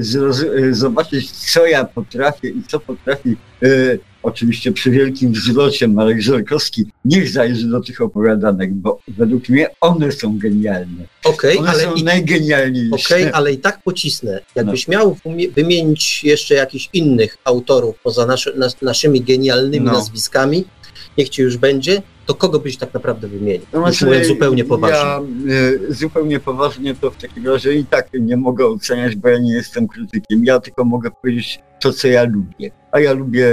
[0.72, 3.68] zobaczyć, co ja potrafię i co potrafi, e,
[4.24, 10.12] oczywiście przy wielkim wzrocie Marek Żorkowski, niech zajrzy do tych opowiadanek, bo według mnie one
[10.12, 11.04] są genialne.
[11.24, 13.16] Okej, One ale są i, najgenialniejsze.
[13.16, 14.40] okej, ale i tak pocisnę.
[14.56, 14.92] Jakbyś No.
[14.92, 15.18] miał
[15.56, 19.92] wymienić jeszcze jakichś innych autorów poza naszy, nas, naszymi genialnymi No.
[19.92, 20.66] nazwiskami,
[21.20, 23.66] niech ci już będzie, to kogo byś tak naprawdę wymienił?
[23.74, 24.98] No Już znaczy, zupełnie poważnie.
[24.98, 25.22] Ja
[25.90, 29.54] e, zupełnie poważnie to w takim razie i tak nie mogę oceniać, bo ja nie
[29.54, 30.46] jestem krytykiem.
[30.46, 32.72] Ja tylko mogę powiedzieć to, co ja lubię.
[32.92, 33.46] A ja lubię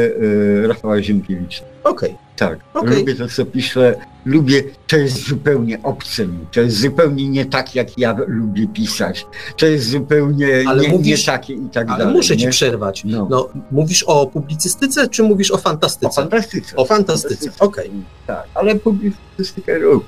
[0.65, 1.65] e, Rafała Ziemkiewicza.
[1.85, 2.97] Okej, Tak, Okej.
[2.99, 3.95] lubię to, co pisze.
[4.25, 6.47] Lubię, to jest zupełnie obce mi.
[6.53, 9.27] To jest zupełnie nie tak, jak ja lubię pisać.
[9.57, 12.15] To jest zupełnie Ale nie, mówisz- nie takie i tak ale dalej.
[12.15, 12.51] muszę ci nie?
[12.51, 13.03] przerwać.
[13.05, 13.27] No.
[13.31, 16.13] No, mówisz o publicystyce, czy mówisz o O fantastyce?
[16.15, 16.77] fantastyce.
[16.77, 17.91] O fantastyce, okej.
[18.27, 20.07] Tak, ale publicystykę lubię.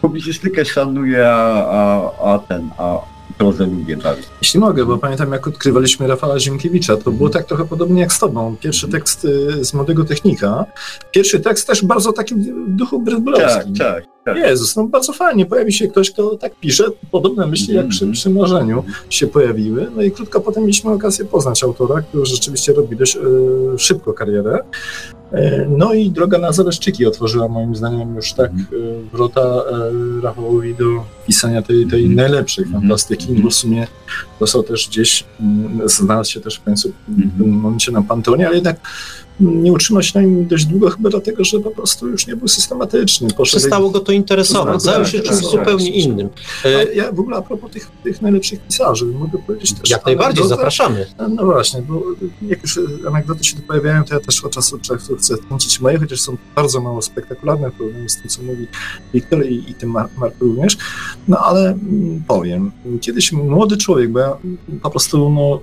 [0.00, 2.98] Publicystykę szanuję, a, a, a ten, a
[3.38, 4.22] prozę lubię bardzo.
[4.42, 8.18] Jeśli mogę, bo pamiętam jak odkrywaliśmy Rafała Ziemkiewicza, to było tak trochę podobnie jak z
[8.18, 8.56] tobą.
[8.60, 10.64] Pierwszy tekst y, z Młodego Technika.
[11.10, 13.74] Pierwszy tekst też bardzo taki w duchu Tak, brytbrowskim.
[13.76, 14.36] tak, tak.
[14.36, 15.46] Jezus, no bardzo fajnie.
[15.46, 16.84] Pojawi się ktoś, kto tak pisze.
[17.10, 19.90] Podobne myśli jak przy, przy Marzeniu się pojawiły.
[19.96, 23.20] No i krótko potem mieliśmy okazję poznać autora, który rzeczywiście robi dość e,
[23.78, 24.58] szybko karierę.
[25.32, 28.54] E, no i droga na Zaleszczyki otworzyła moim zdaniem już tak e,
[29.12, 29.62] wrota
[30.22, 30.84] Rafałowi do
[31.26, 32.14] pisania tej, tej Mhm.
[32.16, 32.82] najlepszej Mhm.
[32.82, 33.42] fantastyki, Mhm.
[33.42, 33.86] bo w sumie
[34.40, 37.30] dostał też gdzieś, mm, znalazł się też w końcu w Mhm.
[37.30, 38.76] pewnym momencie na Panteonie, ale jednak
[39.40, 42.48] nie utrzymał się na nim dość długo, chyba dlatego, że po prostu już nie był
[42.48, 43.28] systematyczny.
[43.36, 46.28] Poszedł Przestało go to interesować, Tak, zajął tak, się tak, czymś zupełnie innym.
[46.64, 49.90] E, ja w ogóle a propos tych, tych najlepszych pisarzy, mogę powiedzieć też.
[49.90, 50.48] Jak najbardziej, anegdotę.
[50.48, 51.06] zapraszamy.
[51.28, 52.02] No właśnie, bo
[52.42, 55.98] jak już anegdoty się tu pojawiają, to ja też od czasu do chcę wtrącić moje,
[55.98, 58.66] chociaż są bardzo mało spektakularne w porównaniu z tym, co mówi
[59.14, 60.76] Wiktor i, i tym Mar- Mark również.
[61.28, 64.36] No ale mm, powiem, kiedyś młody człowiek, bo ja
[64.82, 65.60] po prostu no,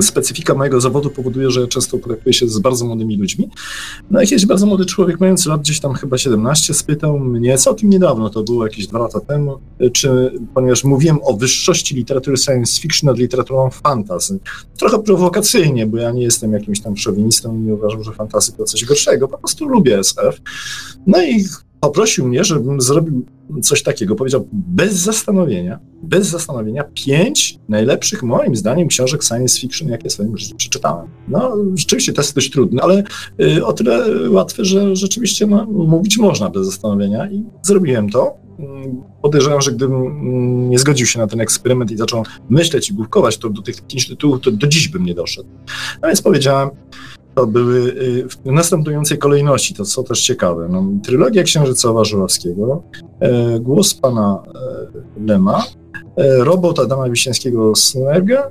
[0.00, 3.50] specyfika mojego zawodu powoduje, że często kontaktuję się z bardzo młodymi ludźmi.
[4.10, 8.30] No i bardzo młody człowiek, mający lat gdzieś tam chyba 17, spytał mnie całkiem niedawno,
[8.30, 9.58] to było jakieś dwa lata temu,
[9.92, 14.38] czy, ponieważ mówiłem o wyższości literatury science fiction nad literaturą fantasy.
[14.78, 18.64] Trochę prowokacyjnie, bo ja nie jestem jakimś tam szowinistą i nie uważam, że fantasy to
[18.64, 20.40] coś gorszego, po prostu lubię SF.
[21.06, 21.44] No i
[21.80, 23.26] poprosił mnie, żebym zrobił
[23.62, 24.16] coś takiego.
[24.16, 30.38] Powiedział bez zastanowienia, bez zastanowienia, pięć najlepszych moim zdaniem książek science fiction, jakie w swoim
[30.38, 31.08] życiu przeczytałem.
[31.28, 33.04] No, rzeczywiście to jest dość trudne, ale
[33.40, 38.46] y, o tyle łatwe, że rzeczywiście no, mówić można bez zastanowienia i zrobiłem to.
[39.22, 43.38] Podejrzewam, że gdybym mm, nie zgodził się na ten eksperyment i zaczął myśleć i główkować,
[43.38, 45.48] to do tych pięciu tytułów to do dziś bym nie doszedł.
[46.02, 46.70] No więc powiedziałem,
[47.36, 50.68] to były y, w następującej kolejności, to co też ciekawe.
[50.70, 52.82] No, trylogia księżycowa Żuławskiego,
[53.20, 55.64] e, głos pana e, Lema,
[56.16, 58.50] e, robot Adama Wiśniewskiego Snerga,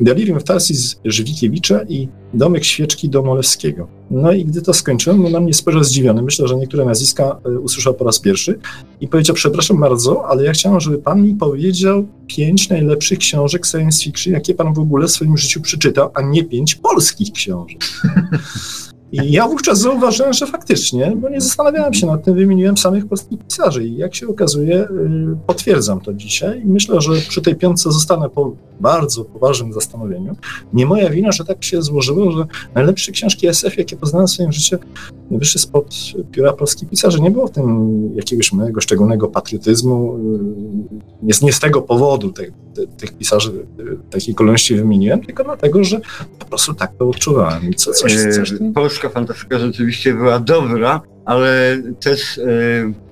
[0.00, 3.88] Delirium Tarsis Żwikiewicza i Domek Świeczki Domolewskiego.
[4.10, 6.22] No i gdy to skończyłem, no na mnie spojrzał zdziwiony.
[6.22, 8.58] Myślę, że niektóre nazwiska e, usłyszał po raz pierwszy
[9.00, 14.04] i powiedział, przepraszam bardzo, ale ja chciałem, żeby pan mi powiedział pięć najlepszych książek science
[14.04, 17.78] fiction, jakie pan w ogóle w swoim życiu przeczytał, a nie pięć polskich książek.
[19.22, 23.38] I ja wówczas zauważyłem, że faktycznie, bo nie zastanawiałem się nad tym, wymieniłem samych polskich
[23.48, 24.86] pisarzy i jak się okazuje, y,
[25.46, 30.36] potwierdzam to dzisiaj myślę, że przy tej piątce zostanę po bardzo poważnym zastanowieniu.
[30.72, 32.44] Nie moja wina, że tak się złożyło, że
[32.74, 34.76] najlepsze książki SF, jakie poznałem w swoim życiu,
[35.30, 35.94] wyszły spod
[36.32, 37.20] pióra polskich pisarzy.
[37.20, 40.18] Nie było w tym jakiegoś mojego szczególnego patriotyzmu.
[41.22, 42.42] Nie, z- nie z tego powodu te,
[42.96, 43.66] tych pisarzy
[44.10, 46.00] takiej kolejności wymieniłem, tylko dlatego, że
[46.38, 47.70] po prostu tak to odczuwałem.
[47.70, 48.72] I co, coś, coś E, tym...
[48.72, 52.40] Polska fantastyka rzeczywiście była dobra, ale też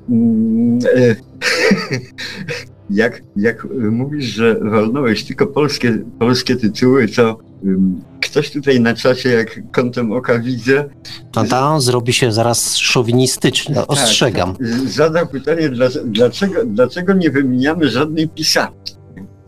[0.09, 1.17] mm, e,
[2.93, 8.95] jak, jak y, mówisz, że walnąłeś tylko polskie, polskie tytuły, to um, ktoś tutaj na
[8.95, 10.85] czacie, jak kątem oka widzę,
[11.33, 14.57] Tada, zrobi się zaraz szowinistyczny, Tak, ostrzegam.
[14.57, 14.67] tak.
[14.89, 18.95] Zadał pytanie, dla- dlaczego, dlaczego nie wymieniamy żadnej pisarki?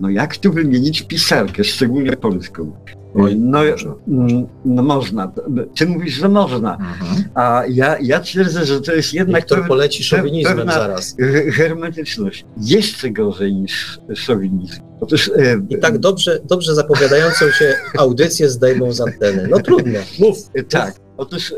[0.00, 2.72] No jak tu wymienić pisarkę, szczególnie polską?
[3.14, 3.94] Oj, no, może.
[4.08, 5.32] mm, no można.
[5.76, 6.72] Ty mówisz, że można.
[6.76, 7.24] Mhm.
[7.34, 11.16] A ja, ja twierdzę, że to jest jednak pew- poleci szowinizmem pewna- zaraz.
[11.20, 12.44] he- hermetyczność.
[12.60, 14.82] Jeszcze gorzej niż szowinizm.
[15.00, 19.48] Otóż e, I tak dobrze, dobrze zapowiadającą się audycję zdejmą z anteny.
[19.50, 20.36] No trudno, mów.
[20.54, 20.94] e, tak.
[21.16, 21.54] Otóż e,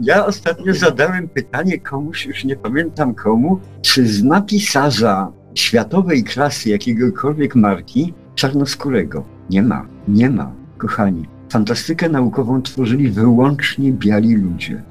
[0.00, 7.54] ja ostatnio zadałem pytanie komuś, już nie pamiętam komu, czy zna pisarza światowej klasy jakiegokolwiek
[7.54, 9.24] marki czarnoskórego.
[9.50, 11.28] Nie ma, nie ma, kochani.
[11.52, 14.82] Fantastykę naukową tworzyli wyłącznie biali ludzie.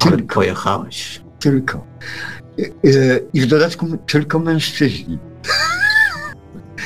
[0.00, 0.34] Ale Tylko.
[0.34, 1.22] pojechałeś.
[1.38, 1.84] Tylko.
[2.58, 5.18] E, e, I w dodatku tylko mężczyźni.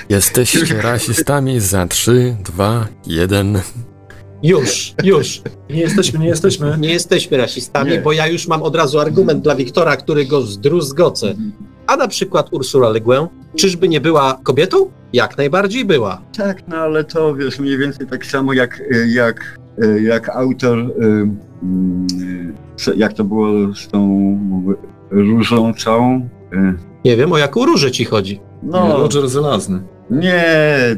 [0.09, 3.61] Jesteście rasistami za 3, 2, 1.
[4.43, 5.43] Już, już.
[5.71, 6.79] Nie jesteśmy, nie jesteśmy.
[6.79, 8.01] Nie jesteśmy rasistami, Nie.
[8.01, 11.35] bo ja już mam od razu argument dla Wiktora, który go zdruzgocę.
[11.87, 13.27] A na przykład Ursula Le Guin,
[13.57, 14.91] czyżby nie była kobietą?
[15.13, 16.23] Jak najbardziej była.
[16.37, 20.79] Tak, no ale to wiesz, mniej więcej tak samo jak, e, jak, e, jak autor,
[22.77, 24.39] co- jak to było z tą
[25.11, 26.29] różą całą.
[27.05, 28.41] Nie wiem, o jaką różę ci chodzi.
[28.63, 29.83] No, Roger Żelazny.
[30.11, 30.45] Nie,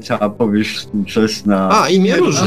[0.08, 1.82] ta powieść współczesna.
[1.82, 2.46] A, imię róży.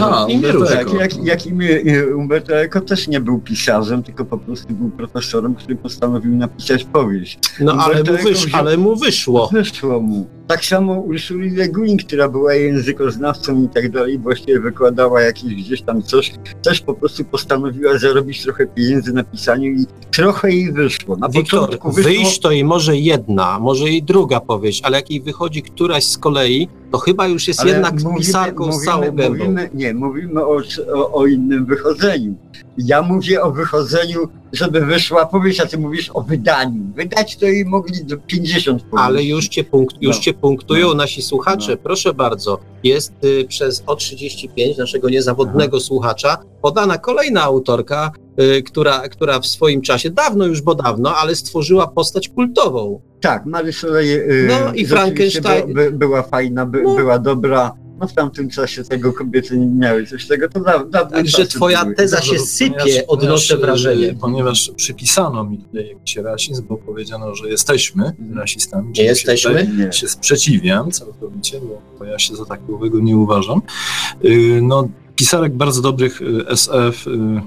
[0.70, 4.90] Tak, jak, jak imię e, Umberto Eco też nie był pisarzem, tylko po prostu był
[4.90, 7.40] profesorem, który postanowił napisać powieść.
[7.60, 9.50] No ale mu, wysz, ale mu wyszło.
[9.54, 10.28] Wyszło mu.
[10.48, 15.82] Tak samo Ursuli Le Guin, która była językoznawcą i tak dalej, właściwie wykładała jakieś gdzieś
[15.82, 21.16] tam coś, też po prostu postanowiła zarobić trochę pieniędzy na pisaniu i trochę jej wyszło.
[21.16, 22.12] Na Wiktor, początku wyszło...
[22.12, 26.18] wyjść to jej może jedna, może i druga powieść, ale jak jej wychodzi któraś z
[26.18, 26.47] kolei,
[26.92, 29.30] to chyba już jest ale jednak mówimy- pisarką z mówimy- całą gębą.
[29.30, 30.62] Mówimy, nie, mówimy o,
[30.94, 32.36] o, o innym wychodzeniu.
[32.78, 34.20] Ja mówię o wychodzeniu,
[34.54, 36.82] żeby wyszła powieść, a ty mówisz o wydaniu.
[36.96, 38.98] Wydać to jej mogli do 50 powieści.
[39.08, 40.22] Ale już cię, punkt, już No.
[40.22, 40.94] cię punktują No.
[40.94, 41.72] nasi słuchacze.
[41.72, 41.78] No.
[41.84, 48.12] Proszę bardzo, jest y, przez O35, naszego niezawodnego słuchacza, podana kolejna autorka,
[48.66, 53.02] która, która w swoim czasie, dawno już, bo dawno, ale stworzyła postać kultową.
[53.22, 55.74] Tak, Mary Shelley y, No i Frankenstein.
[55.74, 56.96] Była, by, była fajna, by, No.
[56.96, 57.72] była dobra.
[58.00, 60.60] No w tamtym czasie tego kobiety nie miały coś tego, to
[60.90, 61.96] da, Także twoja były.
[61.96, 64.16] teza się sypie, ponieważ- odnoszę ponieważ, wrażenie.
[64.22, 68.92] Ponieważ przypisano mi tutaj jakiś rasizm, bo powiedziano, że jesteśmy rasistami.
[68.98, 69.52] Nie jesteśmy?
[69.54, 69.94] Się, tutaj Nie.
[69.94, 73.62] się sprzeciwiam całkowicie, bo, bo ja się za takiego nie uważam.
[74.26, 77.42] Y, No, pisarek bardzo dobrych y, SF y, mm,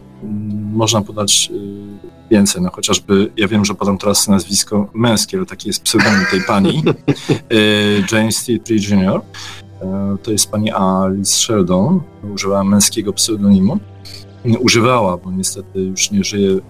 [0.73, 5.69] można podać y, więcej, no chociażby, ja wiem, że podam teraz nazwisko męskie, ale taki
[5.69, 6.83] jest pseudonim tej pani,
[8.13, 8.59] James T.
[8.59, 9.21] Tree Jr.,
[10.23, 12.01] To jest pani Alice Sheldon,
[12.35, 13.79] używała męskiego pseudonimu.
[14.61, 16.61] Używała, bo niestety już nie żyje, y,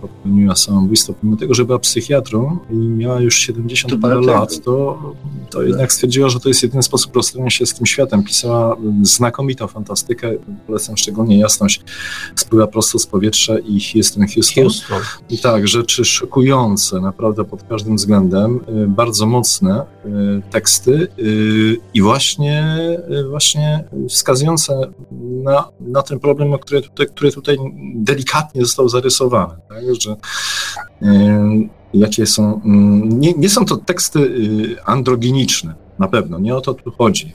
[0.00, 4.98] popełniła samobójstwo, pomimo tego, że była psychiatrą i miała już 70 To parę lat, to,
[5.50, 8.24] to jednak stwierdziła, że to jest jedyny sposób rozstania się z tym światem.
[8.24, 10.32] Pisała y, znakomitą fantastykę,
[10.66, 11.82] polecam szczególnie jasność,
[12.36, 14.64] spływa prosto z powietrza i Houston, Houston.
[14.64, 15.02] Houston.
[15.30, 19.84] I tak, rzeczy szokujące, naprawdę pod każdym względem, y, bardzo mocne
[20.50, 21.08] teksty
[21.94, 22.76] i właśnie,
[23.30, 24.80] właśnie wskazujące
[25.42, 27.56] na, na ten problem, o który tutaj, który tutaj
[27.94, 30.16] delikatnie został zarysowany, tak, że
[31.02, 36.60] y, jakie są, mm, nie, nie są to teksty y, androginiczne, na pewno, nie o
[36.60, 37.32] to tu chodzi.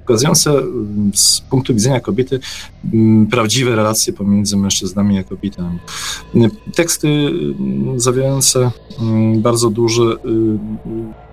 [0.00, 2.40] Pokazujące mm, z punktu widzenia kobiety
[2.94, 5.78] mm, prawdziwe relacje pomiędzy mężczyznami a kobietami.
[6.34, 8.70] Y, Teksty mm, zawierające
[9.00, 10.16] mm, bardzo duże, y,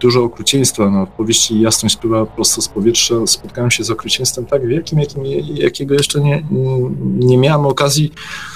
[0.01, 0.89] dużo okrucieństwa.
[0.89, 3.15] No, w powieści Jasność spływa prosto z powietrza.
[3.27, 5.25] Spotkałem się z okrucieństwem tak wielkim, jakim,
[5.55, 6.43] jakiego jeszcze nie,
[7.01, 8.54] nie miałem okazji mm,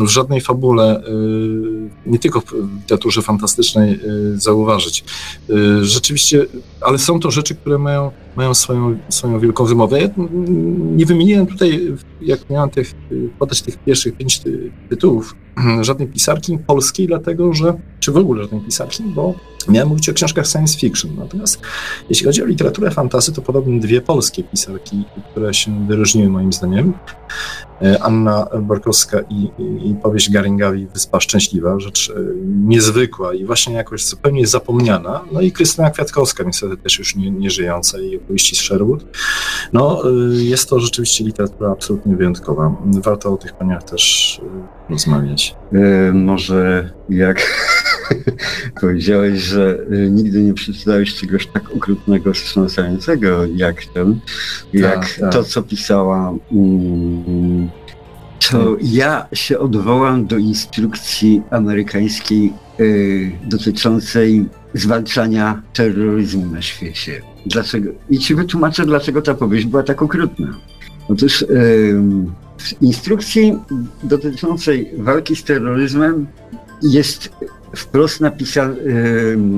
[0.00, 4.00] w żadnej fabule, y, nie tylko w literaturze fantastycznej
[4.34, 5.04] y, zauważyć.
[5.50, 6.46] Y, Rzeczywiście,
[6.80, 10.00] ale są to rzeczy, które mają, mają swoją, swoją wielką wymowę.
[10.00, 12.94] Ja mm, nie wymieniłem tutaj, jak miałem tych,
[13.38, 15.34] podać tych pierwszych pięć ty, tytułów,
[15.80, 19.34] żadnej pisarki polskiej, dlatego że, czy w ogóle żadnej pisarki, bo
[19.68, 21.10] miałem mówić o książkach science fiction.
[21.16, 21.60] Natomiast
[22.08, 26.92] jeśli chodzi o literaturę fantasy, to podobno dwie polskie pisarki, które się wyróżniły moim zdaniem.
[27.82, 34.04] E, Anna Borkowska i, i, powieść Garingawi Wyspa Szczęśliwa, rzecz e, niezwykła i właśnie jakoś
[34.04, 35.24] zupełnie zapomniana.
[35.32, 39.04] No i Krystyna Kwiatkowska, niestety też już nie, nie żyjąca i opowieści z Sherwood.
[39.72, 40.10] No, e,
[40.44, 42.76] jest to rzeczywiście literatura absolutnie wyjątkowa.
[42.84, 44.40] Warto o tych paniach też
[44.90, 45.56] rozmawiać.
[45.72, 47.42] E, może jak
[48.80, 54.20] powiedziałeś, że y, nigdy nie przeczytałeś czegoś tak okrutnego, wstrząsającego jak ten,
[54.72, 55.32] jak tak.
[55.32, 56.34] to, co pisała.
[56.52, 57.68] Mm,
[58.50, 67.22] to ja się odwołam do instrukcji amerykańskiej y, dotyczącej zwalczania terroryzmu na świecie.
[67.46, 67.90] Dlaczego?
[68.10, 70.48] I ci wytłumaczę, dlaczego ta powieść była tak okrutna.
[71.08, 73.58] Otóż ym, w instrukcji
[74.02, 76.26] dotyczącej walki z terroryzmem
[76.82, 77.30] jest
[77.76, 78.70] wprost napisa,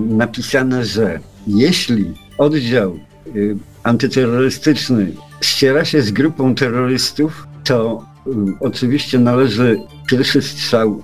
[0.08, 2.98] napisane, że jeśli oddział
[3.36, 11.02] y, antyterrorystyczny ściera się z grupą terrorystów, to y, oczywiście należy pierwszy strzał,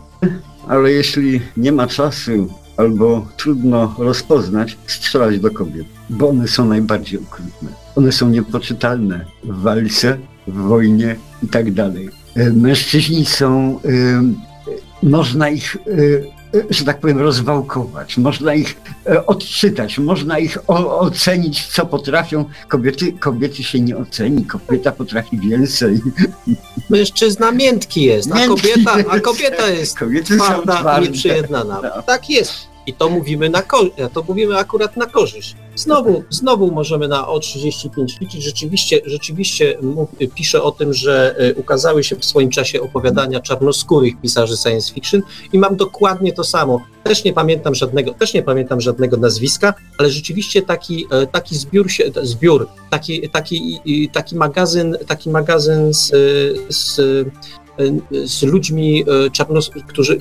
[0.69, 7.21] ale jeśli nie ma czasu albo trudno rozpoznać, strzelać do kobiet, bo one są najbardziej
[7.21, 7.69] okrutne.
[7.97, 12.09] One są niepoczytalne w walce, w wojnie i tak dalej.
[12.37, 14.23] E, Mężczyźni są, y,
[15.03, 16.25] można ich, y,
[16.71, 22.45] że tak powiem, rozwałkować, można ich e, odczytać, można ich ocenić, co potrafią.
[22.69, 26.01] Kobiety, kobiety się nie oceni, kobieta potrafi więcej.
[26.91, 29.25] Mężczyzna miętki jest, a kobieta, a jest.
[29.25, 31.07] kobieta jest Kobiety twarda i twarde.
[31.07, 31.81] nieprzyjednana.
[31.83, 32.03] No.
[32.03, 32.53] Tak jest.
[32.87, 35.57] I to mówimy na ko- to mówimy akurat na korzyść.
[35.77, 38.43] Znowu, znowu możemy na O35 liczyć.
[38.43, 39.79] Rzeczywiście, rzeczywiście
[40.35, 45.23] pisze o tym, że e, ukazały się w swoim czasie opowiadania czarnoskórych pisarzy science fiction
[45.53, 46.81] i mam dokładnie to samo.
[47.05, 51.91] Też nie pamiętam żadnego, też nie pamiętam żadnego nazwiska, ale rzeczywiście taki, e, taki zbiór,
[51.91, 53.81] się, zbiór taki, taki,
[54.13, 56.17] taki magazyn, taki magazyn z, e,
[56.73, 60.19] z, e, z ludźmi e, czarnos, którzy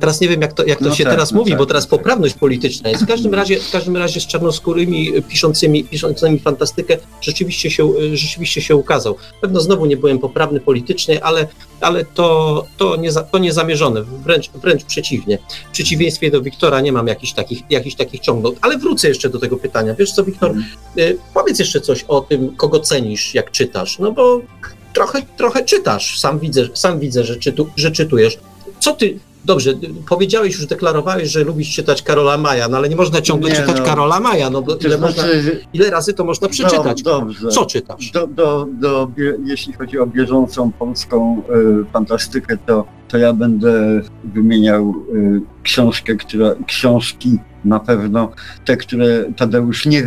[0.00, 1.66] Teraz nie wiem, jak to, jak to No się tak, teraz no mówi, tak, bo
[1.66, 1.98] teraz no tak.
[1.98, 3.02] poprawność polityczna jest.
[3.02, 8.76] W każdym razie, w każdym razie z czarnoskórymi piszącymi, piszącymi fantastykę rzeczywiście się, rzeczywiście się
[8.76, 9.16] ukazał.
[9.40, 11.46] Pewno znowu nie byłem poprawny politycznie, ale,
[11.80, 15.38] ale to, to, nie, to niezamierzone, wręcz, wręcz przeciwnie.
[15.68, 18.52] W przeciwieństwie do Wiktora nie mam jakichś takich, jakichś takich ciągną.
[18.60, 19.94] Ale wrócę jeszcze do tego pytania.
[19.94, 20.54] Wiesz co, Wiktor,
[20.98, 24.40] y, powiedz jeszcze coś o tym, kogo cenisz, jak czytasz, no bo
[24.92, 28.38] trochę, trochę czytasz, sam widzę, sam widzę że, czytu, że czytujesz.
[28.80, 29.72] Co ty, dobrze,
[30.08, 33.76] powiedziałeś już, deklarowałeś, że lubisz czytać Karola Maja, no ale nie można ciągle Nie, czytać
[33.78, 33.84] no.
[33.84, 37.02] Karola Maja, no ile, można, znaczy, ile razy to można przeczytać?
[37.02, 37.48] Do, dobrze.
[37.48, 38.10] Co czytasz?
[38.10, 39.10] Do, do, do,
[39.44, 41.42] jeśli chodzi o bieżącą polską
[41.82, 48.32] y, fantastykę, to, to ja będę wymieniał y, książkę, która, książki na pewno,
[48.64, 50.02] te, które Tadeusz nie,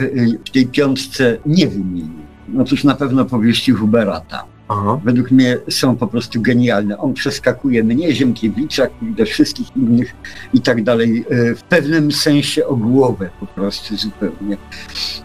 [0.45, 2.19] w tej piątce nie wymienił.
[2.59, 4.58] Otóż na pewno powieści Huberata.
[4.69, 4.99] Aha.
[5.03, 6.97] Według mnie są po prostu genialne.
[6.97, 10.15] On przeskakuje mnie, Ziemkiewicza, do wszystkich innych
[10.53, 14.57] i tak dalej, e, w pewnym sensie o głowę po prostu zupełnie.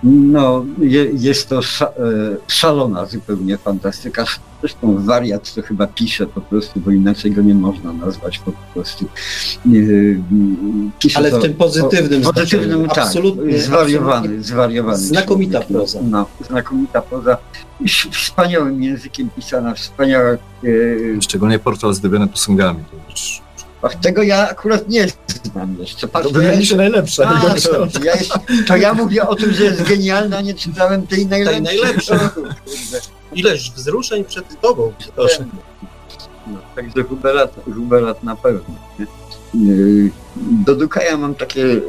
[0.03, 1.63] No, je, jest to e,
[2.49, 4.25] szalona zupełnie fantastyka.
[4.61, 9.05] Zresztą wariat to chyba pisze po prostu, bo inaczej go nie można nazwać po prostu.
[9.67, 9.71] E,
[10.99, 12.99] Pisze Ale to w tym pozytywnym o, pozytywnym, tak.
[12.99, 14.45] Absolutnie, Zwariowany, absolutnie.
[14.45, 14.99] zwariowany.
[14.99, 15.69] Znakomita człowiek.
[15.77, 15.99] proza.
[16.11, 17.37] No, znakomita proza.
[18.13, 20.31] Wspaniałym językiem pisana, wspaniała.
[20.31, 20.39] E,
[21.21, 22.85] Szczególnie portal zdobiony posągami.
[22.91, 23.44] To już...
[23.85, 25.07] ach, tego ja akurat nie
[25.45, 26.09] znam jeszcze.
[26.09, 27.27] Patrz, To to, jeszcze, się najlepsze.
[27.29, 27.41] a,
[27.91, 31.63] to, ja jeszcze, to ja mówię o tym, że jest genialna, nie czytałem tej najlepszej.
[31.63, 32.19] najlepszej.
[32.27, 32.55] O, kurde.
[33.35, 35.47] Ileż wzruszeń przed tobą, Wiktorze.
[36.47, 38.75] No, także Huberat, Huberat na pewno.
[39.55, 40.11] Yy,
[40.67, 41.81] Do Dukaja mam takie yy,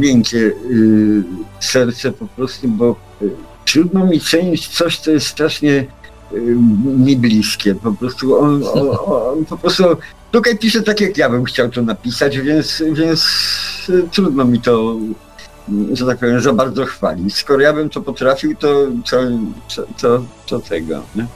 [0.00, 1.24] miękkie yy,
[1.60, 2.96] serce po prostu, bo
[3.64, 5.86] trudno mi cenić coś, co jest strasznie
[6.84, 7.74] mi bliskie.
[7.74, 9.84] Po prostu on, on, on po prostu
[10.32, 13.26] Dukaj pisze tak, jak ja bym chciał to napisać, więc, więc
[14.12, 14.96] trudno mi to
[15.92, 17.34] że tak powiem, za bardzo chwalić.
[17.34, 19.18] Skoro ja bym to potrafił, to, to,
[20.00, 21.02] to, to tego.
[21.16, 21.26] Nie,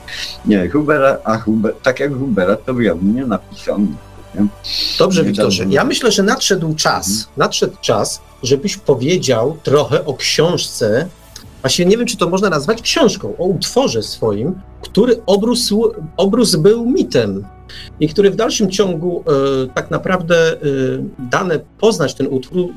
[0.45, 3.79] nie Hubera, a Huber, tak jak Hubera, to ja bym nie napisał.
[3.79, 4.47] Nie?
[4.99, 5.65] Dobrze, Nie Wiktorze.
[5.69, 11.07] Ja myślę, że nadszedł czas, nadszedł czas, żebyś powiedział trochę o książce.
[11.61, 16.89] Właśnie nie wiem, czy to można nazwać książką, o utworze swoim, który obrósł, obrósł był
[16.89, 17.45] mitem
[17.99, 20.57] i który w dalszym ciągu e, tak naprawdę e,
[21.19, 22.67] dane poznać ten utwór,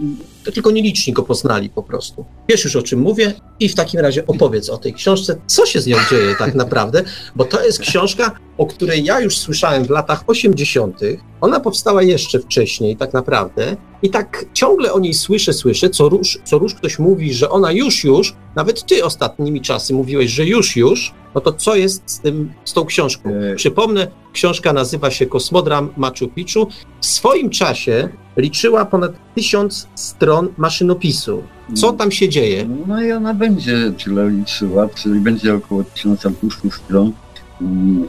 [0.45, 2.25] to tylko nieliczni go poznali po prostu.
[2.49, 5.81] Wiesz już o czym mówię i w takim razie opowiedz o tej książce, co się
[5.81, 7.03] z nią dzieje tak naprawdę,
[7.37, 11.01] bo to jest książka, o której ja już słyszałem w latach 80.
[11.41, 16.39] Ona powstała jeszcze wcześniej tak naprawdę i tak ciągle o niej słyszę, słyszę, co róż,
[16.45, 20.77] co róż ktoś mówi, że ona już, już, nawet ty ostatnimi czasy mówiłeś, że już,
[20.77, 23.31] już, no to co jest z, tym, z tą książką?
[23.57, 26.67] Przypomnę, książka nazywa się Kosmodram Machu Picchu.
[27.01, 31.43] W swoim czasie liczyła ponad tysiąc stron maszynopisu.
[31.75, 32.69] Co tam się dzieje?
[32.87, 37.13] No i ona będzie tyle liczyła, czyli będzie około 1200 stron.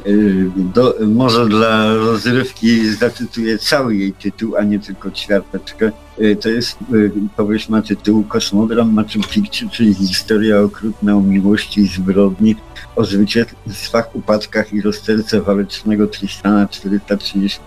[0.07, 5.91] Y, do, może dla rozrywki zacytuję cały jej tytuł, a nie tylko ćwiarteczkę.
[6.21, 11.81] Y, to jest y, powieść ma tytuł Kosmodram Machu Picchu, czyli historia okrutna o miłości
[11.81, 12.55] i zbrodni,
[12.95, 17.59] o zwycięstwach, upadkach i rozterce walecznego Tristana 430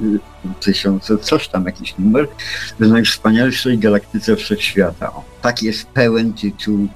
[0.60, 2.28] tysiące, coś tam, jakiś numer,
[2.80, 5.12] w najwspanialszej galaktyce wszechświata.
[5.12, 6.88] O, tak jest pełen tytuł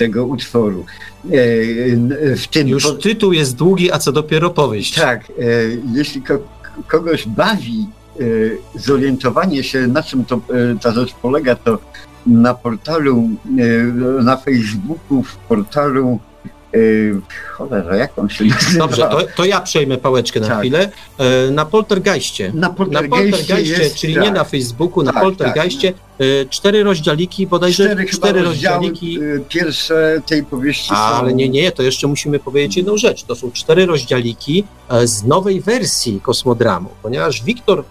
[0.00, 0.84] tego utworu.
[1.24, 2.92] E, w tym Już po...
[2.92, 4.94] tytuł jest długi, a co dopiero powieść.
[4.94, 5.32] Tak, e,
[5.92, 6.38] jeśli ko
[6.86, 8.24] kogoś bawi e,
[8.80, 10.40] zorientowanie się, na czym to,
[10.82, 11.78] ta rzecz polega, to
[12.26, 13.28] na portalu,
[14.22, 16.18] na Facebooku, w portalu
[16.72, 18.78] Yy, cholera, jak on się nazywa?
[18.78, 20.58] Dobrze, to, to ja przejmę pałeczkę na tak.
[20.58, 20.90] chwilę.
[21.18, 22.52] Yy, na Poltergeistie.
[22.54, 24.24] Na Poltergeistie, na Poltergeistie jest, czyli tak.
[24.24, 25.92] nie na Facebooku, na tak, Poltergeistie.
[25.92, 26.00] Tak.
[26.18, 29.12] Yy, cztery rozdziałiki, bodajże cztery, cztery rozdziałiki.
[29.12, 31.16] Yy, pierwsze tej powieści A, są...
[31.16, 33.22] Ale nie, nie, to jeszcze musimy powiedzieć jedną rzecz.
[33.22, 37.84] To są cztery rozdziałiki e, z nowej wersji kosmodramu, ponieważ Wiktor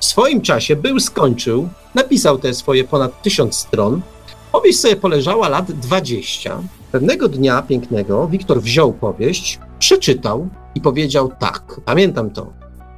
[0.00, 4.00] w swoim czasie był, skończył, napisał te swoje ponad tysiąc stron.
[4.52, 6.58] Powieść sobie poleżała lat 20
[6.96, 12.52] Pewnego dnia pięknego Wiktor wziął powieść, przeczytał i powiedział tak, pamiętam to.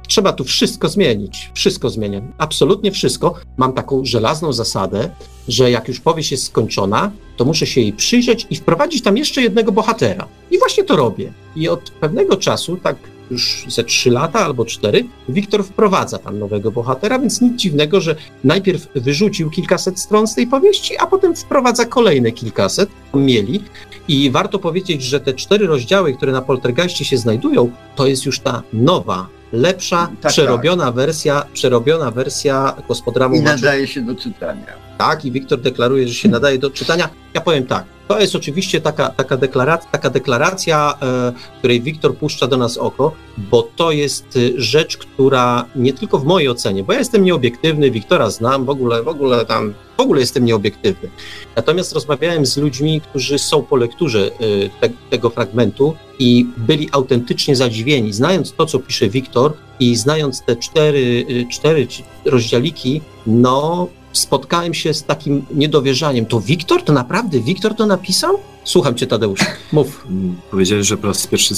[0.07, 1.51] Trzeba tu wszystko zmienić.
[1.53, 2.21] Wszystko zmienię.
[2.37, 3.33] Absolutnie wszystko.
[3.57, 5.09] Mam taką żelazną zasadę,
[5.47, 9.41] że jak już powieść jest skończona, to muszę się jej przyjrzeć i wprowadzić tam jeszcze
[9.41, 10.27] jednego bohatera.
[10.51, 11.33] I właśnie to robię.
[11.55, 12.95] I od pewnego czasu, tak
[13.31, 18.15] już ze trzy lata albo cztery, Wiktor wprowadza tam nowego bohatera, więc nic dziwnego, że
[18.43, 22.89] najpierw wyrzucił kilkaset stron z tej powieści, a potem wprowadza kolejne kilkaset.
[23.13, 23.63] Mieli.
[24.07, 28.39] I warto powiedzieć, że te cztery rozdziały, które na Poltergeistie się znajdują, to jest już
[28.39, 30.95] ta nowa, lepsza, tak, przerobiona tak.
[30.95, 33.35] wersja, przerobiona wersja gospodramu.
[33.35, 34.65] I nadaje się do czytania.
[34.97, 37.09] Tak, i Wiktor deklaruje, że się nadaje do czytania.
[37.33, 42.47] Ja powiem tak, to jest oczywiście taka, taka, deklaracja, taka deklaracja, e, której Wiktor puszcza
[42.47, 46.93] do nas oko, bo to jest e, rzecz, która nie tylko w mojej ocenie, bo
[46.93, 51.09] ja jestem nieobiektywny, Wiktora znam, w ogóle, w ogóle tam, w ogóle jestem nieobiektywny.
[51.55, 54.29] Natomiast rozmawiałem z ludźmi, którzy są po lekturze e,
[54.81, 60.55] te, tego fragmentu i byli autentycznie zadziwieni, znając to, co pisze Wiktor i znając te
[60.55, 61.87] cztery, cztery
[62.25, 66.25] rozdziałiki, no spotkałem się z takim niedowierzaniem.
[66.25, 66.83] To Wiktor?
[66.83, 68.39] To naprawdę Wiktor to napisał?
[68.63, 69.39] Słucham cię, Tadeusz.
[69.71, 70.07] Mów.
[70.51, 71.55] Powiedziałeś, że po raz pierwszy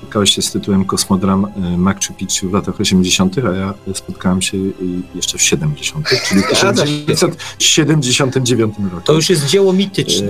[0.00, 1.46] spotkałeś się z tytułem Kosmodram
[1.76, 4.72] Machu Picchu w latach 80., a ja spotkałem się y,
[5.14, 6.46] jeszcze w 70., czyli w
[7.06, 9.00] 1979 roku.
[9.04, 10.28] To już jest dzieło mityczne.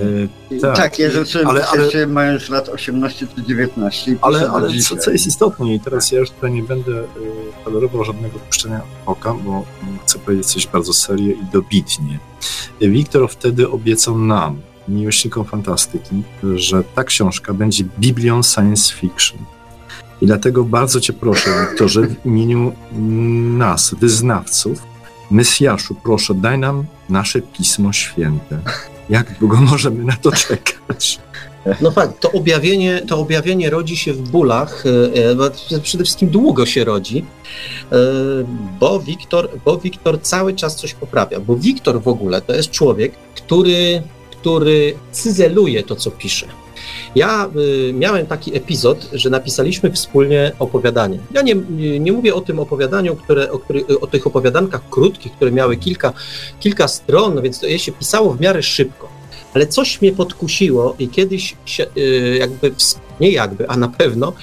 [0.51, 0.75] E, tak.
[0.75, 4.15] tak, ja zacząłem ale, ale, mając lat 18 czy 19.
[4.21, 7.05] Ale, ale co, co, jest istotne i teraz ja już tutaj nie będę y,
[7.65, 9.65] tolerował żadnego puszczenia oka, bo
[10.05, 12.19] chcę powiedzieć coś bardzo serio i dobitnie.
[12.81, 16.23] Wiktor wtedy obiecał nam, miłośnikom fantastyki,
[16.55, 19.39] że ta książka będzie Biblią science fiction.
[20.21, 22.73] I dlatego bardzo Cię proszę, Wiktorze, w imieniu
[23.57, 24.81] nas, wyznawców,
[25.31, 28.59] Mesjaszu, proszę, daj nam nasze Pismo Święte.
[29.09, 31.19] Jak długo możemy na to czekać?
[31.81, 36.65] No fakt, to objawienie, to objawienie rodzi się w bólach, e, e, przede wszystkim długo
[36.65, 37.25] się rodzi,
[37.91, 37.95] e,
[38.79, 43.11] bo Wiktor, bo Wiktor cały czas coś poprawia, bo Wiktor w ogóle to jest człowiek,
[43.35, 46.47] który, który cyzeluje to, co pisze.
[47.15, 51.19] Ja y, miałem taki epizod, że napisaliśmy wspólnie opowiadanie.
[51.33, 51.55] Ja nie,
[51.99, 56.13] nie mówię o tym opowiadaniu, które, o, który, o tych opowiadankach krótkich, które miały kilka,
[56.59, 59.09] kilka stron, więc to je się pisało w miarę szybko.
[59.53, 62.71] Ale coś mnie podkusiło i kiedyś się, y, jakby,
[63.19, 64.33] nie jakby, a na pewno,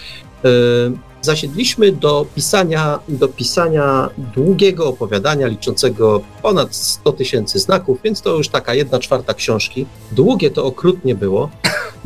[0.45, 8.37] y, zasiedliśmy do pisania, do pisania długiego opowiadania liczącego ponad 100 tysięcy znaków, więc to
[8.37, 9.87] już taka jedna czwarta książki.
[10.13, 11.51] Długie to okrutnie było.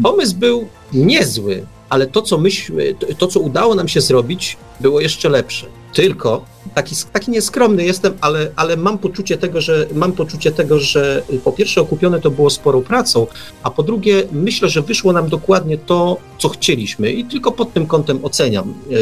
[0.03, 5.29] Pomysł był niezły, ale to, co myśmy, to, co udało nam się zrobić, było jeszcze
[5.29, 5.67] lepsze.
[5.95, 6.45] Tylko
[6.75, 11.53] taki, taki nieskromny jestem, ale, ale mam poczucie tego, że mam poczucie tego, że po
[11.53, 13.27] pierwsze okupione to było sporą pracą,
[13.63, 17.87] a po drugie myślę, że wyszło nam dokładnie to, co chcieliśmy i tylko pod tym
[17.87, 18.95] kątem oceniam, e,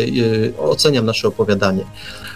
[0.57, 1.85] e, oceniam nasze opowiadanie.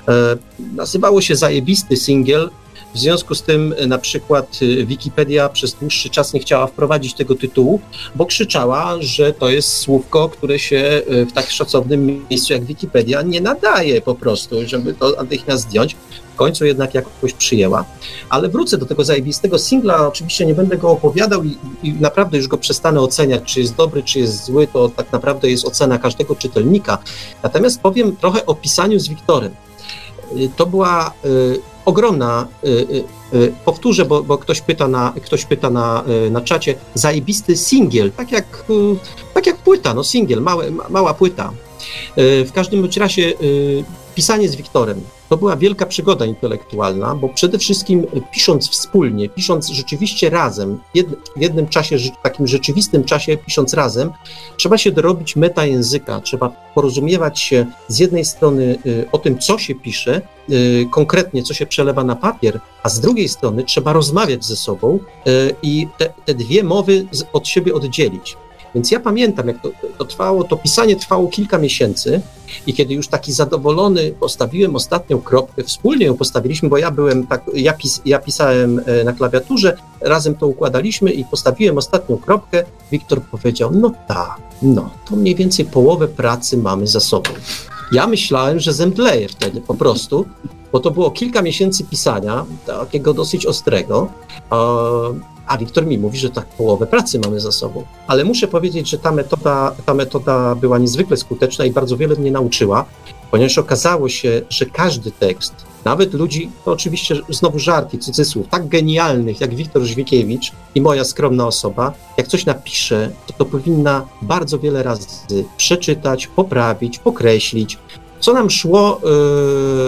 [0.09, 0.37] E,
[0.75, 2.51] nazywało się Zajebisty Singiel,
[2.95, 7.15] w związku z tym e, na przykład e, Wikipedia przez dłuższy czas nie chciała wprowadzić
[7.15, 7.81] tego tytułu,
[8.15, 13.23] bo krzyczała, że to jest słówko, które się e, w tak szacownym miejscu jak Wikipedia
[13.23, 15.97] nie nadaje po prostu, żeby to natychmiast zdjąć.
[16.33, 17.85] W końcu jednak jakoś przyjęła.
[18.29, 22.49] Ale wrócę do tego zajebistego singla, oczywiście nie będę go opowiadał i, i, naprawdę już
[22.49, 26.37] go przestanę oceniać, czy jest dobry, czy jest zły, to tak naprawdę jest ocena każdego
[26.37, 26.99] czytelnika.
[27.43, 29.55] Natomiast powiem trochę o pisaniu z Wiktorem.
[30.57, 31.13] To była
[31.85, 33.05] ogromna, y, y,
[33.39, 38.33] y, powtórzę, bo, bo, ktoś pyta, na, ktoś pyta na, na czacie, zajebisty singiel, tak
[38.33, 38.65] jak,
[39.35, 40.43] tak jak płyta, no singiel,
[40.91, 41.53] mała płyta.
[42.17, 43.33] W każdym razie
[44.15, 45.01] pisanie z Wiktorem
[45.35, 50.79] to była wielka przygoda intelektualna, bo przede wszystkim pisząc wspólnie, pisząc rzeczywiście razem,
[51.37, 54.11] w jednym czasie, takim rzeczywistym czasie, pisząc razem,
[54.57, 58.79] trzeba się dorobić meta języka, trzeba porozumiewać się z jednej strony
[59.13, 60.21] o tym, co się pisze,
[60.91, 64.99] konkretnie, co się przelewa na papier, a z drugiej strony trzeba rozmawiać ze sobą
[65.63, 68.37] i te, te dwie mowy od siebie oddzielić.
[68.75, 72.21] Więc ja pamiętam, jak to, to, trwało, to pisanie trwało kilka miesięcy
[72.67, 77.43] i kiedy już taki zadowolony postawiłem ostatnią kropkę, wspólnie ją postawiliśmy, bo ja byłem tak,
[77.55, 83.23] ja, pis, ja pisałem e, na klawiaturze, razem to układaliśmy i postawiłem ostatnią kropkę, Wiktor
[83.23, 87.31] powiedział, no tak, no, to mniej więcej połowę pracy mamy za sobą.
[87.93, 90.27] Ja myślałem, że zemdleję wtedy po prostu,
[90.73, 94.09] bo to było kilka miesięcy pisania, takiego dosyć ostrego.
[95.47, 97.85] A Wiktor mi mówi, że tak połowę pracy mamy za sobą.
[98.07, 102.31] Ale muszę powiedzieć, że ta metoda, ta metoda była niezwykle skuteczna i bardzo wiele mnie
[102.31, 102.85] nauczyła,
[103.31, 105.55] ponieważ okazało się, że każdy tekst,
[105.85, 111.47] nawet ludzi, to oczywiście znowu żarty, cudzysłów, tak genialnych jak Wiktor Żwikiewicz i moja skromna
[111.47, 115.07] osoba, jak coś napisze, to, to powinna bardzo wiele razy
[115.57, 117.79] przeczytać, poprawić, pokreślić,
[118.21, 119.01] co nam szło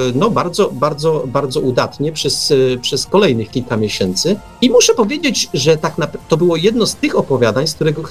[0.09, 4.37] y, no, bardzo, bardzo, bardzo udatnie przez, y, przez kolejnych kilka miesięcy.
[4.61, 5.97] I muszę powiedzieć, że tak
[6.29, 8.03] to było jedno z tych opowiadań, z którego,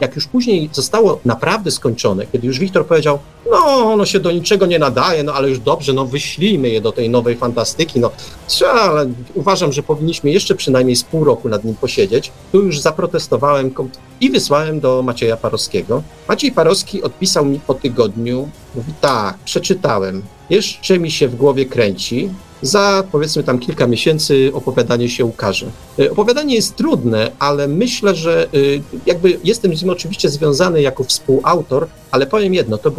[0.00, 3.18] jak już później zostało naprawdę skończone, kiedy już Wiktor powiedział,
[3.50, 6.92] no ono się do niczego nie nadaje, no ale już dobrze, no wyślijmy je do
[6.92, 8.10] tej nowej fantastyki, no
[8.72, 12.32] ale uważam, że powinniśmy jeszcze przynajmniej z pół roku nad nim posiedzieć.
[12.52, 13.74] Tu już zaprotestowałem
[14.20, 16.02] i wysłałem do Macieja Parowskiego.
[16.28, 22.30] Maciej Parowski odpisał mi po tygodniu, mówi tak, przeczytałem, jeszcze mi się w głowie kręci,
[22.62, 25.66] za powiedzmy tam kilka miesięcy opowiadanie się ukaże.
[25.98, 28.48] E, opowiadanie jest trudne, ale myślę, że e,
[29.06, 32.92] jakby jestem z nim oczywiście związany jako współautor, ale powiem jedno, to,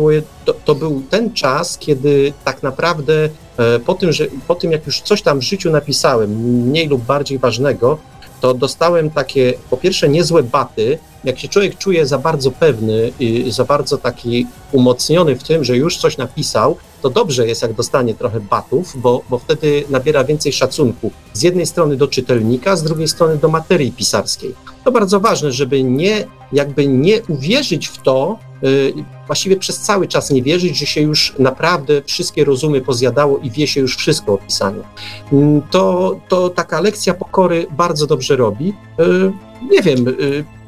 [0.46, 4.86] to, to był ten czas, kiedy tak naprawdę e, po tym, że, po tym, jak
[4.86, 6.32] już coś tam w życiu napisałem,
[6.68, 7.98] mniej lub bardziej ważnego,
[8.42, 10.98] to dostałem takie, po pierwsze, niezłe baty.
[11.24, 15.78] Jak się człowiek czuje za bardzo pewny i za bardzo taki umocniony w tym, że
[15.78, 20.54] już coś napisał, to dobrze jest, jak dostanie trochę batów, bo, bo wtedy nabiera więcej
[20.54, 21.12] szacunku.
[21.34, 24.56] Z jednej strony do czytelnika, z drugiej strony do materii pisarskiej.
[24.84, 28.94] To bardzo ważne, żeby nie, jakby nie uwierzyć w to, yy,
[29.28, 33.68] właściwie przez cały czas nie wierzyć, że się już naprawdę wszystkie rozumy pozjadało i wie
[33.68, 34.84] się już wszystko o pisaniu.
[35.32, 38.74] Yy, to, to taka lekcja pokory bardzo dobrze robi.
[38.98, 39.34] Yy,
[39.70, 40.06] nie wiem,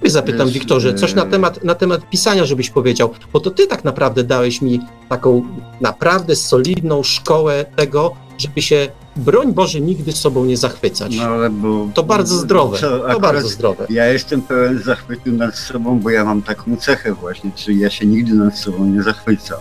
[0.04, 3.68] yy, zapytam Wiesz, Wiktorze, coś na temat, na temat pisania, żebyś powiedział, bo to ty
[3.68, 5.46] tak naprawdę dałeś mi taką
[5.82, 11.18] naprawdę solidną szkołę tego, żeby się, broń Boże, nigdy sobą nie zachwycać.
[11.18, 13.88] No, ale bo, to bardzo zdrowe, co, to bardzo zdrowe.
[13.90, 18.06] Ja jestem pełen zachwytu nad sobą, bo ja mam taką cechę właśnie, czyli ja się
[18.06, 19.60] nigdy nad sobą nie zachwycam.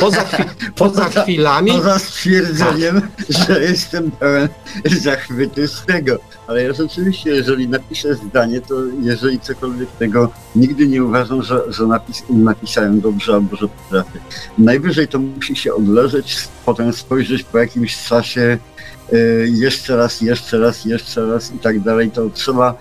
[0.00, 0.44] Poza, chwi
[0.76, 1.72] poza chwilami.
[1.72, 3.10] Poza stwierdzeniem, tak.
[3.48, 4.48] że jestem pełen
[5.00, 6.18] zachwytu z tego.
[6.46, 11.86] Ale ja rzeczywiście, jeżeli napiszę zdanie, to jeżeli cokolwiek tego, nigdy nie uważam, że, że
[11.86, 14.20] napis napisałem dobrze albo że potrafię.
[14.58, 18.58] Najwyżej to musi się odleżeć, potem spojrzeć po jakimś czasie,
[19.12, 22.10] yy, jeszcze raz, jeszcze raz, jeszcze raz i tak dalej.
[22.10, 22.74] To trzeba.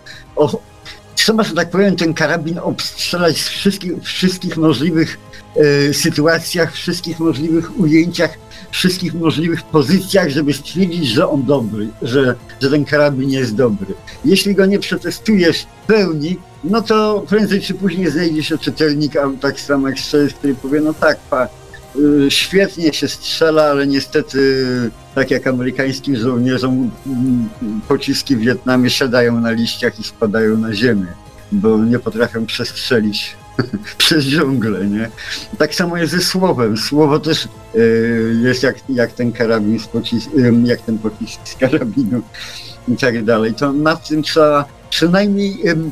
[1.24, 5.18] Trzeba, że tak powiem, ten karabin obstrzelać z wszystkich, wszystkich możliwych
[5.56, 8.38] E, sytuacjach, wszystkich możliwych ujęciach,
[8.72, 13.94] wszystkich możliwych pozycjach, żeby stwierdzić, że on dobry, że, że ten karabin jest dobry.
[14.26, 19.38] Jeśli go nie przetestujesz w pełni, no to prędzej czy później znajdzie się czytelnik, albo
[19.38, 21.48] tak samo jak strzelec, który powie, no tak, pa,
[22.30, 24.66] świetnie się strzela, ale niestety
[25.16, 27.50] tak jak amerykańskim żołnierzom mm,
[27.88, 31.08] pociski w Wietnamie siadają na liściach i spadają na ziemię,
[31.52, 33.36] bo nie potrafią przestrzelić
[33.98, 35.10] przez dżunglę, nie?
[35.58, 36.78] Tak samo jest ze słowem.
[36.78, 39.88] Słowo też y, jest jak, jak ten karabin z
[40.38, 42.22] y, jak ten pocisk z karabinu
[42.88, 43.54] i tak dalej.
[43.54, 45.92] To nad tym trzeba przynajmniej y,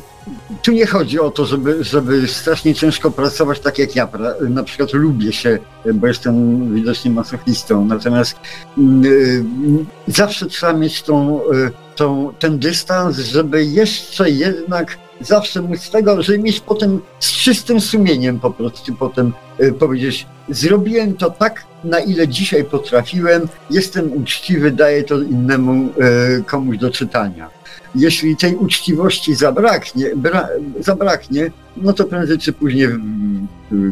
[0.62, 4.08] tu nie chodzi o to, żeby, żeby strasznie ciężko pracować tak jak ja.
[4.40, 5.58] Na przykład lubię się,
[5.94, 8.36] bo jestem widocznie masochistą, natomiast
[9.04, 9.44] y,
[10.06, 16.38] zawsze trzeba mieć tą, y, tą, ten dystans, żeby jeszcze jednak zawsze móc tego, żeby
[16.38, 22.28] mieć potem z czystym sumieniem po prostu potem y, powiedzieć, zrobiłem to tak, na ile
[22.28, 25.88] dzisiaj potrafiłem, jestem uczciwy, daję to innemu
[26.38, 27.61] y, komuś do czytania.
[27.94, 30.48] Jeśli tej uczciwości zabraknie, bra,
[30.80, 32.98] zabraknie, no to prędzej czy później y,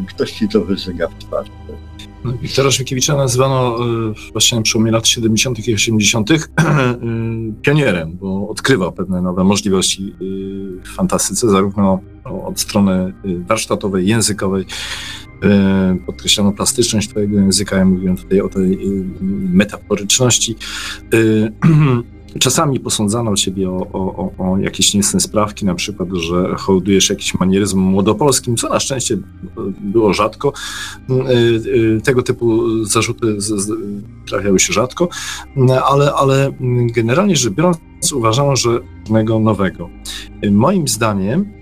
[0.07, 1.47] ktoś ci to wyżyga w twarz.
[2.41, 3.77] Wiktora Szwykiewicza nazywano
[4.31, 5.67] właśnie na przełomie lat 70.
[5.67, 6.29] i 80.
[7.61, 10.15] pionierem, bo odkrywał pewne nowe możliwości
[10.83, 13.13] w fantastyce, zarówno od strony
[13.47, 14.65] warsztatowej, językowej,
[16.05, 18.79] podkreślono plastyczność twojego języka, ja mówiłem tutaj o tej
[19.53, 20.55] metaforyczności.
[22.39, 27.79] Czasami posądzano ciebie o, o, o, jakieś niecne sprawki, na przykład, że hołdujesz jakiś manieryzm
[27.79, 29.17] młodopolskim, co na szczęście
[29.81, 30.53] było rzadko.
[32.03, 33.37] Tego typu zarzuty
[34.27, 35.09] trafiały się rzadko,
[35.85, 36.53] ale, ale
[36.95, 37.77] generalnie rzecz biorąc,
[38.13, 38.79] uważano, że
[39.11, 39.89] żadnego nowego.
[40.51, 41.60] Moim zdaniem mm,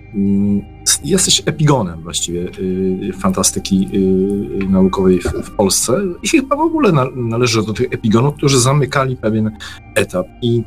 [1.03, 6.02] jesteś epigonem właściwie y, fantastyki y, naukowej w, Polsce.
[6.23, 9.52] I chyba w ogóle na, należy do tych epigonów, którzy zamykali pewien
[9.95, 10.27] etap.
[10.41, 10.64] I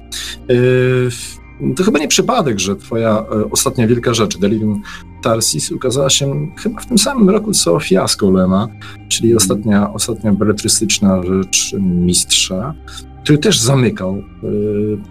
[0.51, 4.83] y, to chyba nie przypadek, że twoja ostatnia wielka rzecz, Delirium
[5.23, 8.69] Tarsis, ukazała się chyba w tym samym roku, co Fiasko Lema,
[9.09, 12.75] czyli ostatnia, ostatnia beletrystyczna rzecz mistrza
[13.23, 14.23] który też zamykał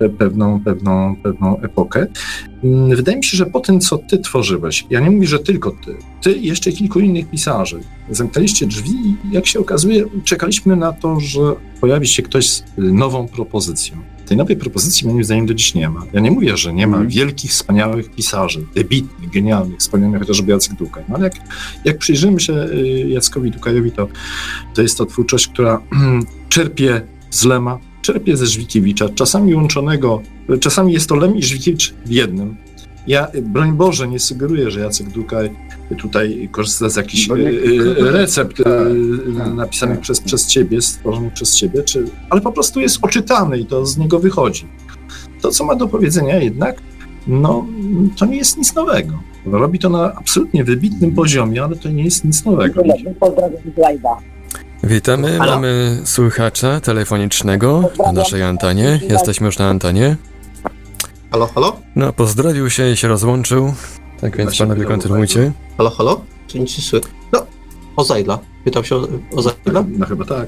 [0.01, 2.07] e, pewną, pewną, pewną epokę.
[2.63, 5.71] Mm, wydaje mi się, że po tym, co ty tworzyłeś, ja nie mówię, że tylko
[5.71, 7.79] ty, ty i jeszcze kilku innych pisarzy,
[8.09, 11.39] zamknęliście drzwi i jak się okazuje, czekaliśmy na to, że
[11.81, 13.97] pojawi się ktoś z nową propozycją.
[14.25, 16.05] Tej nowej propozycji moim zdaniem do dziś nie ma.
[16.13, 17.09] Ja nie mówię, że nie ma mm.
[17.09, 21.33] wielkich, wspaniałych pisarzy, debitnych, genialnych, wspomnianych chociażby Jacek Dukaj, no ale jak,
[21.85, 24.07] jak przyjrzymy się y, Jackowi Dukajowi, to,
[24.73, 25.81] to jest to twórczość, która
[26.49, 30.21] czerpie z Lema, czerpie ze Żwikiewicza, czasami łączonego,
[30.59, 32.57] czasami jest to Lem i Żwikiewicz w jednym.
[33.07, 35.51] Ja, broń Boże, nie sugeruję, że Jacek Dukaj
[35.95, 40.03] tutaj korzysta z jakichś nie, e, recept tak, e, tak, napisanych tak.
[40.03, 43.97] Przez, przez ciebie, stworzonych przez ciebie, czy, ale po prostu jest oczytany i to z
[43.97, 44.67] niego wychodzi.
[45.41, 46.81] To, co ma do powiedzenia jednak,
[47.27, 47.65] no,
[48.17, 49.13] to nie jest nic nowego.
[49.45, 52.83] Robi to na absolutnie wybitnym poziomie, ale to nie jest nic nowego.
[53.19, 54.15] Pozdrawiam z live'a.
[54.83, 55.51] Witamy, Halo?
[55.55, 58.99] mamy słuchacza telefonicznego na naszej antenie.
[59.09, 60.15] Jesteśmy już na antenie.
[61.31, 61.79] Halo, halo?
[61.95, 63.73] No, pozdrowił się i się rozłączył.
[64.21, 65.51] Tak więc panowie kontynuujcie.
[65.77, 66.21] Halo, halo?
[66.47, 67.11] Czy nic nie słychać?
[67.33, 67.45] No,
[67.95, 68.39] o Zajdla.
[68.63, 69.83] Pytał się o, o Zajdla?
[69.87, 70.47] No chyba tak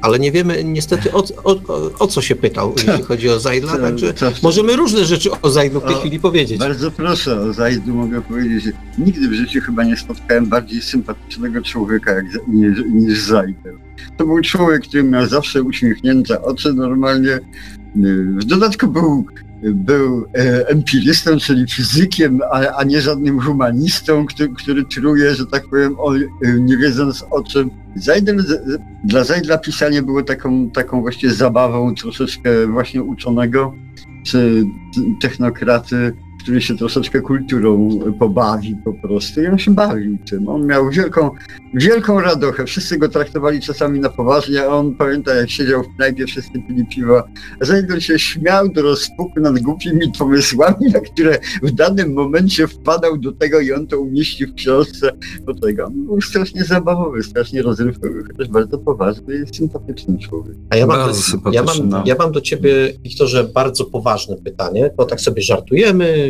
[0.00, 1.60] ale nie wiemy niestety o, o,
[1.98, 5.84] o, co się pytał, jeśli chodzi o Zajdla, także możemy różne rzeczy o Zajdlu w
[5.84, 6.58] tej o, chwili powiedzieć.
[6.58, 11.62] Bardzo proszę, o Zajdlu mogę powiedzieć, że nigdy w życiu chyba nie spotkałem bardziej sympatycznego
[11.62, 13.78] człowieka jak, niż, niż Zajdel.
[14.16, 17.40] To był człowiek, który miał zawsze uśmiechnięte oczy normalnie,
[18.36, 19.26] w dodatku był
[19.62, 25.68] był e, empirystą, czyli fizykiem, a, a, nie żadnym humanistą, który, który truje, że tak
[25.68, 26.20] powiem, o, e,
[26.60, 27.70] nie wiedząc o czym.
[27.96, 28.44] Zajdel,
[29.04, 33.74] dla Zajdla pisanie było taką, taką właśnie zabawą troszeczkę właśnie uczonego,
[34.26, 34.64] czy
[35.20, 36.12] technokraty,
[36.42, 37.88] który się troszeczkę kulturą
[38.18, 40.48] pobawi po prostu i on się bawił tym.
[40.48, 41.30] On miał wielką,
[41.74, 42.64] wielką radochę.
[42.64, 46.86] Wszyscy go traktowali czasami na poważnie, a on pamięta jak siedział w knajpie, wszyscy pili
[46.86, 47.22] piwa.
[47.60, 53.32] Zajdel się śmiał do rozpuku nad głupimi pomysłami, na które w danym momencie wpadał do
[53.32, 55.10] tego i on to umieścił w książce.
[55.44, 60.56] Bo tego on był strasznie zabawowy, strasznie rozrywkowy, chociaż bardzo poważny i sympatyczny człowiek.
[60.70, 62.02] A ja mam, do, ja mam, no.
[62.06, 66.29] ja mam do ciebie, Wiktorze, bardzo poważne pytanie, bo tak sobie żartujemy,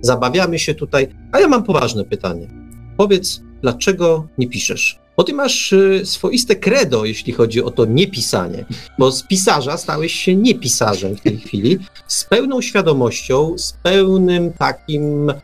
[0.00, 1.08] zabawiamy się tutaj.
[1.32, 2.48] A ja mam poważne pytanie.
[2.96, 5.04] Powiedz, dlaczego nie piszesz?
[5.16, 8.64] Bo ty masz y, swoiste credo, jeśli chodzi o to niepisanie,
[8.98, 15.30] bo z pisarza stałeś się niepisarzem w tej chwili, z pełną świadomością, z pełnym takim
[15.30, 15.36] e,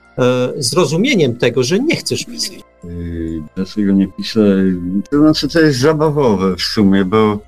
[0.56, 2.58] zrozumieniem tego, że nie chcesz pisać.
[3.56, 4.40] Dlaczego nie piszę?
[5.10, 7.38] To znaczy, to jest zabawowe w sumie, bo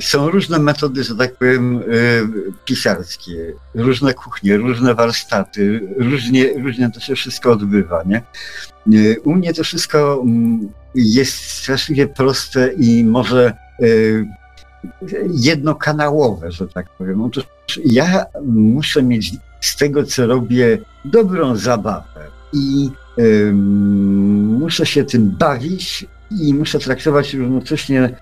[0.00, 1.80] są różne metody, że tak powiem,
[2.64, 8.22] pisarskie, różne kuchnie, różne warsztaty, różnie, różnie to się wszystko odbywa, nie?
[9.24, 10.24] U mnie to wszystko
[10.94, 13.52] jest straszliwie proste i może
[15.30, 17.22] jednokanałowe, że tak powiem.
[17.22, 17.44] Otóż
[17.84, 22.90] ja muszę mieć z tego, co robię, dobrą zabawę i
[24.58, 28.14] muszę się tym bawić i muszę traktować równocześnie mm,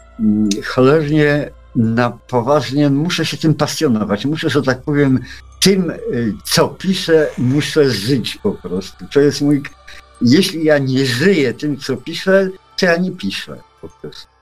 [0.64, 4.26] cholernie na poważnie, muszę się tym pasjonować.
[4.26, 5.20] Muszę, że tak powiem,
[5.60, 9.05] tym, y, co piszę, muszę żyć po prostu.
[9.12, 9.62] To jest mój.
[10.22, 12.48] Jeśli ja nie żyję tym, co piszę,
[12.78, 14.36] to ja nie piszę po prostu.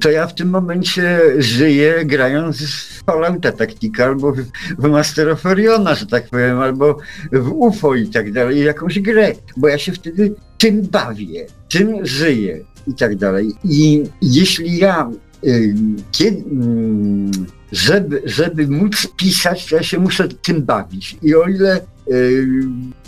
[0.00, 4.32] To ja w tym momencie żyję grając w Fallouta Tactica albo
[4.78, 6.96] w Master of Oriona, że tak powiem, albo
[7.32, 12.64] w UFO i tak dalej, jakąś grę, bo ja się wtedy tym bawię, tym żyję
[12.86, 13.52] i tak dalej.
[13.64, 15.10] I jeśli ja,
[15.44, 15.74] y,
[16.12, 17.30] kiedy, mm,
[17.72, 21.16] żeby, żeby móc pisać, to ja się muszę tym bawić.
[21.22, 21.80] I o ile
[22.10, 22.46] y,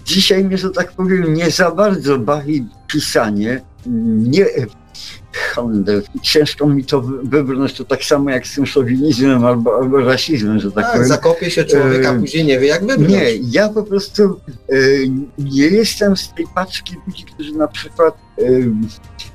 [0.05, 4.47] dzisiaj mnie, że tak powiem, nie za bardzo bawi pisanie, nie,
[5.55, 6.03] Hollander.
[6.23, 10.73] Ciężko mi to wybrnąć, to tak samo jak z tym szowinizmem albo, albo rasizmem, że
[10.73, 11.09] tak, Tak, powiem.
[11.09, 13.11] zakopie się człowiek, a E, później nie wie jak wybrnąć.
[13.13, 14.41] Nie, ja po prostu
[15.39, 18.15] nie jestem z tej paczki ludzi, którzy na przykład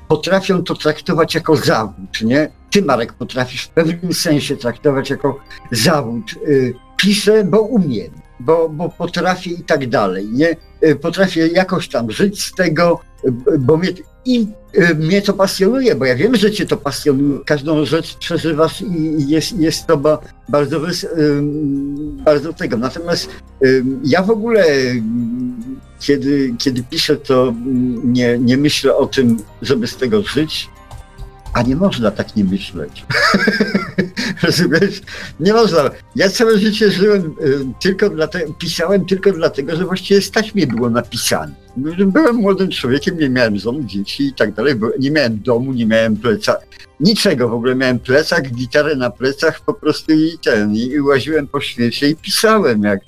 [0.07, 2.51] potrafią to traktować jako zawód, nie?
[2.71, 5.39] Ty, Marek, potrafisz w pewnym sensie traktować jako
[5.71, 6.23] zawód.
[6.33, 6.37] E,
[6.97, 10.55] piszę, bo umiem, bo, bo potrafię i tak dalej, nie?
[10.81, 13.89] E, Potrafię jakoś tam żyć z tego, e, bo mnie,
[14.25, 14.47] i
[14.95, 17.39] mnie to pasjonuje, bo ja wiem, że cię to pasjonuje.
[17.45, 20.19] Każdą rzecz przeżywasz i jest, jest to ba,
[20.49, 20.81] bardzo,
[22.25, 22.77] bardzo tego.
[22.77, 23.29] Natomiast
[24.03, 24.65] ja w ogóle,
[25.99, 27.53] kiedy, kiedy piszę, to
[28.03, 30.69] nie, nie myślę o tym, żeby z tego żyć,
[31.53, 33.05] a nie można tak nie myśleć.
[34.43, 35.01] Rozumiesz?
[35.39, 35.89] Nie można.
[36.15, 40.89] Ja całe życie żyłem y, tylko dlatego, pisałem tylko dlatego, że właściwie stać mnie było
[40.89, 41.53] napisane.
[42.05, 44.75] Byłem młodym człowiekiem, nie miałem żony, dzieci i tak dalej.
[44.99, 46.57] Nie miałem domu, nie miałem pleca,
[46.99, 47.75] niczego w ogóle.
[47.75, 50.75] Miałem plecak, gitarę na plecach po prostu i ten.
[50.75, 52.99] I łaziłem po świecie i pisałem jak,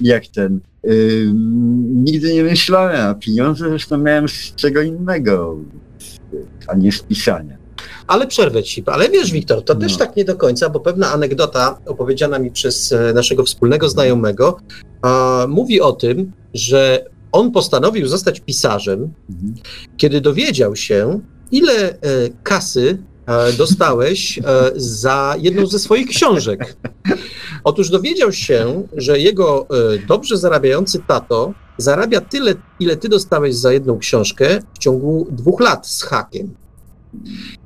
[0.00, 0.60] jak ten.
[1.94, 5.56] Nigdy nie myślałem, a pieniądze zresztą miałem z czego innego,
[6.66, 7.56] a nie z pisania.
[8.06, 8.82] Ale przerwę ci.
[8.86, 9.98] Ale wiesz, Wiktor, to też No.
[9.98, 14.58] tak nie do końca, bo pewna anegdota opowiedziana mi przez e, naszego wspólnego znajomego
[15.02, 19.54] a, mówi o tym, że on postanowił zostać pisarzem, Mhm.
[19.96, 21.96] kiedy dowiedział się, ile e,
[22.42, 24.42] kasy e, dostałeś e,
[24.76, 26.76] za jedną ze swoich książek.
[27.66, 33.72] Otóż dowiedział się, że jego e, dobrze zarabiający tato zarabia tyle, ile ty dostałeś za
[33.72, 36.54] jedną książkę w ciągu dwóch lat z hakiem.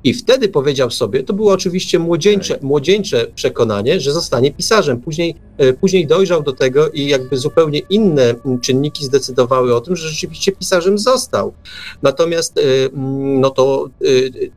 [0.03, 5.01] I wtedy powiedział sobie, to było oczywiście młodzieńcze, młodzieńcze przekonanie, że zostanie pisarzem.
[5.01, 10.09] Później, e, później dojrzał do tego i jakby zupełnie inne czynniki zdecydowały o tym, że
[10.09, 11.53] rzeczywiście pisarzem został.
[12.01, 12.61] Natomiast e,
[13.41, 13.89] no to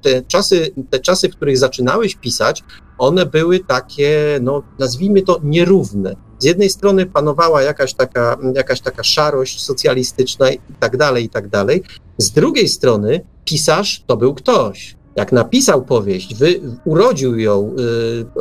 [0.03, 2.62] te czasy, te czasy, w których zaczynałeś pisać,
[2.99, 6.16] one były takie, no nazwijmy to nierówne.
[6.39, 11.49] Z jednej strony panowała jakaś taka, jakaś taka szarość socjalistyczna i tak dalej, i tak
[11.49, 11.83] dalej.
[12.19, 14.97] Z drugiej strony pisarz to był ktoś.
[15.16, 17.75] Jak napisał powieść, wy, urodził ją,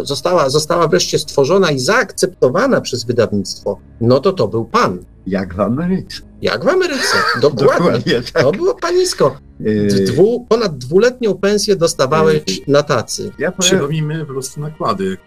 [0.01, 5.05] y, została, została wreszcie stworzona i zaakceptowana przez wydawnictwo, no to to był pan.
[5.27, 6.21] Jak w Ameryce.
[6.41, 7.17] Jak w Ameryce.
[7.41, 7.77] Dokładnie.
[7.77, 8.43] Dokładnie tak.
[8.43, 9.37] To było panisko.
[9.59, 13.31] Yy, Dwu, ponad dwuletnią pensję dostawałeś na tacy.
[13.39, 15.17] Ja Przypomnijmy po prostu nakłady.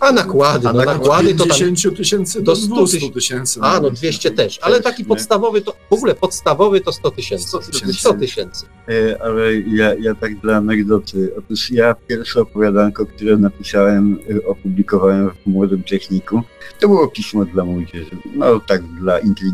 [0.00, 3.60] A nakłady, A no nakłady to tam 50 tysięcy do do 100 200 tysięcy.
[3.62, 5.08] A, no 200 też, ale taki nie?
[5.08, 7.48] podstawowy to, w ogóle podstawowy to 100 tysięcy.
[7.48, 7.94] 100 tysięcy.
[7.94, 8.66] 100 tysięcy.
[8.88, 11.32] E, ale ja, ja tak dla anegdoty.
[11.38, 16.42] Otóż ja pierwsze opowiadanko, które napisałem, e, opublikowałem w Młodym Techniku,
[16.80, 18.10] to było pismo dla młodzieży.
[18.34, 19.45] No tak, dla inteligencji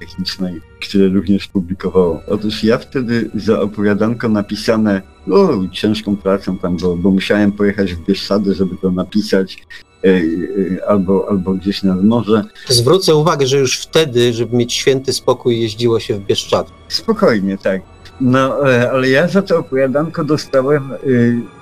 [0.00, 2.20] technicznej, które również publikowało.
[2.26, 8.06] Otóż ja wtedy za opowiadanko napisane, o, ciężką pracą tam, bo, bo musiałem pojechać w
[8.06, 9.58] Bieszczady, żeby to napisać,
[10.04, 12.44] e, e, albo, albo gdzieś nad morze.
[12.68, 16.70] Zwrócę uwagę, że już wtedy, żeby mieć święty spokój, jeździło się w Bieszczady.
[16.88, 17.82] Spokojnie, tak.
[18.20, 20.90] No, e, ale ja za to opowiadanko dostałem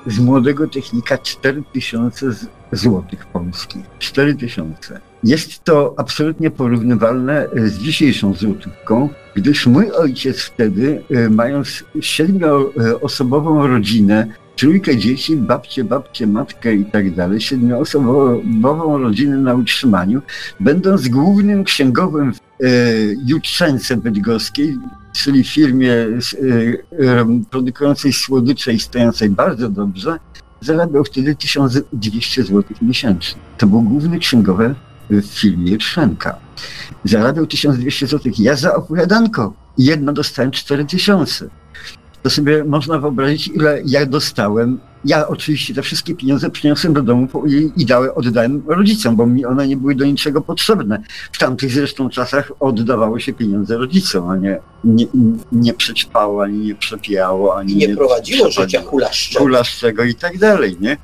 [0.06, 3.84] z młodego technika 4000 z- złotych polskich.
[3.98, 5.00] 4000.
[5.24, 13.66] Jest to absolutnie porównywalne y, z dzisiejszą złotówką, gdyż mój ojciec wtedy, y, mając siedmioosobową
[13.66, 14.26] rodzinę,
[14.56, 20.22] trójkę dzieci, babcie, babcie, matkę i tak dalej, siedmioosobową rodzinę na utrzymaniu,
[20.60, 22.66] będąc głównym księgowym w e,
[23.26, 24.76] Jutrzence Bydgoskiej,
[25.16, 26.16] czyli firmie e,
[27.50, 30.18] produkującej słodycze i stojącej bardzo dobrze,
[30.60, 33.40] zarabiał wtedy 1200 zł miesięcznie.
[33.58, 34.74] To był główny księgowy
[35.10, 36.38] w firmie Jutrzenka.
[37.04, 38.32] Zarabiał 1200 zł.
[38.38, 41.48] Ja za opowiadanko jedno dostałem 4000.
[42.22, 44.78] To sobie można wyobrazić, ile ja dostałem.
[45.04, 49.44] Ja oczywiście te wszystkie pieniądze przyniosłem do domu i, i dałem, oddałem rodzicom, bo mi
[49.46, 51.02] one nie były do niczego potrzebne.
[51.32, 55.06] W tamtych zresztą czasach oddawało się pieniądze rodzicom, a nie, nie,
[55.52, 59.44] nie przećpało, ani nie przepijało, ani I nie prowadziło życia hulaszczego.
[59.44, 60.96] kulaszczego i tak dalej, nie?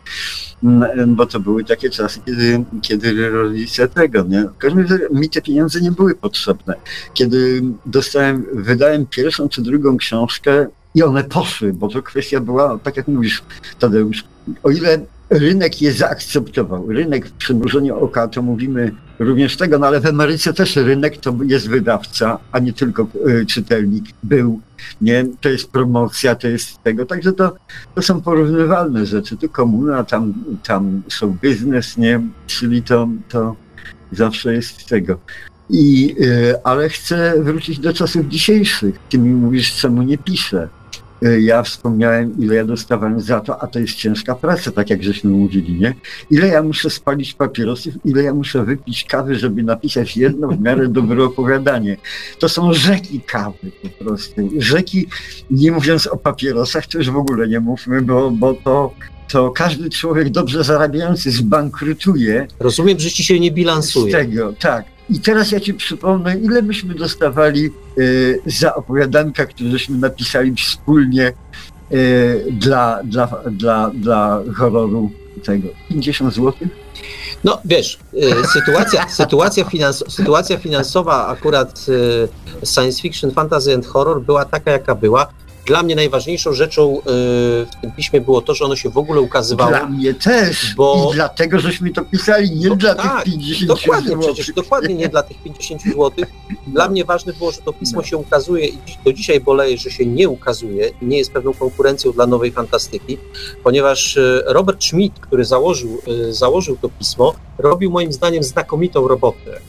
[0.64, 4.42] Mm, Bo to były takie czasy, kiedy, kiedy rodzice tego, nie?
[4.42, 6.74] W każdym razie mi te pieniądze nie były potrzebne.
[7.14, 12.96] Kiedy dostałem, wydałem pierwszą czy drugą książkę i one poszły, bo to kwestia była, tak
[12.96, 13.42] jak mówisz,
[13.78, 14.24] Tadeusz,
[14.62, 14.98] o ile
[15.30, 20.52] rynek je zaakceptował, rynek w przymrużeniu oka, to mówimy również tego, no ale w Ameryce
[20.52, 24.60] też rynek to jest wydawca, a nie tylko y, czytelnik, był,
[25.00, 25.26] nie?
[25.40, 27.54] To jest promocja, to jest tego, także to,
[27.94, 29.36] to są porównywalne rzeczy.
[29.36, 32.20] Tu komuna, tam, tam show biznes, nie?
[32.46, 33.56] Czyli to, to
[34.12, 35.18] zawsze jest tego.
[35.70, 38.98] I, y, ale chcę wrócić do czasów dzisiejszych.
[39.08, 40.68] Ty mi mówisz, czemu nie piszę.
[41.24, 45.02] Y, ja wspomniałem, ile ja dostawałem za to, a to jest ciężka praca, tak jak
[45.02, 45.94] żeśmy mówili, nie?
[46.30, 50.88] Ile ja muszę spalić papierosów, ile ja muszę wypić kawy, żeby napisać jedno w miarę
[50.88, 51.96] dobre opowiadanie.
[52.38, 54.50] To są rzeki kawy po prostu.
[54.58, 55.06] Rzeki,
[55.50, 58.94] nie mówiąc o papierosach, to już w ogóle nie mówmy, bo, bo to
[59.28, 62.46] to każdy człowiek dobrze zarabiający zbankrutuje.
[62.60, 64.12] Rozumiem, że ci się nie bilansuje.
[64.12, 64.93] Z tego, tak.
[65.10, 71.32] I teraz ja ci przypomnę, ile myśmy dostawali y, za opowiadanka, któreśmy napisali wspólnie
[71.92, 75.10] y, dla, dla, dla, dla horroru
[75.44, 75.68] tego.
[75.88, 76.52] 50 zł?
[77.44, 81.86] No wiesz, y, sytuacja, sytuacja, finans, sytuacja finansowa akurat
[82.64, 85.26] science fiction, fantasy and horror była taka, jaka była
[85.66, 89.20] dla mnie najważniejszą rzeczą y, w tym piśmie było to, że ono się w ogóle
[89.20, 89.70] ukazywało.
[89.70, 90.74] Dla mnie też.
[90.76, 91.10] Bo...
[91.12, 94.20] I dlatego, żeśmy to pisali, nie no, dla tak, tych 50 Dokładnie, zł.
[94.22, 96.12] przecież dokładnie nie dla tych 50 zł.
[96.66, 98.06] Dla mnie ważne było, że to pismo no.
[98.06, 102.26] się ukazuje i do dzisiaj boleję, że się nie ukazuje, nie jest pewną konkurencją dla
[102.26, 103.18] nowej fantastyki,
[103.62, 109.60] ponieważ y, Robert Schmidt, który założył, y, założył to pismo, robił moim zdaniem znakomitą robotę.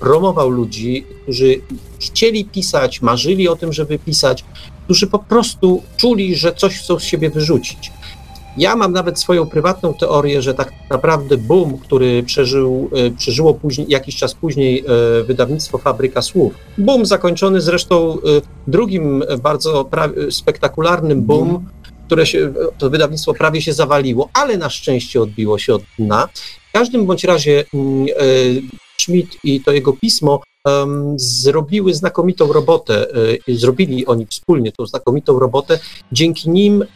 [0.00, 1.60] Promował ludzi, którzy
[2.00, 4.44] chcieli pisać, marzyli o tym, żeby pisać,
[4.88, 7.92] którzy po prostu czuli, że coś chcą z siebie wyrzucić.
[8.56, 13.86] Ja mam nawet swoją prywatną teorię, że tak naprawdę boom, który przeżył, e, przeżyło później,
[13.90, 14.84] jakiś czas później
[15.20, 18.16] e, wydawnictwo Fabryka Słów, boom zakończony zresztą e,
[18.66, 19.90] drugim bardzo
[20.30, 21.66] spektakularnym boom,
[22.06, 26.28] które się, to wydawnictwo prawie się zawaliło, ale na szczęście odbiło się od dna.
[26.68, 28.06] W każdym bądź razie mm,
[29.00, 30.40] Schmidt i to jego pismo
[31.16, 33.06] zrobiły znakomitą robotę,
[33.48, 35.78] e, zrobili oni wspólnie tą znakomitą robotę.
[36.12, 36.86] Dzięki nim e,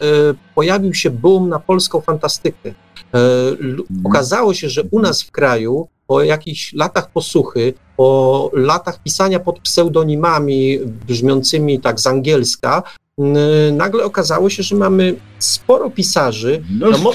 [0.54, 2.68] pojawił się boom na polską fantastykę.
[2.68, 3.82] E, mhm.
[4.04, 9.60] Okazało się, że u nas w kraju po jakichś latach posłuchy, po latach pisania pod
[9.60, 10.78] pseudonimami
[11.08, 12.82] brzmiącymi tak z angielska,
[13.72, 16.62] nagle okazało się, że mamy sporo pisarzy.
[16.70, 17.12] Mnóstwo.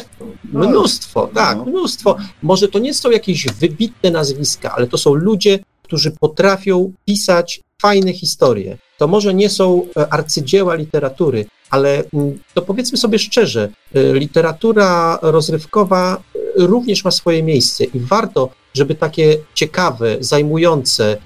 [0.54, 1.66] No, mnóstwo, tak, no.
[1.66, 2.18] mnóstwo.
[2.44, 8.14] Może to nie są jakieś wybitne nazwiska, ale to są ludzie, którzy potrafią pisać fajne
[8.14, 8.78] historie.
[8.98, 15.20] To może nie są e, arcydzieła literatury, ale mm, to powiedzmy sobie szczerze, e, literatura
[15.22, 21.18] rozrywkowa e, również ma swoje miejsce i warto, żeby takie ciekawe, zajmujące,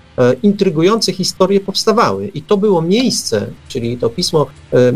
[0.43, 2.27] intrygujące historie powstawały.
[2.27, 4.45] I to było miejsce, czyli to pismo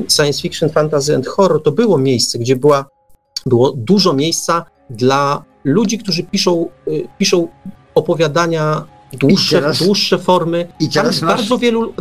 [0.10, 2.86] Science Fiction, Fantasy and Horror, to było miejsce, gdzie była,
[3.46, 6.70] było dużo miejsca dla ludzi, którzy piszą,
[7.18, 7.48] piszą
[7.96, 8.86] opowiadania
[9.16, 10.68] dłuższe, teraz, dłuższe formy.
[10.80, 11.94] I teraz masz, bardzo, wielu,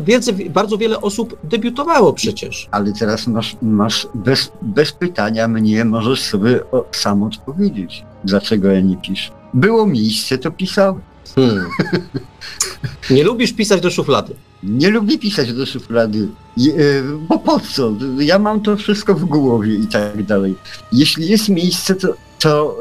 [0.51, 2.69] bardzo wiele osób debiutało przecież.
[2.71, 6.61] Ale teraz masz, masz bez, bez pytania mnie możesz sobie
[6.93, 9.31] sam odpowiedzieć, dlaczego ja nie piszę.
[9.55, 11.01] Było miejsce, to pisałem.
[11.35, 11.67] Hmm.
[13.11, 14.35] Nie lubisz pisać do szuflady?
[14.63, 16.29] Nie lubię pisać do szuflady,
[16.59, 17.93] e, bo po co?
[18.19, 20.55] Ja mam to wszystko w głowie i tak dalej.
[20.93, 22.77] Jeśli jest miejsce, to, to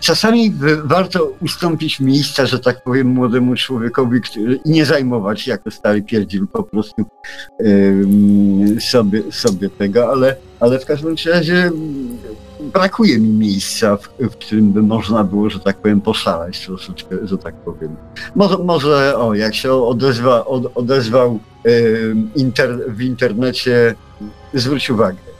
[0.00, 0.54] czasami
[0.84, 4.20] warto ustąpić miejsca, że tak powiem, młodemu człowiekowi
[4.64, 7.04] i nie zajmować jako stary pierdziel po prostu
[7.60, 11.70] yy, sobie, sobie tego, ale, ale w każdym razie
[12.72, 17.38] brakuje mi miejsca, w, w, którym by można było, że tak powiem, poszalać troszeczkę, że
[17.38, 17.96] tak powiem.
[18.34, 23.94] Może, może o, jak się odezwa, od, odezwał yy, inter, w internecie,
[24.54, 25.33] zwróć uwagę,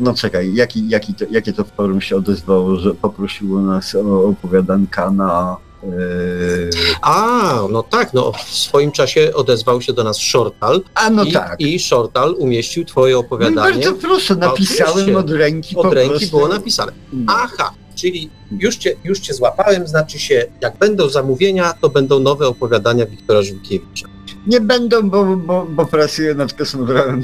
[0.00, 5.10] no czekaj, jaki, jaki to, jakie to forum się odezwało, że poprosiło nas o opowiadanka
[5.10, 5.56] na...
[5.82, 6.70] Yy...
[7.02, 10.82] A, no tak, no w swoim czasie odezwał się do nas Shortal.
[10.94, 11.60] A no i, tak.
[11.60, 13.56] I Shortal umieścił twoje opowiadanie.
[13.56, 16.36] No bardzo proszę, napisałem od ręki Od ręki prostu.
[16.36, 16.92] było napisane.
[17.12, 17.32] No.
[17.36, 22.48] Aha, czyli już cię, już cię złapałem, znaczy się, jak będą zamówienia, to będą nowe
[22.48, 24.08] opowiadania Wiktora Żółkiewicza.
[24.46, 27.22] Nie będą, bo, bo, bo pracuję nad kosmodromem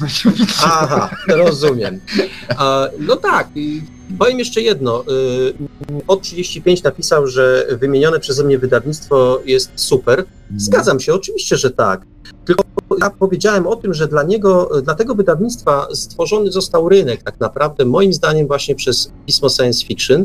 [0.64, 2.00] Aha, rozumiem.
[2.98, 3.48] no tak,
[4.18, 5.04] powiem jeszcze jedno.
[5.04, 5.54] Y,
[6.06, 10.24] od 35 napisał, że wymienione przeze mnie wydawnictwo jest super.
[10.56, 12.06] Zgadzam się, oczywiście, że tak.
[12.44, 12.64] Tylko
[13.00, 17.84] ja powiedziałem o tym, że dla niego, dla tego wydawnictwa stworzony został rynek, tak naprawdę,
[17.84, 20.24] moim zdaniem, właśnie przez pismo science fiction.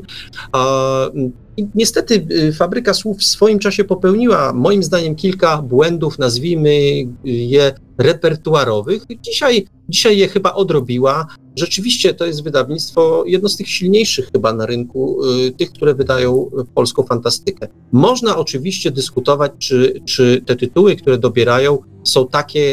[1.57, 6.79] I niestety y, Fabryka Słów w swoim czasie popełniła, moim zdaniem, kilka błędów, nazwijmy
[7.23, 9.03] je repertuarowych.
[9.21, 11.27] Dzisiaj, dzisiaj je chyba odrobiła.
[11.55, 16.51] Rzeczywiście to jest wydawnictwo, jedno z tych silniejszych chyba na rynku, y, tych, które wydają
[16.75, 17.67] polską fantastykę.
[17.91, 22.63] Można oczywiście dyskutować, czy, czy te tytuły, które dobierają, są takie,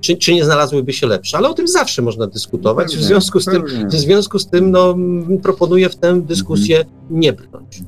[0.00, 2.96] czy, czy nie znalazłyby się lepsze, ale o tym zawsze można dyskutować.
[2.96, 4.96] W związku z tym, w związku z tym no,
[5.42, 7.82] proponuję w tę dyskusję nie brnąć.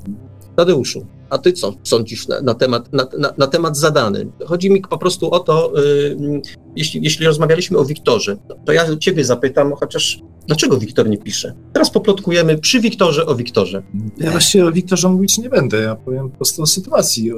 [0.57, 4.27] Tadeuszu, a ty co sądzisz na, na temat, na, na, na, temat zadany?
[4.47, 6.43] Chodzi mi po prostu o to, yy,
[6.77, 11.55] jeśli, jeśli rozmawialiśmy o Wiktorze, to ja ciebie zapytam, chociaż dlaczego Wiktor nie pisze?
[11.73, 13.83] Teraz poplotkujemy przy Wiktorze o Wiktorze.
[14.19, 17.33] Ja właściwie o Wiktorze mówić nie będę, ja powiem po prostu o sytuacji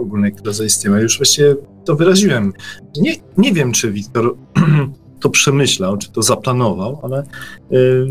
[0.00, 1.00] ogólnej, która zaistniała.
[1.00, 2.52] Już właściwie to wyraziłem.
[2.96, 4.36] Nie, nie wiem, czy Wiktor
[5.20, 7.22] to przemyślał, czy to zaplanował, ale
[7.72, 8.06] y,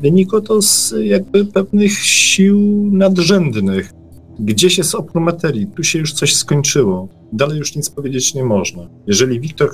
[0.00, 2.58] wynikło to z jakby pewnych sił
[2.92, 3.92] nadrzędnych.
[4.38, 8.88] Gdzieś jest opór materii, tu się już coś skończyło, dalej już nic powiedzieć nie można.
[9.06, 9.70] Jeżeli Wiktor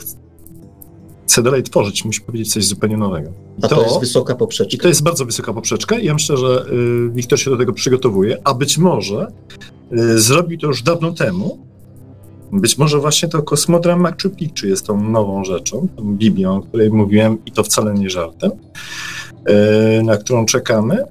[1.26, 3.30] chce dalej tworzyć, musi powiedzieć coś zupełnie nowego.
[3.62, 4.76] A to, to jest wysoka poprzeczka.
[4.76, 5.98] I to jest bardzo wysoka poprzeczka.
[5.98, 6.66] Ja myślę, że
[7.06, 9.32] y, Wiktor się do tego przygotowuje, a być może
[9.92, 11.68] y, zrobił to już dawno temu,
[12.52, 16.90] być może właśnie to kosmodram Machu Picchu jest tą nową rzeczą, tą Biblią, o której
[16.90, 18.50] mówiłem i to wcale nie żartem,
[19.44, 21.04] e, na którą czekamy.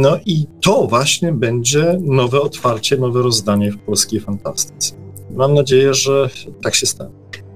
[0.00, 4.94] No i to właśnie będzie nowe otwarcie, nowe rozdanie w polskiej fantastyce.
[5.30, 6.30] Mam nadzieję, że
[6.62, 7.10] tak się stanie.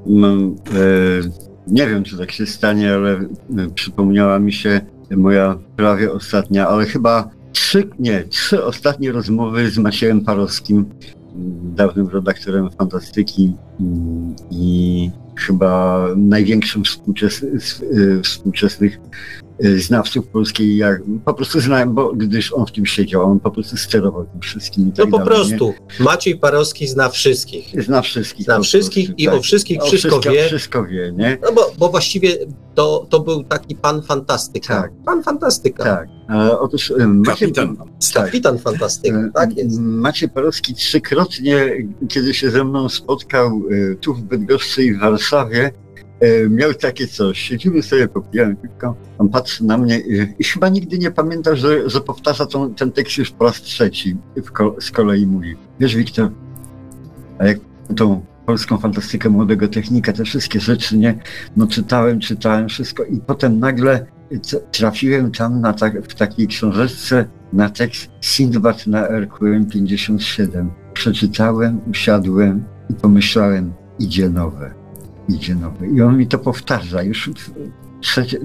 [0.06, 0.80] Mam, e,
[1.66, 3.28] nie wiem, czy tak się stanie, ale e,
[3.74, 4.80] przypomniała mi się
[5.10, 10.86] moja prawie ostatnia, ale chyba trzy, nie, trzy ostatnie rozmowy z Maciejem Parowskim
[11.62, 19.00] dawnym redaktorem fantastyki mm, i chyba największym współczes y, współczesnych
[19.60, 23.76] znawców polskiej, jak po prostu znałem, bo gdyż on w tym siedział, on po prostu
[23.76, 26.04] sterował tym wszystkim i tak No po dalej, prostu, nie?
[26.04, 27.84] Maciej Parowski zna wszystkich.
[27.84, 28.44] Zna wszystkich.
[28.44, 29.34] Zna wszystkich prostu, i tak.
[29.34, 30.46] o wszystkich o wszystko, wszystko wie.
[30.46, 31.38] Wszystko wie, nie?
[31.42, 32.36] No bo, bo właściwie
[32.74, 34.82] to, to był taki pan fantastyka.
[34.82, 34.92] Tak.
[35.04, 35.84] Pan fantastyka.
[35.84, 36.08] Tak.
[36.30, 37.76] E, otóż Macie, kapitan,
[38.14, 38.24] tak.
[38.24, 39.80] kapitan fantastyka, e, tak jest.
[39.80, 43.62] Macie Parowski trzykrotnie, kiedy się ze mną spotkał
[44.00, 45.72] tu w Bydgoszczy i w Warszawie,
[46.50, 50.98] miał takie coś, siedzimy sobie, popijamy piwko, on patrzy na mnie i, i chyba nigdy
[50.98, 54.16] nie pamięta, że, że powtarza tą, ten tekst już po raz trzeci.
[54.52, 56.30] Ko, z kolei mówi, wiesz Wiktor,
[57.38, 57.58] a jak
[57.96, 61.18] tą polską fantastykę młodego technika, te wszystkie rzeczy, nie,
[61.56, 64.06] no czytałem, czytałem wszystko i potem nagle
[64.72, 70.70] trafiłem tam na tak, w takiej książeczce na tekst Sindbad na RQM 57.
[70.92, 74.79] Przeczytałem, usiadłem i pomyślałem, idzie nowe,
[75.34, 75.86] idzie nowe.
[75.86, 77.30] I on mi to powtarza już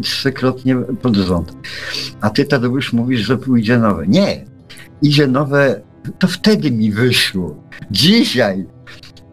[0.01, 1.57] trzykrotnie pod rząd.
[2.21, 4.07] A ty Tadeusz mówisz, że pójdzie nowe.
[4.07, 4.45] Nie,
[5.01, 5.81] idzie nowe,
[6.19, 7.63] to wtedy mi wyszło.
[7.91, 8.65] Dzisiaj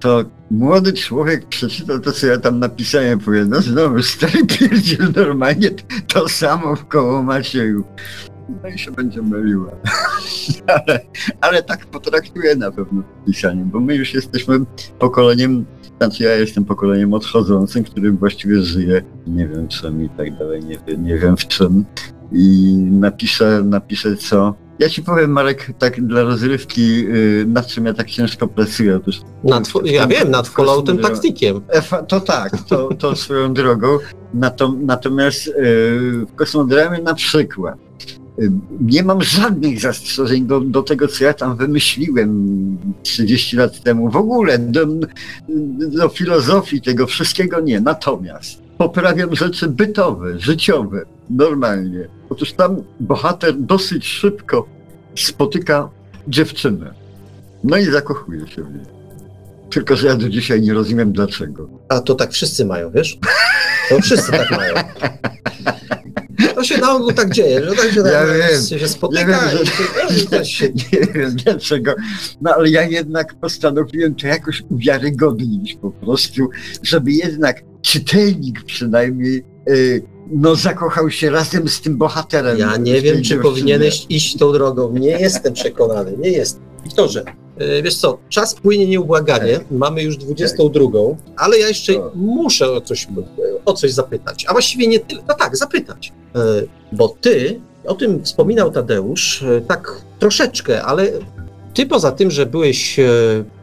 [0.00, 5.70] to młody człowiek przeczytał to, co ja tam napisałem, powie, no znowu stary pierdziel normalnie
[6.06, 7.84] to samo w koło Macieju.
[8.48, 9.70] No i się będzie myliła.
[10.86, 11.00] ale,
[11.40, 14.60] ale tak potraktuję na pewno pisanie, bo my już jesteśmy
[14.98, 15.66] pokoleniem,
[15.98, 20.96] znaczy ja jestem pokoleniem odchodzącym, którym właściwie żyje, nie wiem czym i tak dalej, nie,
[20.96, 21.84] nie wiem w czym.
[22.32, 27.94] I napiszę, napiszę co, ja ci powiem, Marek, tak dla rozrywki, yy, nad czym ja
[27.94, 28.96] tak ciężko pracuję.
[28.96, 31.60] Otóż, nad, ja wiem, nad Falloutem taktykiem.
[32.08, 33.98] To tak, to, to swoją drogą.
[34.80, 35.54] Natomiast yy,
[36.26, 37.78] w kosmodramie na przykład
[38.80, 44.10] nie mam żadnych zastrzeżeń do, do tego, co ja tam wymyśliłem 30 lat temu.
[44.10, 44.86] W ogóle do,
[45.78, 47.80] do filozofii tego wszystkiego nie.
[47.80, 52.08] Natomiast poprawiam rzeczy bytowe, życiowe, normalnie.
[52.30, 54.66] Otóż tam bohater dosyć szybko
[55.16, 55.88] spotyka
[56.28, 56.94] dziewczynę.
[57.64, 58.84] No i zakochuje się w niej.
[59.70, 61.68] Tylko, że ja do dzisiaj nie rozumiem dlaczego.
[61.88, 63.18] A to tak wszyscy mają, wiesz?
[63.88, 64.74] To wszyscy tak mają.
[66.62, 69.64] To się na ogół tak dzieje, że tak się, ja wiem, się spotyka nie wiem,
[70.30, 70.68] że, się...
[70.92, 71.94] Nie wiem dlaczego,
[72.40, 76.48] no ale ja jednak postanowiłem to jakoś uwiarygodnić po prostu,
[76.82, 80.02] żeby jednak czytelnik przynajmniej y,
[80.32, 82.58] no zakochał się razem z tym bohaterem.
[82.58, 84.92] Ja nie wiem, czy powinieneś iść tą drogą.
[84.92, 86.62] Nie jestem przekonany, nie jestem.
[86.84, 87.24] Wiktorze,
[87.78, 89.70] y, wiesz co, czas płynie nieubłaganie, tak.
[89.70, 91.34] mamy już 22, tak.
[91.36, 93.08] ale ja jeszcze muszę o coś,
[93.64, 96.12] o coś zapytać, a właściwie nie tyle, no tak, zapytać,
[96.92, 101.08] bo ty, o tym wspominał Tadeusz, tak troszeczkę, ale
[101.74, 103.00] ty poza tym, że byłeś,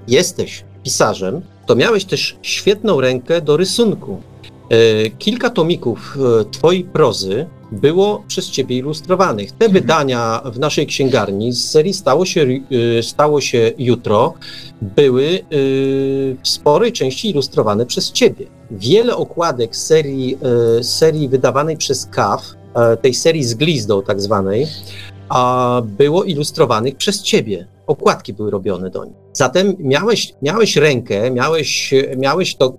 [0.08, 4.22] jesteś pisarzem, to miałeś też świetną rękę do rysunku.
[4.70, 9.52] E, kilka tomików e, Twojej prozy było przez Ciebie ilustrowanych.
[9.52, 9.72] Te mhm.
[9.72, 12.48] wydania w naszej księgarni z serii Stało się,
[12.98, 14.34] e, stało się jutro
[14.82, 15.40] były
[16.44, 18.46] w sporej części ilustrowane przez Ciebie.
[18.72, 20.38] Wiele okładek serii,
[20.82, 22.42] serii wydawanej przez KAF,
[23.02, 24.68] tej serii z glizdą tak zwanej,
[25.84, 29.16] było ilustrowanych przez Ciebie okładki były robione do nich.
[29.34, 32.74] Zatem miałeś, miałeś rękę, miałeś, miałeś to,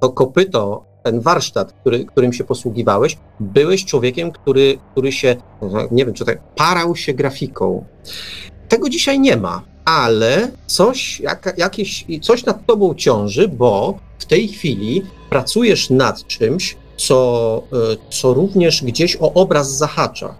[0.00, 5.36] to kopyto, ten warsztat, który, którym się posługiwałeś, byłeś człowiekiem, który, który się,
[5.90, 7.84] nie wiem, czy tak, parał się grafiką.
[8.68, 9.62] Tego dzisiaj nie ma.
[9.84, 16.76] ale coś, jak, jakieś, coś nad tobą ciąży, bo w tej chwili pracujesz nad czymś,
[16.96, 17.76] co, e,
[18.10, 20.34] co również gdzieś o obraz zahacza.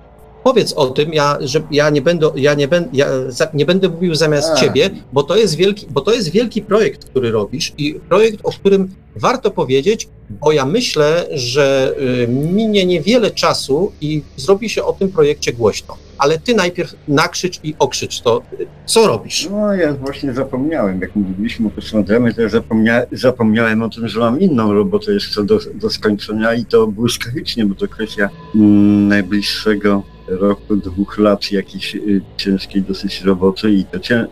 [0.45, 3.07] Powiedz o tym, ja, że ja nie będę, ja nie, będę, ja
[3.55, 4.55] nie będę mówił zamiast A.
[4.57, 8.51] ciebie, bo to, jest wielki, bo to jest wielki projekt, który robisz i projekt, o
[8.51, 11.95] którym warto powiedzieć, bo ja myślę, że
[12.25, 15.97] y, minie niewiele czasu i zrobi się o tym projekcie głośno.
[16.19, 18.43] Ale ty najpierw nakrzycz i okrzycz to.
[18.61, 19.49] y, Co robisz?
[19.51, 24.21] No ja właśnie zapomniałem, jak mówiliśmy o kosmodramie, to ja zapomnia, zapomniałem o tym, że
[24.21, 30.03] mam inną robotę jeszcze do, do skończenia i to błyskawicznie, bo to kwestia mm, najbliższego
[30.29, 34.27] roku, dwóch lat jakiejś y, ciężkiej dosyć roboty i to cię,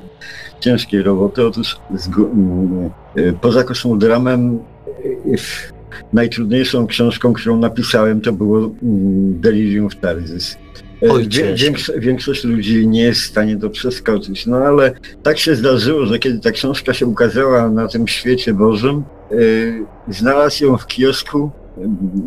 [0.60, 1.46] ciężkiej roboty.
[1.46, 4.58] Otóż z, mm, y, poza kosmodramem
[5.26, 5.36] y,
[6.12, 10.56] najtrudniejszą książką, którą napisałem, to było mm, Delirium w Tarzys.
[11.02, 11.64] E, Oj, wie- ciężko.
[11.66, 14.92] większo- większość ludzi nie jest w stanie to przeskoczyć, no ale
[15.22, 20.64] tak się zdarzyło, że kiedy ta książka się ukazała na tym świecie Bożym, yy, znalazł
[20.64, 21.50] ją w kiosku,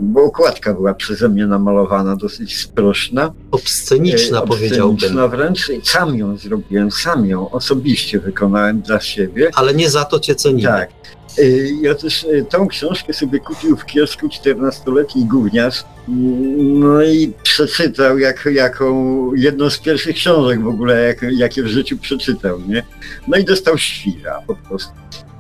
[0.02, 3.34] bo okładka była przeze mnie namalowana, dosyć sprośna.
[3.52, 4.96] Obsceniczna, yy, powiedziałbym.
[4.96, 5.72] obsceniczna wręcz.
[5.84, 9.50] Sam ją zrobiłem, sam ją osobiście wykonałem dla siebie.
[9.56, 10.70] Ale nie za to cię cenimy.
[10.70, 10.90] Tak.
[11.40, 15.84] Y, Ja też y, tą książkę sobie kupił w kiosku 14-letni gówniarz.
[16.08, 21.68] Mm, No i przeczytał jak, jaką jedną z pierwszych książek w ogóle, jak, jakie w
[21.68, 22.84] życiu przeczytał, nie?
[23.28, 24.92] No i dostał świra po prostu.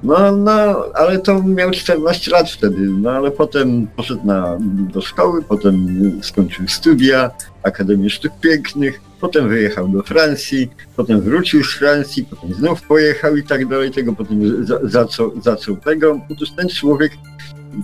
[0.05, 4.57] No, no, ale to miał 14 lat wtedy, no ale potem poszedł na,
[4.93, 5.87] do szkoły, potem
[6.23, 7.31] skończył studia,
[7.63, 13.43] Akademię Sztuk Pięknych, potem wyjechał do Francji, potem wrócił z Francji, potem znów pojechał i
[13.43, 16.19] tak dalej, tego potem za, zaczął, zaczął tego.
[16.31, 17.11] Otóż ten człowiek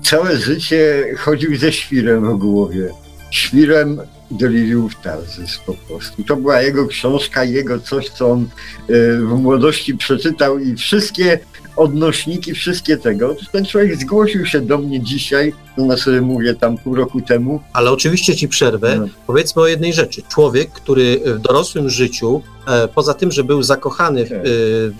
[0.04, 2.90] całe życie chodził ze świrem w głowie.
[3.32, 6.24] Świrem Delirium Tarzys po prostu.
[6.24, 8.48] To była jego książka, jego coś, co on
[8.90, 11.40] y, w młodości przeczytał i wszystkie
[11.76, 13.36] odnośniki, wszystkie tego.
[13.52, 17.62] Ten człowiek zgłosił się do mnie dzisiaj, to znaczy mówię tam pół roku temu.
[17.74, 18.96] Ale oczywiście ci przerwę.
[19.00, 19.08] No.
[19.28, 20.22] Powiedzmy o jednej rzeczy.
[20.30, 24.38] Człowiek, który w dorosłym życiu, e, poza tym, że był zakochany w, Tak.
[24.38, 24.42] e,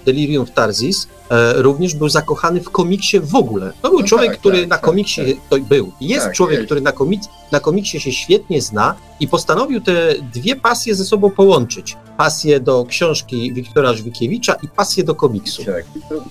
[0.06, 3.74] Delirium w Tarzis, e, również był zakochany w komiksie w ogóle.
[3.82, 5.92] To był No człowiek, tak, który tak, na tak, komiksie to był.
[6.02, 6.66] Jest Tak, człowiek, jest.
[6.66, 7.22] który na, komik,
[7.52, 11.98] na komiksie się świetnie zna i postanowił te dwie pasje ze sobą połączyć.
[12.18, 15.66] Pasję do książki Wiktora Żwikiewicza i pasję do komiksu.
[15.66, 16.22] Tak, i to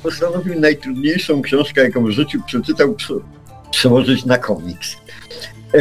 [0.41, 3.15] postanowił najtrudniejszą książkę, jaką w życiu przeczytał, prze,
[3.71, 4.97] przełożyć na komiks.
[5.75, 5.81] E,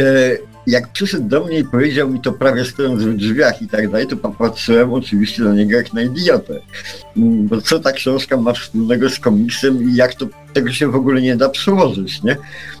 [0.66, 4.06] jak przyszedł do mnie i powiedział mi to prawie stojąc w drzwiach i tak dalej,
[4.06, 6.60] to popatrzyłem oczywiście na niego jak na idiotę.
[7.16, 10.94] Mm, Bo co ta książka ma wspólnego z komiksem i jak to tego się w
[10.94, 12.36] ogóle nie da przełożyć, nie?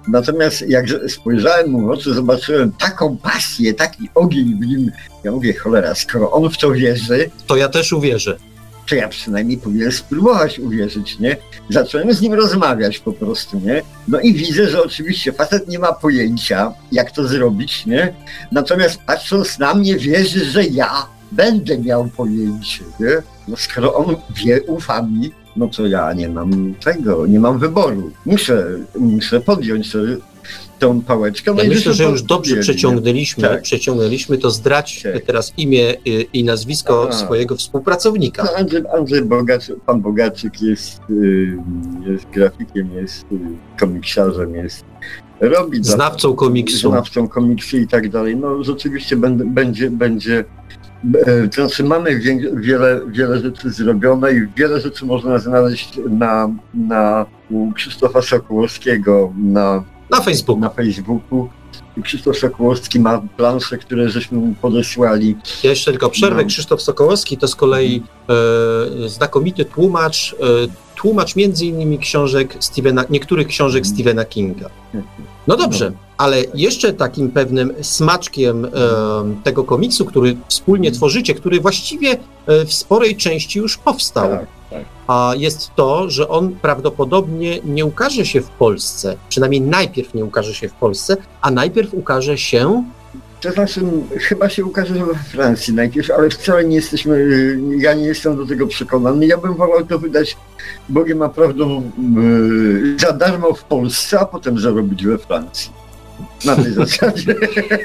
[0.08, 4.90] Natomiast jak spojrzałem mu w oczy, zobaczyłem taką pasję, taki ogień w nim.
[5.24, 8.36] Ja mówię, cholera, skoro on w to wierzy, To ja też uwierzę.
[8.90, 11.36] To ja przynajmniej powinien spróbować uwierzyć, nie?
[11.68, 13.82] Zacząłem z nim rozmawiać po prostu, nie?
[14.08, 18.14] No i widzę, że oczywiście facet nie ma pojęcia, jak to zrobić, nie?
[18.52, 23.22] Natomiast patrząc na mnie, wierzy, że ja będę miał pojęcie, nie?
[23.48, 28.10] No skoro on wie, ufa mi, no to ja nie mam tego, nie mam wyboru.
[28.26, 28.66] Muszę,
[28.98, 29.92] muszę podjąć
[30.80, 31.52] tą pałeczkę.
[31.54, 32.62] No Ja i myślę, że już dobrze podjęli, nie?
[32.62, 33.62] przeciągnęliśmy, Tak.
[33.62, 35.22] przeciągnęliśmy to zdradź Tak.
[35.24, 37.18] teraz imię y, i nazwisko Aha.
[37.18, 38.44] swojego współpracownika.
[38.44, 39.22] No, Andrzej, Andrzej
[39.86, 41.56] pan Bogaczyk jest, y,
[42.06, 43.36] jest grafikiem, jest y,
[43.80, 44.84] komiksiarzem, jest
[45.40, 46.88] robi Znawcą komiksu.
[46.90, 48.36] znawcą komiksu i tak dalej.
[48.36, 49.16] No rzeczywiście
[49.46, 50.44] będzie, będzie
[51.26, 56.50] e, to znaczy mamy wie, wiele, wiele rzeczy zrobione i wiele rzeczy można znaleźć na,
[56.74, 60.60] na u Krzysztofa Sokołowskiego na Na Facebooku.
[60.60, 61.48] na Facebooku.
[62.02, 65.36] Krzysztof Sokołowski ma plansze, które żeśmy mu podesłali.
[65.62, 66.42] Ja jeszcze tylko przerwę.
[66.42, 66.48] No.
[66.48, 68.02] Krzysztof Sokołowski to z kolei
[69.04, 70.36] e, znakomity tłumacz, e,
[71.00, 73.94] tłumacz między innymi książek Stephena, niektórych książek Mhm.
[73.94, 74.70] Stephena Kinga.
[75.46, 78.68] No dobrze, ale jeszcze takim pewnym smaczkiem e,
[79.44, 82.10] tego komiksu, który wspólnie tworzycie, który właściwie
[82.46, 84.84] e, w sporej części już powstał, Tak, tak.
[85.06, 90.54] a jest to, że on prawdopodobnie nie ukaże się w Polsce, przynajmniej najpierw nie ukaże
[90.54, 92.84] się w Polsce, a najpierw ukaże się
[93.40, 93.80] To znaczy,
[94.18, 97.26] chyba się ukaże we Francji najpierw, ale wcale nie jesteśmy,
[97.78, 99.26] ja nie jestem do tego przekonany.
[99.26, 100.36] Ja bym wolał to wydać
[100.88, 105.70] Bogiem a prawdą y, za darmo w Polsce, a potem zarobić we Francji.
[106.44, 107.34] Na tej zasadzie.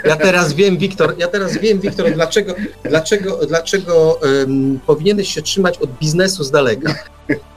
[0.06, 5.77] Ja teraz wiem, Wiktor, ja teraz wiem, Wiktor, dlaczego, dlaczego, dlaczego em, powinieneś się trzymać
[5.77, 6.93] od biznesu z daleka.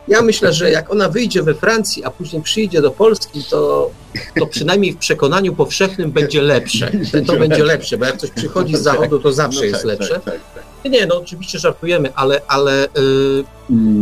[0.08, 3.90] Ja myślę, że jak ona wyjdzie we Francji, a później przyjdzie do Polski, to,
[4.38, 6.90] to przynajmniej w przekonaniu powszechnym będzie lepsze.
[7.26, 10.14] To będzie lepsze, bo jak coś przychodzi z zachodu, to zawsze No jest tak, lepsze.
[10.14, 10.24] tak,
[10.54, 10.68] tak.
[10.90, 12.88] Nie, no oczywiście żartujemy, ale, ale y,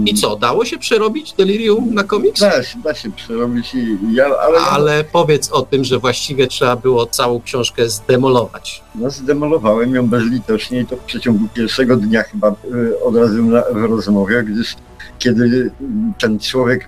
[0.06, 2.40] I co, dało się przerobić Delirium na komiks?
[2.40, 4.58] Da się, da się przerobić i ja, ale...
[4.58, 8.82] Ale powiedz o tym, że właściwie trzeba było całą książkę zdemolować.
[8.94, 13.62] No zdemolowałem ją bezlitośnie i to w przeciągu pierwszego dnia chyba y, od razu na,
[13.72, 14.74] w rozmowie, gdyż
[15.18, 15.70] kiedy
[16.18, 16.86] ten człowiek,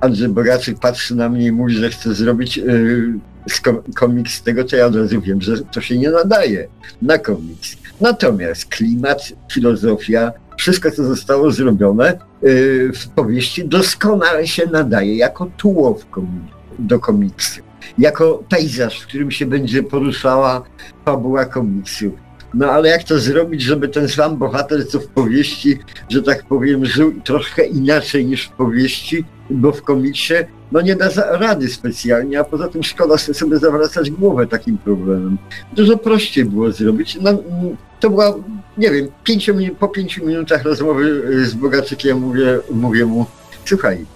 [0.00, 3.12] Andrzej Bogaczyk patrzy na mnie i mówi, że chce zrobić y,
[3.94, 6.68] komiks z tego, to ja od razu wiem, że to się nie nadaje
[7.02, 7.76] na komiks.
[8.00, 15.98] Natomiast klimat, filozofia, wszystko, co zostało zrobione y, w powieści, doskonale się nadaje jako tło
[16.78, 17.60] do komiksu.
[17.98, 20.62] Jako pejzaż, w którym się będzie poruszała
[21.04, 22.12] fabuła komiksu.
[22.54, 26.86] No ale jak to zrobić, żeby ten sam bohater, co w powieści, że tak powiem,
[26.86, 30.34] żył troszkę inaczej niż w powieści, bo w komiksie
[30.72, 35.38] no nie da rady specjalnie, a poza tym szkoda sobie zawracać głowę takim problemem.
[35.76, 37.18] Dużo prościej było zrobić.
[37.20, 37.30] No,
[38.00, 38.34] to była,
[38.78, 43.26] nie wiem, pięciu, po pięciu minutach rozmowy z Bogaczykiem mówię, mówię mu,
[43.64, 44.06] słuchaj,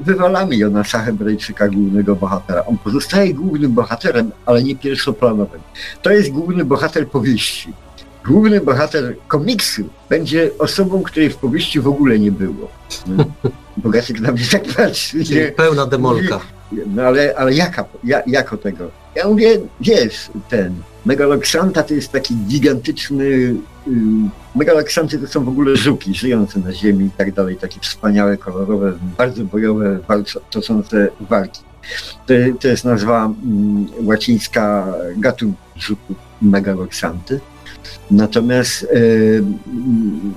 [0.00, 2.64] wywalamy Jonasa Hebrajczyka, głównego bohatera.
[2.66, 5.60] On pozostaje głównym bohaterem, ale nie pierwszoplanowym.
[6.02, 7.72] To jest główny bohater powieści.
[8.26, 12.68] Główny bohater komiksu będzie osobą, której w powieści w ogóle nie było.
[13.76, 15.18] Bogaczyk na mnie tak patrzy.
[15.18, 15.52] Nie?
[15.52, 16.40] Pełna demolka.
[16.86, 18.90] No ale, ale jaka, ja, jako tego?
[19.14, 23.54] Ja mówię, wiesz, ten Megaloxanta to jest taki gigantyczny.
[24.54, 28.92] Megaloxanty to są w ogóle żuki żyjące na ziemi i tak dalej, takie wspaniałe, kolorowe,
[29.18, 29.98] bardzo bojowe,
[30.50, 31.60] toczące walki.
[32.26, 33.32] To, to jest nazwa
[34.02, 37.40] łacińska gatunku żuku Megaloxanty.
[38.10, 39.44] Natomiast yy,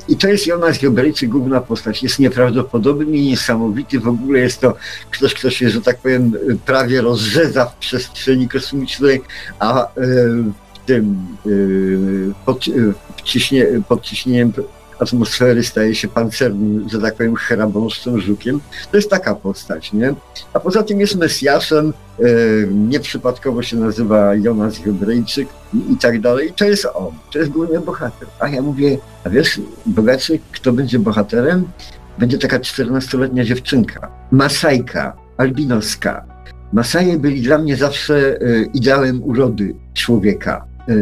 [0.08, 2.04] i to jest Jonas Giobrejczyk, główna postać.
[2.04, 4.00] Jest nieprawdopodobny i niesamowity.
[4.00, 4.76] W ogóle jest to
[5.12, 6.34] ktoś, kto się, że tak powiem,
[6.66, 9.22] prawie rozrzeca w przestrzeni kosmicznej,
[9.60, 10.44] a yy,
[10.92, 11.16] tym
[11.46, 12.66] yy, pod,
[13.24, 14.52] ciśnie, pod ciśnieniem
[15.00, 18.60] atmosfery staje się pancernym, że tak powiem, hrabąszczym żukiem.
[18.92, 20.14] To jest taka postać, nie?
[20.54, 22.24] A poza tym jest Mesjaszem, e,
[22.68, 26.50] nieprzypadkowo się nazywa Jonas Hebrejczyk i, i tak dalej.
[26.50, 28.28] I to jest on, to jest główny bohater.
[28.40, 31.68] A ja mówię, a wiesz, bogaczy, kto będzie bohaterem?
[32.18, 36.26] Będzie taka 14-letnia dziewczynka, Masajka, albinoska.
[36.74, 40.71] Masaje byli dla mnie zawsze e, ideałem urody człowieka.
[40.88, 40.94] E,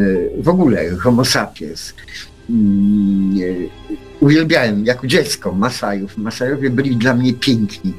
[0.41, 1.93] w ogóle homo sapiens.
[2.49, 3.69] Mm,
[4.19, 6.17] uwielbiałem jako dziecko Masajów.
[6.17, 7.93] Masajowie byli dla mnie piękni.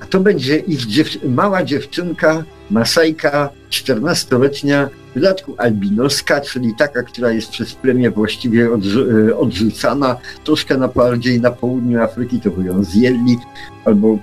[0.00, 7.30] A to będzie ich dziew mała dziewczynka, Masajka, 14-letnia, w dodatku albinoska, czyli taka, która
[7.32, 9.00] jest przez plemię właściwie odrzu
[9.38, 13.38] odrzucana, troszkę na bardziej na południu Afryki to by ją zjedli,
[13.84, 14.18] albo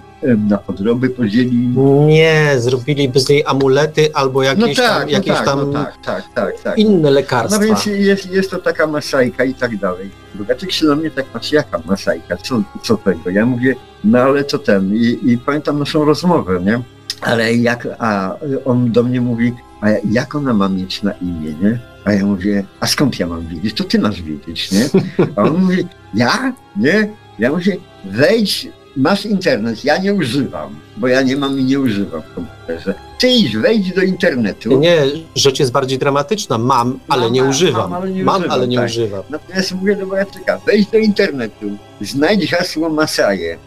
[0.49, 1.67] na podroby podzieli.
[2.07, 5.83] Nie, zrobiliby z niej amulety albo jakieś no tak, tam, no jakieś tak, tam no
[5.83, 7.59] tak, tak, tak, tak, inne lekarstwa.
[7.59, 10.09] No więc jest, jest to taka masajka i tak dalej.
[10.35, 13.29] Bogaczyk się na mnie tak patrzy, jaka masajka, co, co tego?
[13.29, 14.95] Ja mówię, no ale co ten?
[14.95, 16.81] I, i pamiętam naszą rozmowę, nie?
[17.21, 18.35] Ale jak, a
[18.65, 21.79] on do mnie mówi, a jak ona ma mieć na imię, nie?
[22.05, 23.73] A ja mówię, a skąd ja mam wiedzieć?
[23.73, 24.89] To ty masz wiedzieć, nie?
[25.35, 26.53] A on mówi, ja?
[26.75, 27.09] Nie?
[27.39, 28.67] Ja mówię, wejdź
[28.97, 32.93] masz internet, ja nie używam, bo ja nie mam i nie używam w komputerze.
[33.19, 34.79] Ty idź, wejdź do internetu.
[34.79, 35.01] Nie,
[35.35, 36.57] rzecz jest bardziej dramatyczna.
[36.57, 37.89] Mam, ale mam, nie używam.
[37.89, 38.85] Mam, ale nie, mam, używam, ale nie tak.
[38.85, 39.23] używam.
[39.29, 43.57] Natomiast mówię do Bojaczyka, wejdź do internetu, znajdź hasło Masaje,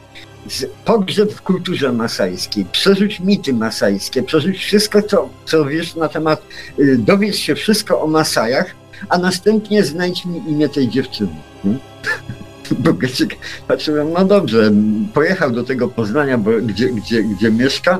[0.84, 6.42] pogrzeb w kulturze masajskiej, przerzuć mity masajskie, przerzuć wszystko, co, co wiesz na temat,
[6.78, 8.74] y, dowiedz się wszystko o Masajach,
[9.08, 11.36] a następnie znajdź mi imię tej dziewczyny.
[11.62, 11.80] Hmm?
[12.84, 13.36] Bogaczyk
[13.68, 14.72] patrzyłem, no dobrze,
[15.14, 17.98] pojechał do tego Poznania, bo, gdzie, gdzie, gdzie mieszka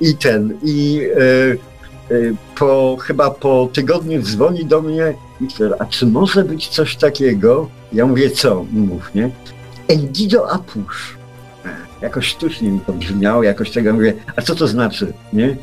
[0.00, 2.18] i ten, i e, e,
[2.58, 7.68] po, chyba po tygodniu dzwoni do mnie Wiktor, a czy może być coś takiego?
[7.92, 8.64] Ja mówię, co?
[8.72, 9.30] Mów, nie?
[9.88, 11.21] Endido Apusz.
[12.00, 15.56] Jakoś sztucznie mi to brzmiało, jakoś tego mówię, a co to znaczy, nie?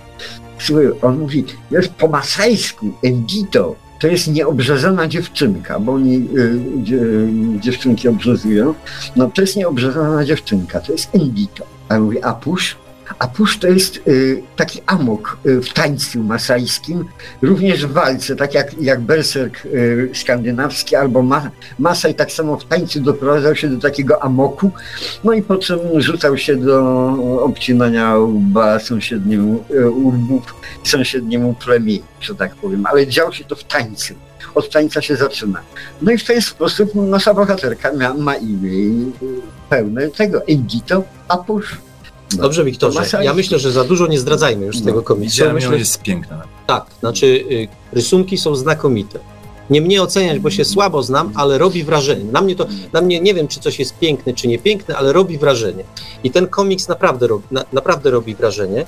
[0.60, 8.08] Słuchaj, on mówi, jest po masajsku, Endido, to jest nieobrzezana dziewczynka, bo oni y, dziewczynki
[8.08, 8.74] obrzezują.
[9.16, 11.66] No to jest nieobrzezana dziewczynka, to jest Endito.
[11.90, 12.78] A ja mówię, a pusz?
[13.20, 17.06] A pusz to jest y, taki amok y, w tańcu masajskim,
[17.42, 22.66] również w walce, tak jak, jak berserk y, skandynawski albo ma, Masaj tak samo w
[22.66, 24.72] tańcu doprowadzał się do takiego amoku,
[25.24, 26.80] no i po czym rzucał się do
[27.42, 34.14] obcinania łba sąsiedniemu, łbów sąsiedniemu plemieniu, że tak powiem, ale działo się to w tańcu
[34.56, 35.62] od tańca się zaczyna.
[36.02, 39.12] No i w ten sposób nasza bohaterka ma, ma imię
[39.70, 41.78] pełne tego Endito Apusz.
[42.38, 42.44] No.
[42.44, 43.24] Dobrze, Wiktorze.
[43.24, 44.86] Ja myślę, że za dużo nie zdradzajmy już no.
[44.86, 45.32] tego komiksu.
[45.36, 46.44] Widziałem myślę, jest piękna.
[46.68, 49.20] Tak, znaczy y, rysunki są znakomite.
[49.70, 52.32] nie mnie oceniać, bo się słabo znam, ale robi wrażenie.
[52.32, 55.14] Na mnie to, na mnie nie wiem, czy coś jest piękne, czy nie piękne, ale
[55.14, 55.84] robi wrażenie.
[56.24, 58.86] I ten komiks naprawdę, robi, na, naprawdę robi wrażenie.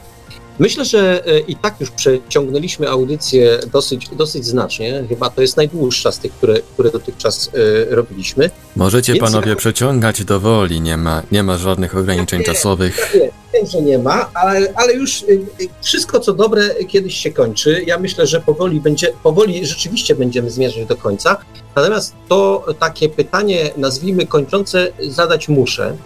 [0.62, 5.04] Myślę, że e, i tak już przeciągnęliśmy audycję dosyć, dosyć znacznie.
[5.10, 8.50] Chyba to jest najdłuższa z tych, które, które dotychczas e, robiliśmy.
[8.76, 13.12] Możecie Więc panowie przeciągać do woli, nie ma, nie ma żadnych ograniczeń czasowych.
[13.16, 15.42] Nie, wiem, że nie ma, ale, ale już y,
[15.82, 17.84] wszystko co dobre kiedyś się kończy.
[17.88, 21.38] Ja myślę, że powoli będzie, powoli rzeczywiście będziemy zmierzać do końca.
[21.76, 25.98] Natomiast to takie pytanie, nazwijmy kończące, zadać muszę.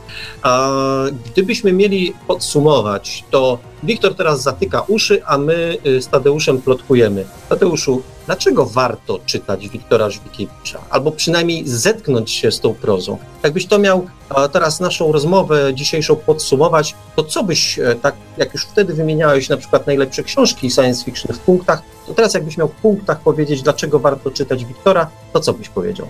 [1.26, 7.26] Gdybyśmy mieli podsumować, to Wiktor teraz zatyka uszy, a my y, z Tadeuszem plotkujemy.
[7.50, 10.80] Tadeuszu, dlaczego warto czytać Wiktora Żwikiewicza?
[10.90, 13.18] Albo przynajmniej zetknąć się z tą prozą.
[13.44, 14.06] Jakbyś to miał
[14.52, 19.58] teraz naszą rozmowę dzisiejszą podsumować, to co byś, e, tak jak już wtedy wymieniałeś na
[19.58, 24.00] przykład najlepsze książki science fiction w punktach, to teraz jakbyś miał w punktach powiedzieć, dlaczego
[24.00, 26.08] warto czytać Wiktora, to co byś powiedział?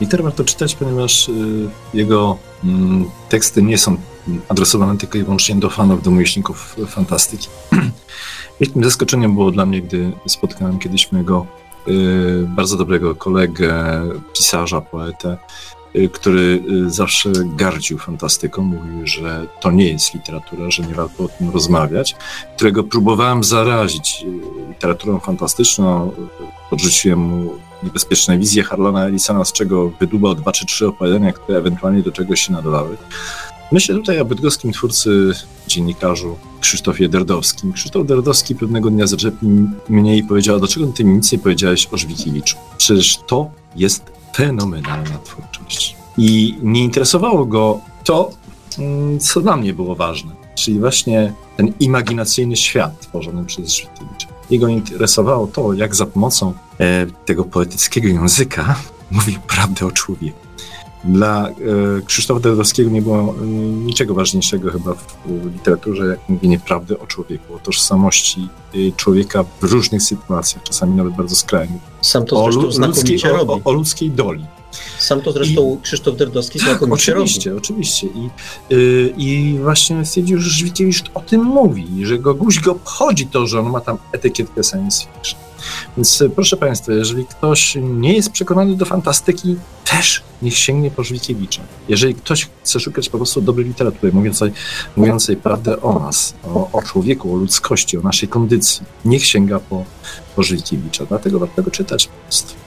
[0.00, 1.32] Wiktor warto czytać, ponieważ y,
[1.94, 2.66] jego y,
[3.28, 3.96] teksty nie są
[4.48, 7.48] adresowane tylko i wyłącznie do fanów, do miłośników fantastyki.
[8.60, 11.46] Wielkim zaskoczeniem było dla mnie, gdy spotkałem kiedyś mojego
[11.88, 14.02] y, bardzo dobrego kolegę,
[14.32, 15.36] pisarza, poetę,
[16.12, 21.28] który y, zawsze gardził fantastyką, mówił, że to nie jest literatura, że nie warto o
[21.28, 22.16] tym rozmawiać,
[22.56, 26.12] którego próbowałem zarazić y, literaturą fantastyczną,
[26.70, 27.52] podrzuciłem mu
[27.82, 32.40] niebezpieczne wizje Harlana Ellisona, z czego wydubał dwa czy trzy opowiadania, które ewentualnie do czegoś
[32.40, 32.96] się nadawały.
[33.72, 35.32] Myślę tutaj o bydgoskim twórcy,
[35.66, 37.72] dziennikarzu Krzysztofie Derdowskim.
[37.72, 39.50] Krzysztof Derdowski pewnego dnia zaczepił
[39.88, 42.56] mnie i powiedział, dlaczego ty mi nic nie powiedziałeś o Żwikiewiczu?
[42.78, 45.96] Przecież to jest fenomenalna twórczość.
[46.18, 48.30] I nie interesowało go to,
[48.78, 54.28] mm, co dla mnie było ważne, czyli właśnie ten imaginacyjny świat tworzony przez Żwitkiewicza.
[54.50, 58.76] Jego interesowało to, jak za pomocą e, tego poetyckiego języka
[59.10, 60.45] mówił prawdę o człowieku.
[61.04, 61.52] Dla e,
[62.06, 63.46] Krzysztofa Derdowskiego nie było e,
[63.86, 65.16] niczego ważniejszego chyba w,
[65.52, 71.14] literaturze, jak mówienie prawdy o człowieku, o tożsamości e, człowieka w różnych sytuacjach, czasami nawet
[71.14, 71.82] bardzo skrajnych.
[72.02, 74.46] Sam to o, ludzkiej, o, o, ludzkiej doli.
[74.98, 77.62] Sam to zresztą I, Krzysztof Derdowski tak, znakomicie oczywiście, robi.
[77.62, 78.30] Oczywiście, I,
[78.70, 83.46] yy, I właśnie stwierdził, że Żywiciewicz o tym mówi, że go guź go obchodzi to,
[83.46, 85.45] że on ma tam etykietkę science fiction.
[85.96, 89.56] Więc e, proszę Państwa, jeżeli ktoś nie jest przekonany do fantastyki,
[89.90, 91.62] też niech sięgnie po Żwikiewicza.
[91.88, 94.52] Jeżeli ktoś chce szukać po prostu dobrej literatury, mówiącej,
[94.96, 99.84] mówiącej prawdę o nas, o, o człowieku, o ludzkości, o naszej kondycji, niech sięga po,
[100.36, 101.06] po Żwikiewicza.
[101.06, 102.08] Dlatego warto go czytać.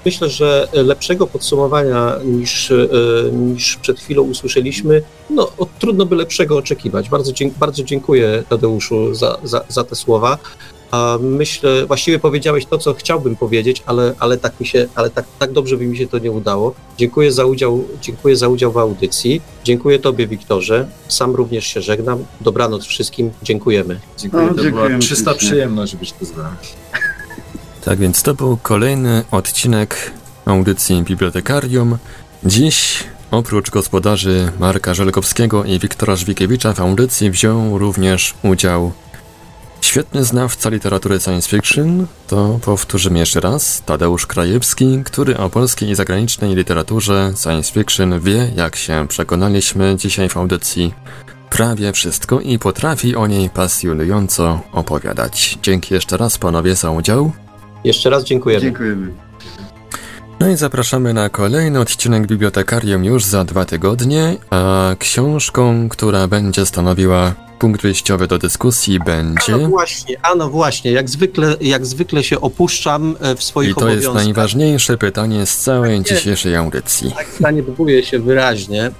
[0.06, 2.88] Myślę, że lepszego podsumowania niż, e,
[3.32, 7.10] niż przed chwilą usłyszeliśmy, no trudno by lepszego oczekiwać.
[7.10, 10.38] Bardzo, bardzo dziękuję Tadeuszu za, za, za te słowa.
[10.92, 15.26] A myślę, właściwie powiedziałeś to, co chciałbym powiedzieć, ale, ale, tak, mi się, ale tak,
[15.40, 16.74] tak dobrze by mi się to nie udało.
[16.98, 19.42] Dziękuję za, udział, dziękuję za udział w audycji.
[19.64, 20.88] Dziękuję Tobie, Wiktorze.
[21.08, 22.26] Sam również się żegnam.
[22.42, 23.32] Dobranoc wszystkim.
[23.44, 24.00] Dziękujemy.
[24.18, 24.46] Dziękuję.
[24.46, 26.58] No, to była czysta przyjemność być tu z wami.
[27.86, 30.12] Tak więc to był kolejny odcinek
[30.46, 31.98] audycji Bibliotekarium.
[32.44, 38.92] Dziś oprócz gospodarzy Marka Żelkowskiego i Wiktora Żwikiewicza w audycji wziął również udział
[39.82, 45.96] Świetny znawca literatury science fiction to, powtórzymy jeszcze raz, Tadeusz Krajewski, który o polskiej i
[45.96, 50.94] zagranicznej literaturze science fiction wie, jak się przekonaliśmy dzisiaj w audycji,
[51.50, 55.60] prawie wszystko i potrafi o niej pasjonująco opowiadać.
[55.64, 57.32] Dzięki jeszcze raz panowie za udział.
[57.84, 58.62] Jeszcze raz dziękujemy.
[58.62, 59.12] Dziękujemy.
[60.40, 66.66] No i zapraszamy na kolejny odcinek Bibliotekarium już za dwa tygodnie, a książką, która będzie
[66.66, 69.54] stanowiła punkt wyjściowy do dyskusji będzie.
[69.54, 73.72] A no właśnie, a no właśnie, jak zwykle, jak zwykle się opuszczam e, w swoich
[73.72, 77.12] I to jest najważniejsze pytanie z całej tak dzisiejszej audycji.
[77.12, 78.92] Tak, zaniedbuje się wyraźnie.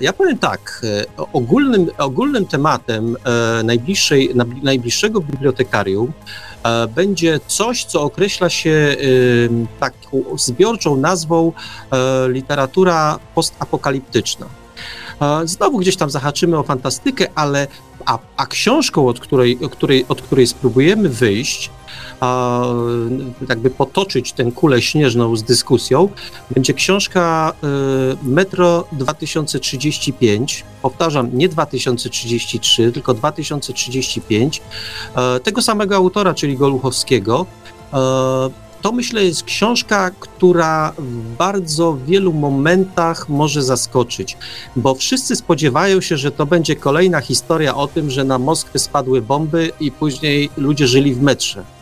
[0.00, 4.30] Ja powiem tak, e, ogólnym, ogólnym tematem e, najbliższej,
[4.62, 6.12] najbliższego bibliotekarium
[6.94, 8.96] będzie coś, co określa się
[9.80, 11.52] taką zbiorczą nazwą
[12.28, 14.46] literatura postapokaliptyczna.
[15.44, 17.66] Znowu gdzieś tam zahaczymy o fantastykę, ale
[18.06, 21.70] a, a książką, od której, od, której, od której spróbujemy wyjść,
[22.20, 22.62] a,
[23.48, 26.08] jakby potoczyć tę kulę śnieżną z dyskusją,
[26.50, 27.52] będzie książka
[28.22, 30.64] y, Metro 2035.
[30.82, 34.62] Powtarzam, nie 2033, tylko 2035.
[35.36, 37.46] Y, tego samego autora, czyli Goluchowskiego.
[38.82, 44.36] To myślę jest książka, która w bardzo wielu momentach może zaskoczyć,
[44.76, 49.22] bo wszyscy spodziewają się, że to będzie kolejna historia o tym, że na Moskwę spadły
[49.22, 51.75] bomby i później ludzie żyli w metrze.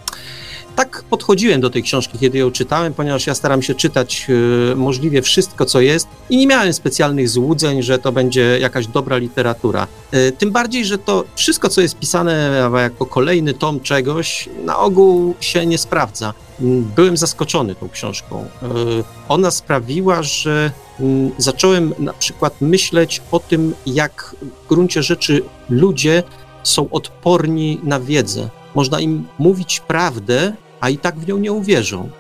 [0.77, 4.27] Tak podchodziłem do tej książki, kiedy ją czytałem, ponieważ ja staram się czytać
[4.73, 9.17] e, możliwie wszystko, co jest i nie miałem specjalnych złudzeń, że to będzie jakaś dobra
[9.17, 9.87] literatura.
[10.11, 15.35] E, tym bardziej, że to wszystko, co jest pisane jako kolejny tom czegoś, na ogół
[15.41, 16.35] się nie sprawdza.
[16.61, 18.45] Mm, byłem zaskoczony tą książką.
[18.63, 18.69] E,
[19.29, 20.71] ona sprawiła, że
[21.01, 26.23] mm, zacząłem na przykład myśleć o tym, jak w gruncie rzeczy ludzie
[26.63, 28.49] są odporni na wiedzę.
[28.75, 32.11] Można im mówić prawdę, a i tak w nią nie uwierzą.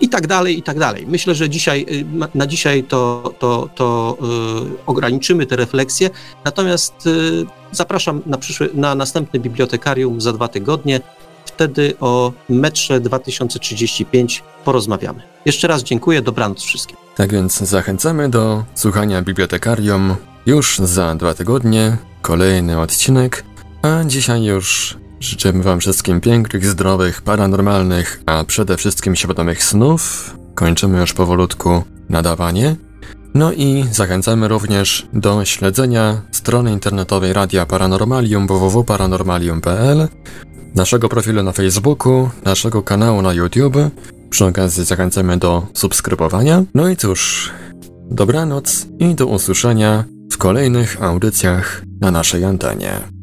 [0.00, 1.06] I tak dalej, i tak dalej.
[1.08, 2.04] Myślę, że dzisiaj, y,
[2.34, 6.10] na dzisiaj to, to, to yy, ograniczymy te refleksje.
[6.44, 11.00] Natomiast yy, zapraszam na, przyszły, na następny bibliotekarium za dwa tygodnie.
[11.44, 15.22] Wtedy o metrze 2035 porozmawiamy.
[15.46, 16.96] Jeszcze raz dziękuję, dobranoc wszystkim.
[17.16, 20.16] Tak więc zachęcamy do słuchania bibliotekarium
[20.46, 21.96] już za dwa tygodnie.
[22.20, 23.44] Kolejny odcinek.
[23.82, 30.34] A dzisiaj już życzymy Wam wszystkim pięknych, zdrowych, paranormalnych, a przede wszystkim świadomych snów.
[30.54, 32.76] Kończymy już powolutku nadawanie.
[33.34, 40.08] No i zachęcamy również do śledzenia strony internetowej Radia Paranormalium www.paranormalium.pl,
[40.74, 43.76] naszego profilu na Facebooku, naszego kanału na YouTube.
[44.30, 46.64] Przy okazji zachęcamy do subskrybowania.
[46.74, 47.50] No i cóż,
[48.10, 53.21] dobranoc i do usłyszenia w kolejnych audycjach na naszej antenie.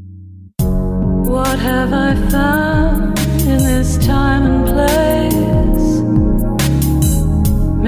[1.29, 5.89] What have I found in this time and place?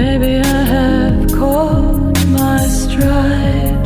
[0.00, 3.82] Maybe I have caught my stride.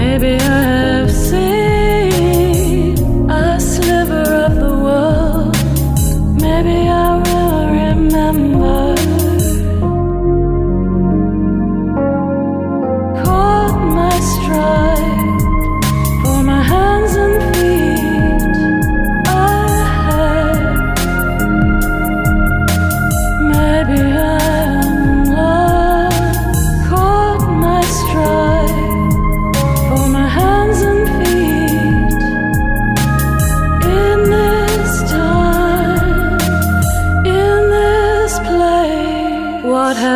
[0.00, 2.98] Maybe I have seen
[3.30, 5.56] a sliver of the world.
[6.46, 7.01] Maybe I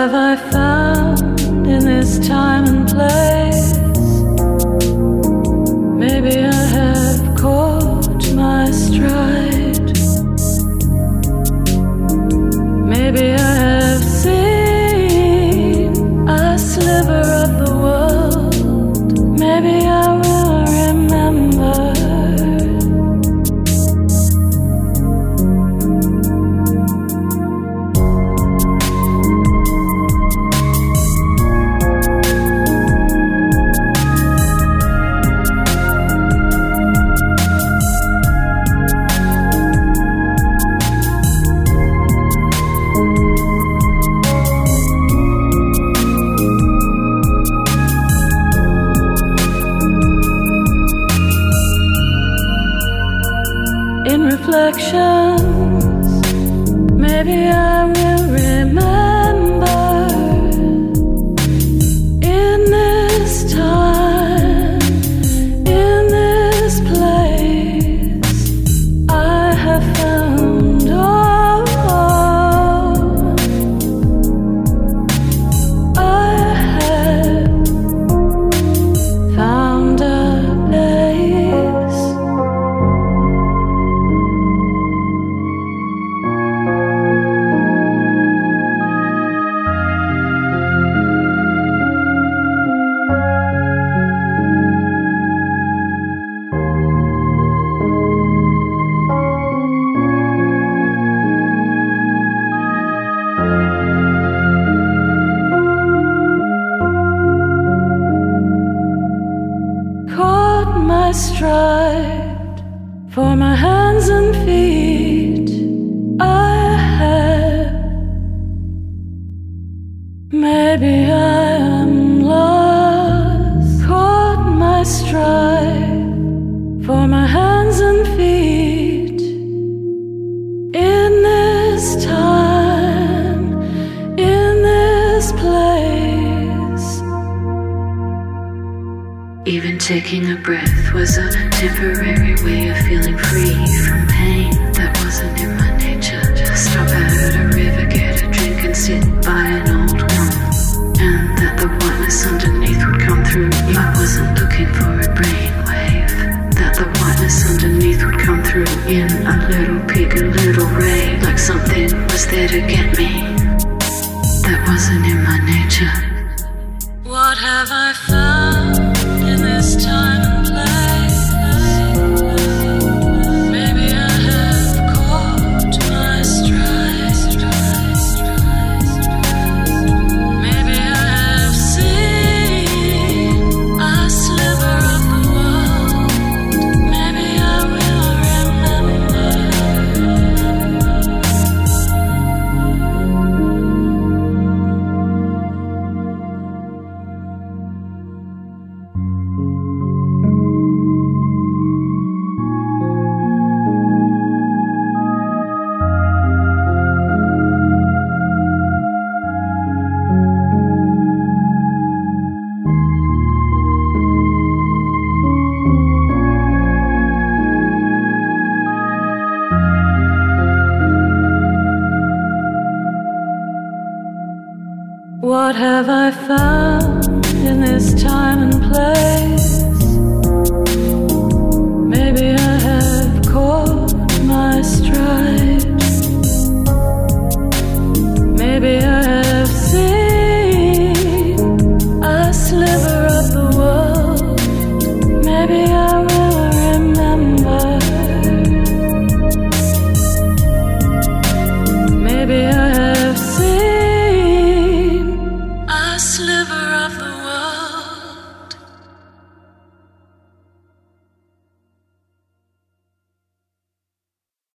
[0.07, 0.66] have I found?